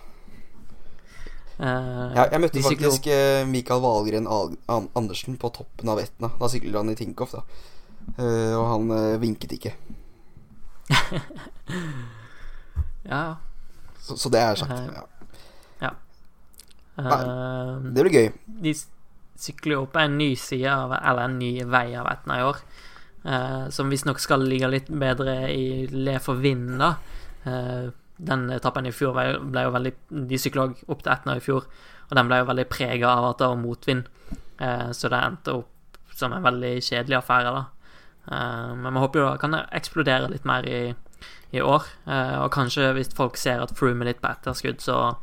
Uh, 1.58 2.14
Jeg, 2.14 2.28
jeg 2.36 2.42
møtte 2.44 2.62
faktisk 2.62 3.08
uh, 3.10 3.48
Mikael 3.50 3.82
Valgren 3.82 4.28
Andersen 4.70 5.40
på 5.42 5.50
toppen 5.56 5.90
av 5.90 5.98
Etna. 6.04 6.30
Da 6.38 6.50
syklet 6.54 6.78
han 6.78 6.92
i 6.94 6.98
Tinkoff, 7.00 7.34
da. 7.34 7.42
Uh, 8.20 8.54
og 8.60 8.66
han 8.70 8.92
eh, 8.96 9.18
vinket 9.20 9.52
ikke. 9.58 9.74
Ja. 13.08 13.38
Så, 14.04 14.18
så 14.20 14.30
det 14.30 14.40
er 14.42 14.56
sagt. 14.60 14.72
Eh, 14.72 15.04
Ja. 15.82 15.92
Nei, 16.98 17.18
Det 17.94 18.04
blir 18.04 18.14
gøy. 18.14 18.30
de 18.64 18.74
sykler 19.38 19.76
jo 19.78 19.86
på 19.86 20.00
en 20.02 20.16
ny 20.18 20.32
side 20.36 20.66
av 20.72 20.96
Eller 20.98 21.28
en 21.28 21.36
ny 21.40 21.52
vei 21.70 21.94
av 21.96 22.08
Etna 22.10 22.40
i 22.40 22.44
år. 22.48 22.58
Eh, 23.28 23.70
som 23.74 23.92
visstnok 23.92 24.20
skal 24.24 24.46
ligge 24.48 24.70
litt 24.72 24.90
bedre 24.90 25.40
i 25.52 25.86
le 25.92 26.18
for 26.24 26.40
vind, 26.42 26.78
da. 26.82 26.96
Eh, 27.44 27.88
den 28.18 28.50
etappen 28.50 28.88
i 28.90 28.92
fjor 28.96 29.14
ble, 29.14 29.64
jo 29.68 29.74
veldig 29.76 29.92
De 30.10 30.40
sykla 30.42 30.64
opp 30.90 31.04
til 31.04 31.14
Etna 31.14 31.36
i 31.38 31.44
fjor, 31.44 31.68
og 32.08 32.16
den 32.18 32.30
ble 32.30 32.40
jo 32.42 32.48
veldig 32.50 32.68
prega 32.72 33.12
av 33.14 33.32
at 33.32 33.42
det 33.42 33.50
var 33.52 33.60
motvind. 33.62 34.08
Eh, 34.58 34.92
så 34.92 35.12
det 35.14 35.20
endte 35.22 35.58
opp 35.60 36.16
som 36.18 36.34
en 36.34 36.46
veldig 36.46 36.78
kjedelig 36.82 37.20
affære, 37.20 37.52
da. 37.54 37.66
Eh, 38.32 38.72
men 38.76 38.94
vi 38.94 39.04
håper 39.04 39.22
jo 39.22 39.28
da 39.30 39.42
kan 39.42 39.54
det 39.54 39.66
eksplodere 39.80 40.32
litt 40.32 40.48
mer 40.50 40.66
i, 40.66 40.82
i 41.54 41.62
år. 41.62 41.86
Eh, 42.08 42.38
og 42.42 42.52
kanskje 42.56 42.90
hvis 42.98 43.14
folk 43.18 43.38
ser 43.40 43.62
at 43.64 43.76
Froome 43.78 44.06
er 44.06 44.14
litt 44.14 44.24
på 44.24 44.32
etterskudd, 44.32 44.82
så 44.82 45.18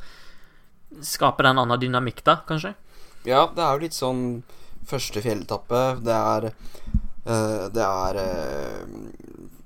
skaper 1.02 1.44
det 1.44 1.54
en 1.54 1.64
annen 1.64 1.82
dynamikk 1.82 2.22
da, 2.26 2.38
kanskje? 2.46 2.76
Ja, 3.26 3.48
det 3.50 3.64
er 3.64 3.74
jo 3.74 3.82
litt 3.82 3.96
sånn 3.96 4.44
første 4.86 5.22
fjelletappe. 5.24 5.82
Det 6.04 6.14
er 6.14 6.50
Det 7.24 7.84
er 7.84 8.16
eh, 8.20 8.84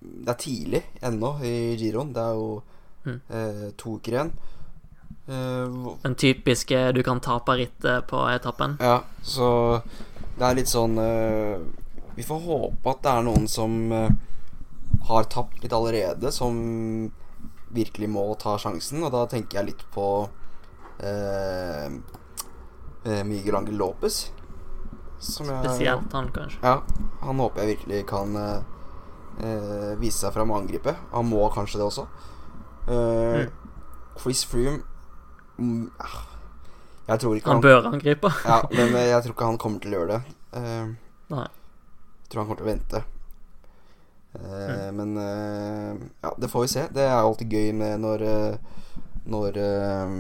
Det 0.01 0.29
er 0.35 0.39
tidlig 0.39 0.83
ennå 1.03 1.33
i 1.43 1.55
giroen. 1.81 2.13
Det 2.15 2.23
er 2.23 2.35
jo 2.35 2.63
Mm. 3.07 3.21
eh, 3.31 3.71
to 3.79 3.95
uker 3.97 4.13
igjen. 4.13 4.31
Eh, 5.29 5.95
Den 6.03 6.15
typiske 6.15 6.93
du 6.93 7.03
kan 7.03 7.21
tape 7.21 7.55
rittet 7.57 8.07
på 8.11 8.19
etappen. 8.29 8.77
Ja, 8.81 9.01
så 9.23 9.81
det 10.37 10.45
er 10.45 10.55
litt 10.59 10.67
sånn 10.69 10.99
eh, 10.99 11.59
Vi 12.17 12.23
får 12.27 12.41
håpe 12.45 12.91
at 12.91 13.03
det 13.03 13.13
er 13.13 13.23
noen 13.23 13.47
som 13.49 13.93
eh, 13.93 14.11
har 15.09 15.25
tapt 15.25 15.63
litt 15.63 15.73
allerede, 15.73 16.33
som 16.33 17.11
virkelig 17.73 18.09
må 18.11 18.27
ta 18.39 18.57
sjansen. 18.59 19.03
Og 19.05 19.13
da 19.13 19.25
tenker 19.27 19.61
jeg 19.61 19.67
litt 19.71 19.85
på 19.95 20.29
eh, 21.01 21.87
eh, 23.05 23.23
Miguel 23.25 23.57
Angel 23.57 23.79
Lopez. 23.79 24.31
Spesielt 25.21 26.13
han, 26.15 26.29
kanskje. 26.35 26.59
Ja, 26.63 26.83
han 27.25 27.39
håper 27.43 27.65
jeg 27.65 27.77
virkelig 27.77 28.05
kan 28.07 28.37
eh, 28.39 28.61
eh, 29.43 29.93
vise 29.99 30.19
seg 30.23 30.33
fram 30.37 30.53
og 30.55 30.61
angripe. 30.63 30.95
Han 31.13 31.27
må 31.31 31.49
kanskje 31.55 31.81
det 31.83 31.87
også. 31.91 32.07
Eh, 32.89 33.47
Mm. 33.49 33.51
Chris 34.19 34.41
Froome 34.49 34.81
mm, 35.59 35.91
ah, 36.01 36.15
Jeg 37.07 37.21
tror 37.21 37.37
ikke 37.37 37.53
Han 37.53 37.61
bør 37.63 37.87
angripe. 37.93 38.31
ja, 38.45 38.57
men 38.79 38.95
eh, 38.97 39.11
jeg 39.13 39.23
tror 39.23 39.35
ikke 39.37 39.51
han 39.51 39.59
kommer 39.59 39.81
til 39.85 39.93
å 39.95 39.99
gjøre 40.01 40.17
det. 40.17 40.35
Eh, 40.59 40.89
Nei. 41.35 41.45
jeg 42.23 42.31
tror 42.33 42.41
han 42.43 42.49
kommer 42.49 42.63
til 42.63 42.67
å 42.67 42.73
vente. 42.73 43.03
Mm. 44.39 44.97
Men 44.99 45.17
eh, 45.19 46.01
ja, 46.23 46.33
det 46.39 46.51
får 46.53 46.65
vi 46.67 46.71
se. 46.73 46.87
Det 46.95 47.03
er 47.07 47.17
alltid 47.19 47.53
gøy 47.53 47.73
med 47.75 48.01
når 48.05 48.23
eh, 48.29 48.77
Når 49.29 49.57
eh, 49.61 50.13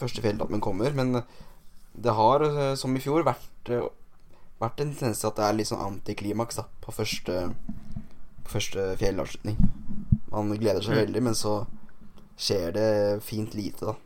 første 0.00 0.20
fjelletappen 0.24 0.60
kommer. 0.60 0.92
Men 0.96 1.22
det 1.94 2.14
har, 2.16 2.42
eh, 2.44 2.74
som 2.76 2.94
i 2.96 3.00
fjor, 3.02 3.22
vært, 3.26 3.50
eh, 3.72 3.84
vært 4.60 4.82
en 4.84 4.94
tendens 4.94 5.22
til 5.22 5.30
at 5.30 5.40
det 5.40 5.46
er 5.46 5.56
litt 5.58 5.70
sånn 5.70 5.86
antiklimaks 5.86 6.60
da, 6.60 6.66
på 6.84 6.92
første, 6.94 7.54
på 8.44 8.54
første 8.58 8.90
fjellavslutning. 9.00 9.58
Man 10.30 10.52
gleder 10.56 10.84
seg 10.84 10.94
Mm. 10.94 11.02
veldig, 11.06 11.22
men 11.22 11.34
så 11.34 11.66
skjer 12.38 12.72
det 12.76 13.22
fint 13.26 13.54
lite, 13.54 13.90
da. 13.90 13.96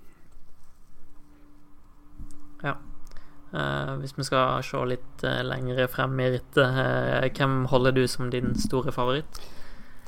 Eh, 3.55 3.93
hvis 4.03 4.17
vi 4.19 4.25
skal 4.27 4.63
se 4.67 4.81
litt 4.91 5.23
uh, 5.23 5.43
lenger 5.47 5.87
frem 5.87 6.19
i 6.25 6.31
rittet, 6.35 6.59
uh, 6.59 7.27
hvem 7.31 7.69
holder 7.71 7.95
du 7.95 8.03
som 8.11 8.27
din 8.33 8.51
store 8.59 8.91
favoritt? 8.95 9.39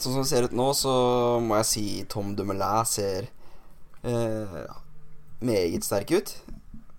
Sånn 0.03 0.16
som 0.16 0.24
det 0.24 0.30
ser 0.32 0.49
ut 0.49 0.57
nå, 0.57 0.66
så 0.74 0.94
må 1.40 1.61
jeg 1.61 1.68
si 1.70 1.84
Tom 2.11 2.34
Dumoulin 2.36 2.88
ser 2.90 3.30
eh, 4.03 4.57
meget 5.40 5.86
sterk 5.86 6.11
ut. 6.12 6.32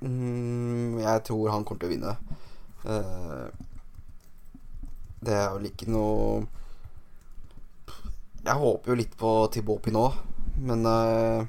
Mm, 0.01 0.97
jeg 1.03 1.23
tror 1.27 1.51
han 1.53 1.67
kommer 1.67 1.83
til 1.83 1.91
å 1.91 1.93
vinne. 1.93 2.15
Eh, 2.87 3.47
det 5.27 5.33
er 5.35 5.49
vel 5.55 5.65
ikke 5.71 5.89
noe 5.89 6.45
Jeg 8.45 8.61
håper 8.61 8.93
jo 8.93 8.97
litt 8.99 9.15
på 9.19 9.31
Thibaut 9.51 9.81
Pinot, 9.83 10.13
men 10.63 10.85
eh, 10.87 11.41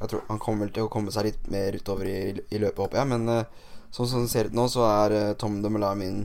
jeg 0.00 0.12
tror 0.12 0.26
han 0.28 0.38
kommer 0.42 0.66
vel 0.68 0.74
til 0.76 0.86
å 0.86 0.92
komme 0.92 1.10
seg 1.12 1.26
litt 1.26 1.48
mer 1.50 1.74
utover 1.74 2.06
i, 2.06 2.18
i 2.38 2.60
løpet, 2.62 2.84
håper 2.84 3.00
jeg. 3.00 3.10
Men 3.10 3.32
eh, 3.34 3.64
sånn 3.90 4.08
som 4.08 4.22
det 4.24 4.30
ser 4.32 4.50
ut 4.50 4.54
nå, 4.56 4.68
så 4.70 4.86
er 4.86 5.16
Tom 5.40 5.58
Dumoulin 5.64 5.98
min, 5.98 6.20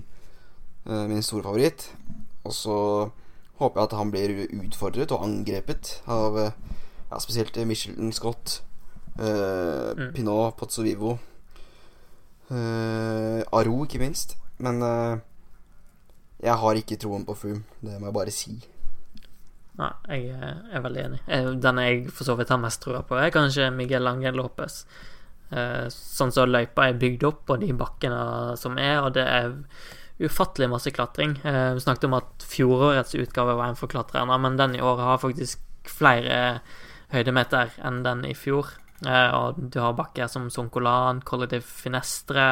min 1.09 1.25
store 1.25 1.47
favoritt. 1.47 1.87
Og 2.45 2.53
så 2.53 2.77
håper 3.57 3.79
jeg 3.81 3.89
at 3.89 3.97
han 3.97 4.13
blir 4.13 4.35
utfordret 4.61 5.11
og 5.15 5.25
angrepet 5.25 5.95
av 6.11 6.37
ja, 6.43 7.19
spesielt 7.23 7.57
Michelin 7.65 8.13
Scott, 8.13 8.59
eh, 9.17 9.91
Mm. 9.95 10.11
Pinot, 10.13 10.57
Pozzovivo, 10.59 11.17
eh, 12.51 13.41
Aro, 13.55 13.77
ikke 13.85 14.01
minst. 14.01 14.35
Men 14.63 14.79
uh, 14.83 15.17
jeg 16.43 16.55
har 16.61 16.79
ikke 16.79 16.99
troen 17.01 17.25
på 17.27 17.35
Froome, 17.37 17.65
det 17.83 17.97
må 17.99 18.09
jeg 18.09 18.17
bare 18.17 18.35
si. 18.35 18.55
Nei, 19.75 19.91
jeg 20.07 20.37
er, 20.71 20.79
veldig 20.83 21.01
enig. 21.01 21.19
Eh, 21.27 21.49
Den 21.59 21.81
jeg 21.83 22.05
for 22.07 22.27
så 22.27 22.37
vidt 22.39 22.53
har 22.53 22.61
mest 22.63 22.79
trua 22.83 23.01
på, 23.03 23.17
er 23.19 23.33
kanskje 23.35 23.73
Miguel 23.75 24.07
Angel 24.07 24.39
Lopez. 24.39 24.85
Uh, 25.51 25.85
sånn 25.91 26.33
som 26.33 26.49
løypa 26.49 26.87
er 26.89 26.97
bygd 26.99 27.27
opp, 27.27 27.43
og 27.53 27.61
de 27.61 27.73
bakkene 27.77 28.55
som 28.59 28.79
er, 28.81 29.01
og 29.03 29.13
det 29.17 29.27
er 29.27 29.51
ufattelig 30.23 30.69
masse 30.71 30.91
klatring. 30.95 31.33
Vi 31.43 31.81
snakket 31.83 32.05
om 32.07 32.13
at 32.15 32.43
fjorårets 32.47 33.17
utgave 33.19 33.57
var 33.59 33.67
en 33.67 33.75
for 33.75 33.91
klatrerne, 33.91 34.37
men 34.39 34.55
den 34.55 34.77
i 34.77 34.79
år 34.79 35.01
har 35.03 35.19
faktisk 35.19 35.59
flere 35.91 36.61
høydemeter 37.11 37.75
enn 37.83 37.99
den 38.05 38.23
i 38.29 38.31
fjor. 38.37 38.71
Eh, 39.05 39.29
og 39.37 39.61
du 39.71 39.79
har 39.81 39.95
bakker 39.97 40.29
som 40.31 40.49
Sonkolan, 40.53 41.23
Collective 41.25 41.65
Finestre 41.65 42.49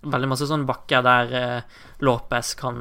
Veldig 0.00 0.30
masse 0.30 0.46
sånne 0.48 0.64
bakker 0.64 1.02
der 1.04 1.32
eh, 1.36 1.80
Lopez 2.06 2.54
kan 2.56 2.78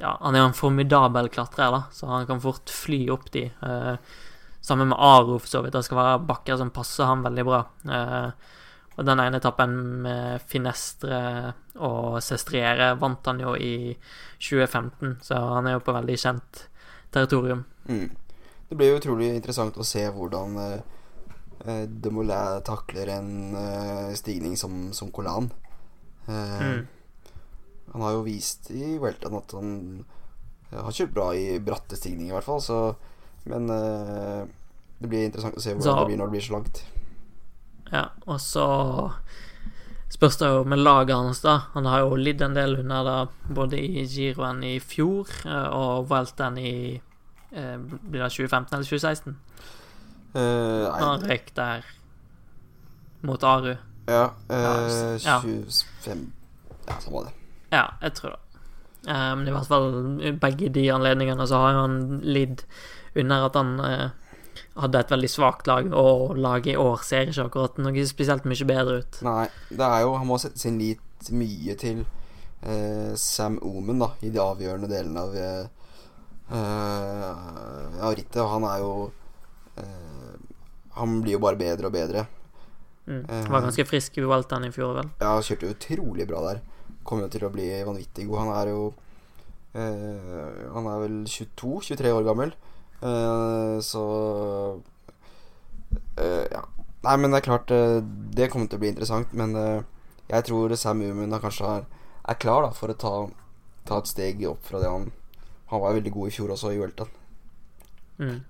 Ja, 0.00 0.14
han 0.22 0.32
er 0.32 0.40
jo 0.40 0.46
en 0.48 0.56
formidabel 0.56 1.28
klatrer, 1.28 1.74
da, 1.74 1.82
så 1.92 2.08
han 2.08 2.28
kan 2.28 2.40
fort 2.40 2.72
fly 2.72 3.02
opp 3.12 3.28
de. 3.34 3.42
Eh, 3.52 3.96
sammen 4.64 4.88
med 4.88 4.96
Aro, 4.96 5.36
for 5.38 5.50
så 5.50 5.60
vidt. 5.60 5.76
Det 5.76 5.84
skal 5.84 6.00
være 6.00 6.22
bakker 6.24 6.56
som 6.56 6.72
passer 6.72 7.04
ham 7.04 7.26
veldig 7.26 7.44
bra. 7.44 7.60
Eh, 7.84 8.54
og 8.94 9.04
den 9.04 9.20
ene 9.20 9.42
etappen 9.42 9.76
med 10.06 10.40
Finestre 10.48 11.20
og 11.84 12.22
Sestriere 12.24 12.94
vant 12.96 13.26
han 13.28 13.42
jo 13.42 13.52
i 13.58 13.92
2015, 14.38 15.18
så 15.26 15.40
han 15.56 15.68
er 15.68 15.76
jo 15.76 15.84
på 15.84 15.96
veldig 15.96 16.16
kjent 16.24 16.64
territorium. 17.12 17.64
Mm. 17.90 18.08
Det 18.70 18.78
blir 18.78 18.94
jo 18.94 19.00
utrolig 19.02 19.34
interessant 19.34 19.76
å 19.76 19.84
se 19.84 20.06
hvordan 20.14 20.56
eh, 20.62 20.93
Demoulin 21.88 22.60
takler 22.66 23.08
en 23.16 23.30
eh, 23.56 24.10
stigning 24.18 24.56
som, 24.60 24.92
som 24.92 25.10
Colan. 25.14 25.50
Eh, 26.28 26.60
Mm. 26.64 26.86
Han 27.94 28.02
har 28.02 28.12
jo 28.16 28.22
vist 28.26 28.70
i 28.74 28.96
Welton 28.98 29.36
at 29.38 29.52
han 29.54 29.70
eh, 30.72 30.80
har 30.82 30.90
kjørt 30.92 31.12
bra 31.14 31.28
i 31.36 31.58
bratte 31.62 31.94
stigninger, 31.96 32.32
i 32.32 32.34
hvert 32.34 32.46
fall. 32.48 32.60
Så, 32.64 32.78
men 33.46 33.68
uh, 33.70 34.42
det 34.98 35.08
blir 35.12 35.26
interessant 35.28 35.54
å 35.54 35.62
se 35.62 35.74
hvordan 35.76 35.84
Så- 35.84 35.98
det 36.00 36.08
blir 36.08 36.18
når 36.18 36.26
det 36.32 36.34
blir 36.34 36.46
så 36.48 36.56
langt. 36.56 36.80
Ja, 37.92 38.06
og 38.26 38.40
så 38.40 38.64
spørs 40.10 40.38
det 40.40 40.48
jo 40.48 40.64
med 40.64 40.78
laget 40.82 41.14
hans, 41.14 41.40
da. 41.44 41.58
Han 41.74 41.86
har 41.86 42.00
jo 42.06 42.16
lidd 42.18 42.42
en 42.42 42.54
del 42.56 42.78
under 42.80 43.04
det, 43.04 43.54
både 43.54 43.78
i 43.78 44.04
Giroen 44.08 44.62
i 44.66 44.78
fjor 44.82 45.28
eh, 45.44 45.68
og 45.76 46.08
Vueltaen 46.10 46.58
i 46.58 46.74
eh, 47.52 47.76
Blir 47.78 48.24
det 48.24 48.32
2015 48.32 48.74
eller 48.74 48.88
2016? 48.88 49.36
Eh, 50.34 50.86
Han 50.98 51.22
røyk 51.28 51.52
der 51.56 51.84
mot 53.22 53.42
Aru. 53.44 53.76
ja, 54.08 54.30
Uh, 54.50 55.16
Ja. 55.24 55.38
25 55.40 56.32
Ja, 56.86 56.98
sånn 57.00 57.12
var 57.14 57.24
det. 57.24 57.32
Ja, 57.72 57.84
jeg 58.02 58.14
tror 58.14 58.30
det. 58.34 58.40
Men 59.06 59.48
i 59.48 59.52
hvert 59.52 59.68
fall 59.68 59.88
begge 60.40 60.68
de 60.72 60.88
anledningene 60.92 61.46
så 61.46 61.56
har 61.60 61.74
han 61.78 62.20
lidd 62.24 62.62
under 63.16 63.46
at 63.46 63.56
han 63.56 63.80
uh, 63.80 64.10
hadde 64.80 65.00
et 65.00 65.10
veldig 65.14 65.30
svakt 65.30 65.66
lag, 65.70 65.88
og 65.94 66.36
laget 66.36 66.74
i 66.74 66.76
år 66.80 67.02
ser 67.06 67.30
ikke 67.30 67.46
akkurat 67.48 67.78
noe 67.78 68.04
spesielt 68.08 68.44
mye 68.48 68.66
bedre 68.68 69.00
ut. 69.02 69.18
Nei, 69.26 69.46
det 69.70 69.86
er 69.86 70.00
jo 70.04 70.16
Han 70.18 70.26
må 70.28 70.38
sette 70.42 70.58
sin 70.58 70.78
lit 70.78 71.30
mye 71.30 71.74
til 71.80 72.04
uh, 72.66 73.14
Sam 73.16 73.58
Omen, 73.62 74.02
da, 74.02 74.10
i 74.22 74.30
de 74.34 74.40
avgjørende 74.42 74.90
delene 74.90 75.20
av 75.24 75.36
eh, 75.36 75.66
av 78.04 78.12
rittet. 78.14 78.42
Han 78.44 78.66
er 78.68 78.82
jo 78.82 78.90
eh, 79.80 80.34
Han 80.98 81.20
blir 81.22 81.36
jo 81.36 81.42
bare 81.42 81.58
bedre 81.58 81.88
og 81.90 81.94
bedre. 81.94 82.26
Mm. 83.06 83.24
Han 83.28 83.52
Var 83.52 83.64
ganske 83.66 83.84
frisk 83.84 84.18
i 84.18 84.24
Waltan 84.24 84.64
i 84.64 84.72
fjor, 84.72 84.94
vel. 84.96 85.10
Ja, 85.20 85.34
han 85.34 85.44
kjørte 85.44 85.72
utrolig 85.74 86.26
bra 86.28 86.40
der. 86.46 86.60
Kommer 87.04 87.26
jo 87.26 87.34
til 87.34 87.44
å 87.44 87.52
bli 87.52 87.66
vanvittig 87.84 88.28
god. 88.28 88.44
Han 88.44 88.52
er 88.56 88.70
jo 88.72 88.84
eh, 89.74 90.70
Han 90.72 90.86
er 90.88 91.02
vel 91.02 91.18
22-23 91.28 92.14
år 92.14 92.28
gammel. 92.28 92.54
Eh, 93.04 93.76
så 93.84 94.04
eh, 96.16 96.46
Ja. 96.52 96.64
Nei, 97.04 97.18
men 97.20 97.34
det 97.34 97.42
er 97.42 97.44
klart 97.44 97.72
eh, 97.74 97.98
Det 98.32 98.46
kommer 98.48 98.70
til 98.70 98.78
å 98.78 98.84
bli 98.84 98.92
interessant. 98.94 99.34
Men 99.36 99.52
eh, 99.60 99.82
jeg 100.30 100.46
tror 100.48 100.72
Sam 100.80 101.02
Umun 101.04 101.36
kanskje 101.42 101.68
er, 101.68 101.84
er 102.24 102.40
klar 102.40 102.64
da 102.64 102.72
for 102.72 102.88
å 102.94 102.96
ta, 102.96 103.12
ta 103.84 104.00
et 104.00 104.08
steg 104.08 104.40
opp 104.48 104.64
fra 104.64 104.80
det 104.80 104.88
han 104.88 105.10
Han 105.68 105.82
var 105.82 105.96
veldig 105.98 106.12
god 106.14 106.30
i 106.30 106.32
fjor 106.32 106.54
også, 106.54 106.72
i 106.72 106.80
Welton. 106.80 107.10
Mm. 108.20 108.40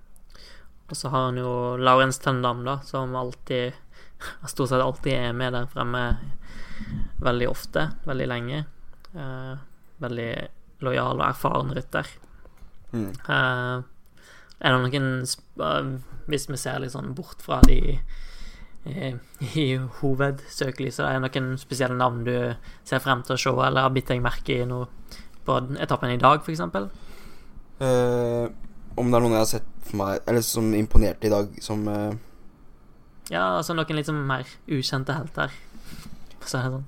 Og 0.89 0.97
så 0.97 1.09
har 1.09 1.29
han 1.29 1.39
jo 1.41 1.51
Laurens 1.81 2.19
Tøndam, 2.21 2.63
da, 2.65 2.79
som 2.85 3.15
alltid 3.17 3.73
Stort 4.51 4.71
sett 4.71 4.81
alltid 4.81 5.13
er 5.13 5.33
med 5.35 5.53
der 5.53 5.65
fremme 5.69 6.03
veldig 7.21 7.49
ofte, 7.49 7.89
veldig 8.07 8.27
lenge. 8.29 8.61
Eh, 9.15 9.57
veldig 10.01 10.29
lojal 10.85 11.19
og 11.19 11.27
erfaren 11.27 11.73
rytter. 11.75 12.07
Mm. 12.93 13.11
Eh, 13.11 13.83
er 14.59 14.71
det 14.71 14.81
noen 14.85 15.07
eh, 15.25 15.89
Hvis 16.31 16.47
vi 16.47 16.59
ser 16.59 16.79
litt 16.79 16.93
sånn 16.93 17.15
bort 17.17 17.43
fra 17.43 17.59
de 17.67 17.79
eh, 18.87 19.17
i 19.61 19.67
hovedsøkelyset, 19.99 21.05
er 21.05 21.19
det 21.19 21.25
noen 21.27 21.55
spesielle 21.61 21.97
navn 21.99 22.23
du 22.27 22.35
ser 22.87 23.03
frem 23.03 23.23
til 23.25 23.35
å 23.35 23.41
se, 23.41 23.55
eller 23.67 23.87
har 23.87 23.95
bitt 23.95 24.11
deg 24.13 24.23
merke 24.23 24.61
i 24.61 24.69
noe 24.69 24.87
på 25.45 25.59
etappen 25.81 26.13
i 26.13 26.21
dag, 26.21 26.41
f.eks.? 26.41 26.63
Eh, 27.85 28.45
om 28.95 29.11
det 29.11 29.17
er 29.17 29.25
noen 29.25 29.35
jeg 29.35 29.43
har 29.43 29.51
sett 29.51 29.69
for 29.85 29.99
meg 29.99 30.25
Eller 30.29 30.45
som 30.45 30.71
imponerte 30.77 31.27
i 31.27 31.33
dag, 31.33 31.51
som 31.63 31.85
uh... 31.87 32.15
Ja, 33.31 33.55
altså 33.57 33.73
noen 33.73 33.97
litt 33.97 34.09
sånn 34.09 34.21
mer 34.27 34.45
ukjente 34.69 35.15
helter. 35.17 35.53
Så 36.45 36.59
er 36.59 36.67
det 36.67 36.75
sånn. 36.75 36.85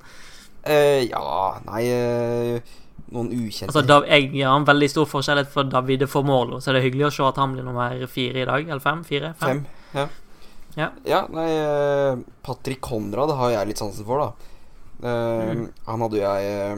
Uh, 0.67 1.01
Ja, 1.07 1.23
nei 1.65 1.81
uh, 1.89 2.75
Noen 3.15 3.31
ukjente 3.31 3.71
Altså, 3.71 3.83
da, 3.87 4.01
jeg 4.09 4.29
har 4.43 4.53
en 4.57 4.67
veldig 4.67 4.89
stor 4.91 5.09
forskjell 5.09 5.43
for 5.51 5.69
Davide 5.71 6.09
Formolo, 6.11 6.61
så 6.61 6.73
det 6.73 6.81
er 6.81 6.89
hyggelig 6.89 7.09
å 7.09 7.13
se 7.17 7.27
at 7.27 7.41
han 7.41 7.55
blir 7.55 7.65
nummer 7.65 7.95
fire 8.11 8.43
i 8.43 8.47
dag. 8.49 8.67
Eller 8.67 8.83
fem? 8.83 9.03
Fire? 9.07 9.33
Fem? 9.39 9.63
Fem, 9.63 9.97
ja. 9.97 10.07
Ja. 10.77 10.91
Ja, 11.09 11.23
nei 11.33 11.47
uh, 11.57 12.19
Patrick 12.45 12.83
Konrad 12.85 13.31
har 13.39 13.55
jeg 13.55 13.71
litt 13.71 13.81
sansen 13.81 14.05
for, 14.05 14.21
da. 14.21 14.53
Mm. 14.97 15.67
Han 15.85 16.01
hadde 16.01 16.17
jo 16.17 16.23
jeg 16.25 16.77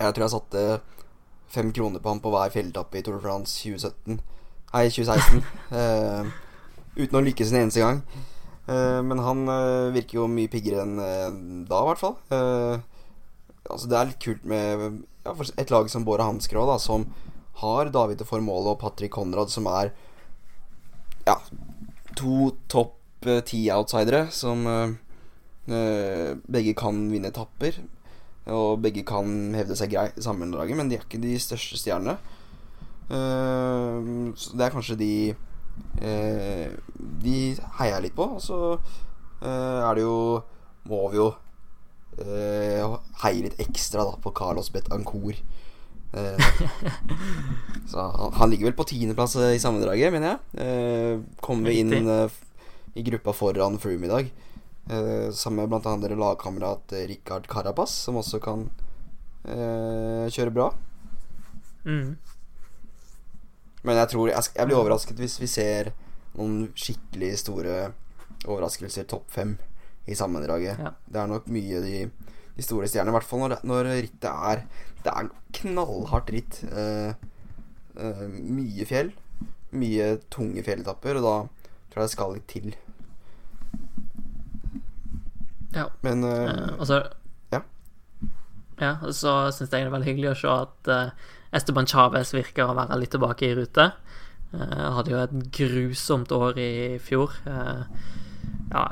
Jeg 0.00 0.14
tror 0.16 0.22
jeg 0.24 0.32
satte 0.32 0.60
fem 1.50 1.72
kroner 1.74 2.02
på 2.02 2.12
han 2.12 2.22
på 2.22 2.32
hver 2.32 2.52
fjelletappe 2.54 3.00
i 3.00 3.04
Tour 3.06 3.18
de 3.18 3.24
France 3.24 3.56
2017 3.62 4.20
Nei, 4.70 4.84
2016. 4.86 5.40
uh, 5.74 6.28
uten 7.00 7.18
å 7.18 7.22
lykkes 7.26 7.50
en 7.50 7.64
eneste 7.64 7.82
gang. 7.82 8.04
Uh, 8.70 9.00
men 9.02 9.18
han 9.18 9.40
uh, 9.50 9.90
virker 9.90 10.20
jo 10.20 10.28
mye 10.30 10.50
piggere 10.52 10.84
enn 10.84 11.00
eh, 11.02 11.26
da, 11.66 11.80
i 11.80 11.88
hvert 11.88 11.98
fall. 11.98 12.14
Eh, 12.30 12.76
altså, 13.66 13.90
det 13.90 13.98
er 13.98 14.12
litt 14.12 14.22
kult 14.22 14.46
med 14.46 14.84
ja, 15.26 15.34
et 15.58 15.74
lag 15.74 15.90
som 15.90 16.06
Båre 16.06 16.28
Hansker 16.28 16.60
òg, 16.60 16.70
da, 16.70 16.78
som 16.78 17.08
har 17.60 17.90
David 17.92 18.22
Formål 18.28 18.72
og 18.72 18.78
Patrick 18.80 19.12
Konrad, 19.16 19.50
som 19.52 19.66
er 19.70 19.90
ja, 21.26 21.36
to 22.16 22.50
topp 22.70 23.26
eh, 23.26 23.42
ti-outsidere 23.46 24.26
som 24.34 24.66
eh, 24.66 24.94
eh, 25.74 26.30
begge 26.48 26.74
kan 26.78 27.02
vinne 27.12 27.30
etapper. 27.32 27.82
Og 28.50 28.80
begge 28.82 29.04
kan 29.06 29.54
hevde 29.54 29.76
seg 29.78 29.92
greit 29.92 30.18
i 30.18 30.24
sammendraget, 30.24 30.78
men 30.78 30.90
de 30.90 30.98
er 30.98 31.04
ikke 31.04 31.22
de 31.22 31.36
største 31.40 31.78
stjernene. 31.80 32.16
Uh, 33.10 34.30
så 34.38 34.54
det 34.54 34.66
er 34.66 34.70
kanskje 34.70 34.94
de 34.94 35.14
uh, 35.98 36.66
De 37.24 37.38
heier 37.80 37.96
jeg 37.96 38.04
litt 38.06 38.18
på. 38.18 38.26
Og 38.36 38.42
så 38.42 38.58
uh, 38.76 39.80
er 39.88 39.98
det 39.98 40.04
jo 40.04 40.18
Må 40.90 41.08
vi 41.12 41.18
jo 41.18 41.32
eh, 42.18 42.94
heie 43.22 43.44
litt 43.44 43.60
ekstra 43.62 44.04
da 44.08 44.16
på 44.20 44.32
Carlos 44.36 44.70
Betancourt. 44.72 45.38
Eh, 46.16 46.40
så 47.90 48.06
han, 48.16 48.32
han 48.40 48.50
ligger 48.50 48.70
vel 48.70 48.78
på 48.78 48.88
tiendeplass 48.90 49.36
i 49.38 49.60
sammendraget, 49.62 50.12
mener 50.14 50.32
jeg. 50.32 51.20
kommer 51.44 51.70
kommer 51.70 51.76
inn 51.76 51.92
i 52.96 53.04
gruppa 53.06 53.36
foran 53.36 53.78
Froome 53.78 54.08
i 54.08 54.10
dag. 54.10 54.32
Eh, 54.90 55.30
sammen 55.30 55.62
med 55.62 55.68
blant 55.68 55.86
annet 55.86 56.18
lagkamerat 56.18 56.92
Richard 56.92 57.08
Rikard 57.08 57.46
Carapaz, 57.46 57.90
som 57.90 58.16
også 58.18 58.40
kan 58.42 58.64
eh, 59.46 60.26
kjøre 60.26 60.50
bra. 60.50 60.66
Mm. 61.84 62.16
Men 63.86 64.00
jeg 64.02 64.10
tror 64.10 64.32
jeg, 64.32 64.50
jeg 64.56 64.66
blir 64.66 64.80
overrasket 64.80 65.22
hvis 65.22 65.38
vi 65.40 65.48
ser 65.48 65.92
noen 66.34 66.72
skikkelig 66.74 67.30
store 67.44 67.76
overraskelser 68.48 69.06
topp 69.06 69.30
fem 69.30 69.54
i 70.10 70.18
sammendraget. 70.18 70.82
Ja. 70.82 70.92
Det 71.06 71.22
er 71.22 71.30
nok 71.30 71.46
mye 71.54 71.84
de, 71.86 72.04
de 72.58 72.66
store 72.66 72.90
stjernene, 72.90 73.14
i 73.14 73.18
hvert 73.20 73.30
fall 73.30 73.44
når, 73.44 73.58
når 73.62 73.92
rittet 73.94 74.30
er 74.30 74.66
Det 75.04 75.14
er 75.14 75.30
knallhardt 75.62 76.34
ritt. 76.34 76.62
Eh, 76.66 77.14
eh, 77.94 78.26
mye 78.26 78.90
fjell. 78.90 79.14
Mye 79.70 80.16
tunge 80.34 80.66
fjelletapper, 80.66 81.22
og 81.22 81.28
da 81.28 81.36
tror 81.92 82.02
jeg 82.02 82.08
det 82.08 82.16
skal 82.18 82.34
litt 82.34 82.50
til. 82.50 82.72
Ja. 85.74 85.88
Men 86.06 86.24
uh, 86.26 86.76
altså, 86.78 87.02
Ja. 87.54 87.62
Ja, 88.80 88.94
og 89.04 89.12
så 89.14 89.34
syns 89.52 89.68
jeg 89.68 89.74
det 89.76 89.82
er 89.86 89.92
veldig 89.94 90.08
hyggelig 90.08 90.32
å 90.32 90.38
se 90.40 90.54
at 90.54 90.90
uh, 90.90 91.28
Esteban 91.56 91.88
Chávez 91.90 92.32
virker 92.34 92.70
å 92.70 92.78
være 92.78 92.98
litt 93.00 93.12
tilbake 93.14 93.50
i 93.50 93.54
rute. 93.58 93.90
Uh, 94.54 94.88
hadde 94.96 95.14
jo 95.14 95.20
et 95.20 95.36
grusomt 95.54 96.32
år 96.34 96.58
i 96.58 96.72
fjor. 97.02 97.36
Uh, 97.46 97.84
ja, 98.70 98.84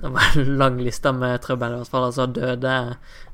det 0.00 0.08
var 0.14 0.36
en 0.38 0.58
lang 0.58 0.76
liste 0.78 1.10
med 1.12 1.40
trøbbel, 1.42 1.74
i 1.74 1.80
hvert 1.80 1.90
fall. 1.90 2.06
Altså 2.06 2.28
døde 2.30 2.74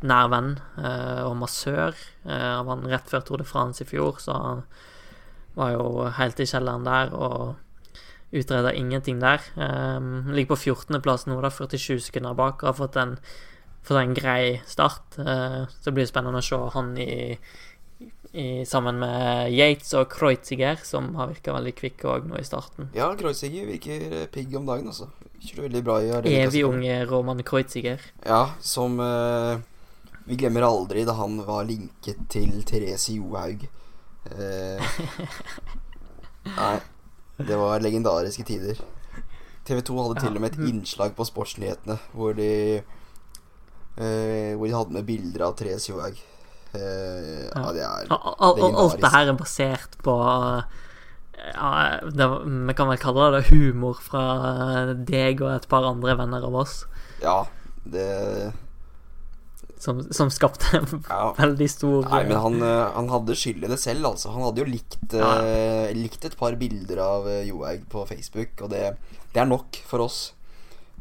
nær 0.01 0.31
venn 0.33 0.55
eh, 0.81 1.21
og 1.27 1.37
massør. 1.43 1.99
Eh, 2.25 2.49
han 2.57 2.69
var 2.69 2.87
rett 2.89 3.11
før 3.13 3.27
Tour 3.27 3.43
de 3.43 3.49
France 3.49 3.85
i 3.85 3.89
fjor, 3.89 4.17
så 4.23 4.39
han 4.39 4.63
var 5.59 5.75
jo 5.75 6.07
helt 6.17 6.41
i 6.41 6.49
kjelleren 6.49 6.89
der 6.89 7.13
og 7.13 7.59
utreda 8.33 8.73
ingenting 8.73 9.21
der. 9.21 9.41
Um, 9.57 10.33
ligger 10.33 10.55
på 10.55 10.73
14.-plass 10.73 11.27
nå, 11.29 11.41
da, 11.45 11.51
47 11.53 12.01
sekunder 12.09 12.37
bak, 12.37 12.63
og 12.63 12.73
har 12.73 12.79
fått 12.79 12.97
en, 13.01 13.17
fått 13.85 14.01
en 14.01 14.15
grei 14.17 14.63
start. 14.69 15.19
Uh, 15.19 15.69
så 15.69 15.91
det 15.91 15.97
blir 15.99 16.09
spennende 16.09 16.41
å 16.41 16.47
se 16.47 16.61
han 16.75 16.95
i, 17.01 17.37
i 18.33 18.47
sammen 18.69 19.03
med 19.03 19.53
Yates 19.53 19.93
og 20.01 20.09
Kreuziger, 20.13 20.81
som 20.85 21.13
har 21.19 21.33
virka 21.35 21.53
veldig 21.57 21.75
kvikke 21.77 22.09
òg 22.09 22.31
nå 22.31 22.41
i 22.41 22.47
starten. 22.49 22.89
ja, 22.97 23.11
Kreuziger 23.19 23.69
virker 23.69 24.07
eh, 24.23 24.31
pigg 24.33 24.57
om 24.57 24.69
dagen, 24.69 24.89
altså. 24.89 25.11
Kjører 25.43 25.67
veldig 25.67 25.83
bra 25.85 25.99
i 25.99 26.11
Arena 26.15 26.47
Evig 26.47 26.63
unge 26.65 26.97
Roman 27.11 27.43
Kreuziger. 27.45 28.01
Ja, 28.25 28.55
som 28.63 29.01
uh, 29.03 29.59
Vi 30.25 30.39
glemmer 30.39 30.65
aldri 30.69 31.03
da 31.05 31.17
han 31.19 31.41
var 31.45 31.67
linket 31.67 32.29
til 32.31 32.63
Therese 32.65 33.17
Johaug. 33.17 33.67
Eh, 34.31 34.99
nei, 36.61 36.77
det 37.49 37.59
var 37.61 37.81
legendariske 37.85 38.45
tider. 38.49 38.81
TV 39.67 39.81
2 39.87 39.97
hadde 40.03 40.21
til 40.25 40.37
og 40.37 40.41
med 40.43 40.53
et 40.57 40.65
innslag 40.73 41.13
på 41.15 41.25
Sportsnyhetene 41.29 41.99
hvor 42.17 42.35
de 42.35 42.49
eh, 42.83 44.55
Hvor 44.59 44.67
de 44.67 44.75
hadde 44.75 44.97
med 44.97 45.07
bilder 45.07 45.45
av 45.47 45.57
Therese 45.59 45.89
Johaug. 45.93 46.19
Eh, 46.73 47.49
ja, 47.53 47.67
det 47.77 47.85
er 47.85 48.07
legendarisk. 48.09 48.11
al- 48.49 48.81
Alt 48.83 49.01
det 49.05 49.13
her 49.13 49.29
er 49.29 49.39
basert 49.39 49.99
på 50.03 50.17
ja, 51.53 51.71
det, 52.09 52.29
Vi 52.69 52.75
kan 52.79 52.89
vel 52.89 53.01
kalle 53.03 53.31
det 53.37 53.45
humor 53.51 53.99
fra 54.01 54.25
deg 54.95 55.43
og 55.43 55.51
et 55.57 55.69
par 55.69 55.85
andre 55.89 56.17
venner 56.19 56.45
av 56.49 56.55
oss, 56.65 56.85
Ja, 57.23 57.45
det 57.85 58.53
som, 59.83 60.03
som 60.15 60.31
skapte 60.31 60.77
en 60.79 61.01
Ja. 61.09 61.33
veldig 61.39 61.69
stor 61.71 62.07
Nei, 62.07 62.23
men 62.29 62.39
han, 62.45 62.61
eh, 62.63 62.85
han 62.95 63.09
hadde 63.11 63.37
skyld 63.39 63.67
i 63.67 63.71
det 63.73 63.81
selv, 63.83 64.13
altså. 64.13 64.31
Han 64.35 64.47
hadde 64.47 64.63
jo 64.63 64.69
likt, 64.69 65.17
eh, 65.19 65.91
likt 65.97 66.29
et 66.29 66.37
par 66.39 66.55
bilder 66.61 67.03
av 67.03 67.27
eh, 67.31 67.43
Johaug 67.49 67.89
på 67.91 68.07
Facebook, 68.09 68.55
og 68.63 68.71
det, 68.75 68.85
det 69.35 69.43
er 69.43 69.51
nok 69.51 69.81
for 69.89 70.07
oss 70.07 70.21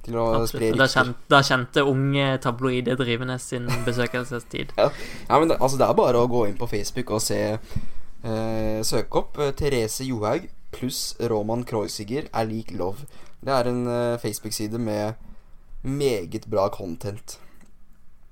til 0.02 0.18
å 0.18 0.28
spre 0.50 0.72
Absolutt. 0.72 0.78
Da, 0.80 0.88
rykter. 0.88 0.96
kjente, 0.96 1.28
da 1.30 1.42
kjente 1.46 1.86
unge 1.86 2.30
tabloide 2.42 2.96
drivende 2.98 3.38
sin 3.40 3.70
besøkelsestid. 3.88 4.74
Ja, 4.80 4.90
ja 5.28 5.42
men 5.42 5.54
det, 5.54 5.60
altså, 5.62 5.78
det 5.78 5.86
er 5.90 6.00
bare 6.02 6.24
å 6.24 6.32
gå 6.32 6.48
inn 6.50 6.58
på 6.58 6.70
Facebook 6.72 7.14
og 7.14 7.22
se 7.22 7.42
uh, 7.54 8.82
Søke 8.86 9.22
opp 9.22 9.38
uh, 9.38 9.52
Therese 9.58 10.08
Johaug 10.08 10.50
pluss 10.72 11.16
Roman 11.20 11.64
Kreuziger 11.64 12.28
er 12.34 12.48
lik 12.50 12.72
love. 12.72 13.06
Det 13.42 13.54
er 13.54 13.70
en 13.70 13.88
eh, 13.88 14.20
Facebook-side 14.22 14.80
med 14.80 15.14
meget 15.84 16.48
bra 16.50 16.68
content. 16.70 17.40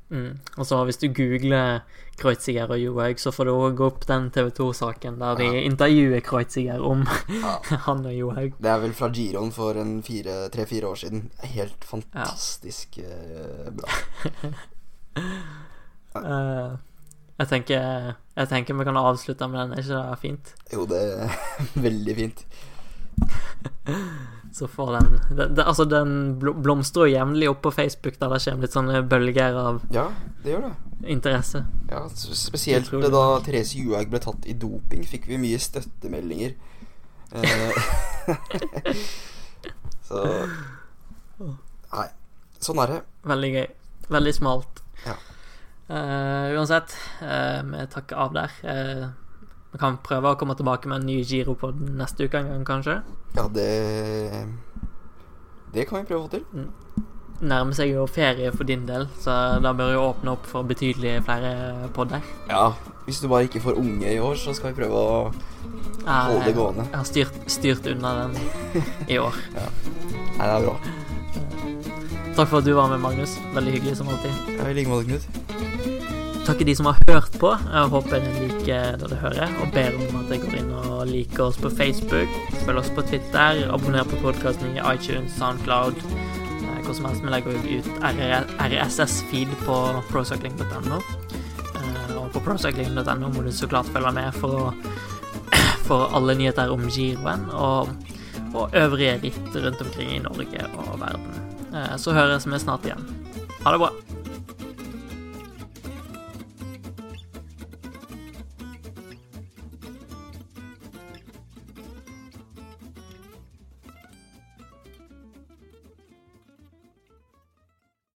Mm. 0.10 0.40
Og 0.58 0.66
så 0.66 0.80
hvis 0.86 0.98
du 0.98 1.08
googler 1.14 1.80
Kreuziger 2.20 2.72
og 2.74 2.80
Johaug, 2.82 3.20
så 3.22 3.32
får 3.32 3.46
du 3.46 3.52
òg 3.54 3.82
opp 3.86 4.08
den 4.10 4.30
TV 4.34 4.50
2-saken 4.58 5.20
der 5.22 5.36
de 5.40 5.46
Ja. 5.46 5.62
intervjuer 5.70 6.20
Kreuziger 6.26 6.82
om 6.82 7.06
Ja. 7.30 7.56
han 7.86 8.06
og 8.06 8.14
Johaug. 8.14 8.58
Det 8.58 8.72
er 8.72 8.80
vel 8.80 8.94
fra 8.94 9.10
Giron 9.14 9.52
for 9.52 9.74
tre-fire 10.52 10.88
år 10.88 10.96
siden. 10.96 11.32
Helt 11.44 11.86
fantastisk 11.86 12.98
eh, 12.98 13.70
bra. 13.72 13.90
uh, 16.16 16.78
jeg 17.40 17.48
tenker 17.48 18.14
Jeg 18.36 18.48
tenker 18.50 18.74
vi 18.74 18.84
kan 18.84 18.98
avslutte 18.98 19.48
med 19.48 19.60
den, 19.60 19.72
er 19.74 19.78
ikke 19.84 19.94
det 19.94 20.20
fint? 20.20 20.54
Jo, 20.74 20.86
det 20.86 21.00
er 21.14 21.30
veldig 21.88 22.16
fint. 22.16 22.46
Så 24.52 24.68
får 24.68 24.92
den, 24.96 25.20
den, 25.30 25.56
den 25.56 25.66
Altså, 25.66 25.86
den 25.86 26.14
blomstrer 26.40 27.10
jevnlig 27.12 27.50
opp 27.52 27.62
på 27.68 27.72
Facebook, 27.76 28.18
der 28.20 28.34
det 28.34 28.40
kommer 28.44 28.66
litt 28.66 28.76
sånne 28.76 29.02
bølger 29.10 29.58
av 29.62 29.82
Ja, 29.94 30.08
det 30.44 30.56
gjør 30.56 30.68
det. 30.70 30.74
interesse. 31.14 31.64
Ja, 31.92 32.02
Spesielt 32.16 32.90
da 32.92 33.24
Therese 33.46 33.78
Johaug 33.78 34.10
ble 34.12 34.20
tatt 34.24 34.48
i 34.50 34.56
doping, 34.58 35.06
fikk 35.08 35.30
vi 35.30 35.38
mye 35.42 35.60
støttemeldinger. 35.62 36.58
Eh, 37.32 37.72
så 40.10 40.26
Nei. 41.94 42.08
Sånn 42.60 42.82
er 42.84 42.92
det. 42.92 43.00
Veldig 43.30 43.50
gøy. 43.54 43.68
Veldig 44.12 44.34
smalt. 44.36 44.82
Ja. 45.06 45.16
Uh, 45.90 46.52
uansett, 46.60 46.92
eh, 47.24 47.62
vi 47.66 47.86
takker 47.90 48.20
av 48.20 48.34
der. 48.36 48.52
Eh, 48.62 49.06
vi 49.72 49.78
kan 49.78 50.00
prøve 50.02 50.32
å 50.34 50.38
komme 50.40 50.56
tilbake 50.58 50.90
med 50.90 51.02
en 51.02 51.08
ny 51.10 51.20
Giro 51.22 51.54
på 51.60 51.70
neste 51.78 52.26
uke 52.26 52.40
en 52.42 52.50
gang, 52.50 52.66
kanskje. 52.66 53.00
Ja, 53.38 53.48
det 53.54 54.46
Det 55.74 55.86
kan 55.86 56.02
vi 56.02 56.08
prøve 56.10 56.24
å 56.24 56.28
få 56.28 56.40
til. 56.40 56.70
Nærmer 57.40 57.76
seg 57.78 57.94
jo 57.94 58.08
ferie 58.10 58.50
for 58.52 58.68
din 58.68 58.86
del, 58.88 59.06
så 59.22 59.62
da 59.64 59.72
bør 59.78 59.94
jo 59.94 60.02
åpne 60.10 60.34
opp 60.34 60.48
for 60.50 60.66
betydelig 60.68 61.22
flere 61.24 61.90
podder. 61.96 62.26
Ja, 62.50 62.74
Hvis 63.06 63.22
du 63.22 63.28
bare 63.28 63.48
ikke 63.48 63.62
får 63.62 63.78
unge 63.80 64.10
i 64.10 64.20
år, 64.20 64.36
så 64.36 64.54
skal 64.54 64.74
vi 64.74 64.82
prøve 64.82 64.94
å 64.94 65.32
holde 66.06 66.46
det 66.46 66.56
gående. 66.58 66.86
Jeg 66.90 66.98
har 66.98 67.08
styrt, 67.08 67.40
styrt 67.50 67.88
unna 67.90 68.12
den 68.24 68.36
i 69.08 69.18
år. 69.18 69.38
ja. 69.58 69.70
Nei, 70.38 70.46
det 70.46 70.54
er 70.58 70.66
bra. 70.68 70.76
Takk 72.36 72.48
for 72.50 72.60
at 72.62 72.66
du 72.66 72.74
var 72.74 72.90
med, 72.92 73.02
Magnus. 73.04 73.38
Veldig 73.56 73.74
hyggelig 73.78 73.98
som 73.98 74.12
alltid. 74.14 74.58
Ja, 74.58 74.70
I 74.70 74.74
like 74.78 74.90
måte, 74.90 75.10
Knut. 75.10 75.99
Takker 76.50 76.66
de 76.66 76.74
som 76.76 76.88
har 76.90 76.98
hørt 77.08 77.36
på. 77.38 77.50
Jeg 77.54 77.90
håper 77.94 78.24
dere 78.24 78.40
liker 78.42 78.96
det 78.98 79.04
dere 79.04 79.18
hører, 79.22 79.52
og 79.62 79.70
ber 79.76 79.98
om 80.02 80.16
at 80.18 80.32
dere 80.32 80.40
går 80.42 80.56
inn 80.58 80.72
og 80.74 81.04
liker 81.06 81.44
oss 81.46 81.60
på 81.62 81.70
Facebook. 81.70 82.32
Følg 82.64 82.82
oss 82.82 82.90
på 82.96 83.04
Twitter, 83.06 83.60
abonner 83.70 84.08
på 84.10 84.18
podkasten 84.24 84.74
i 84.74 84.82
iTunes, 84.82 85.36
Soundcloud. 85.38 86.02
Hva 86.88 86.96
som 86.98 87.06
helst. 87.06 87.22
Vi 87.22 87.30
legger 87.30 87.54
ut 87.54 87.90
RSS-feed 88.66 89.54
på 89.62 89.78
procycling.no. 90.10 90.98
Eh, 90.98 92.18
Og 92.18 92.32
på 92.34 92.42
procycling.no 92.42 93.30
må 93.30 93.46
du 93.46 93.52
så 93.54 93.70
klart 93.70 93.94
følge 93.94 94.16
med 94.18 94.34
for 94.42 94.74
for 95.86 96.10
alle 96.18 96.34
nyheter 96.34 96.74
om 96.74 96.90
giroen 96.90 97.46
og, 97.54 97.94
og 98.56 98.74
øvrige 98.74 99.20
ritt 99.22 99.54
rundt 99.54 99.86
omkring 99.86 100.16
i 100.18 100.24
Norge 100.26 100.66
og 100.82 100.96
verden. 100.98 101.30
Eh, 101.76 101.94
Så 102.02 102.18
høres 102.18 102.50
vi 102.50 102.58
snart 102.58 102.90
igjen. 102.90 103.06
Ha 103.62 103.78
det 103.78 103.86
bra. 103.86 103.94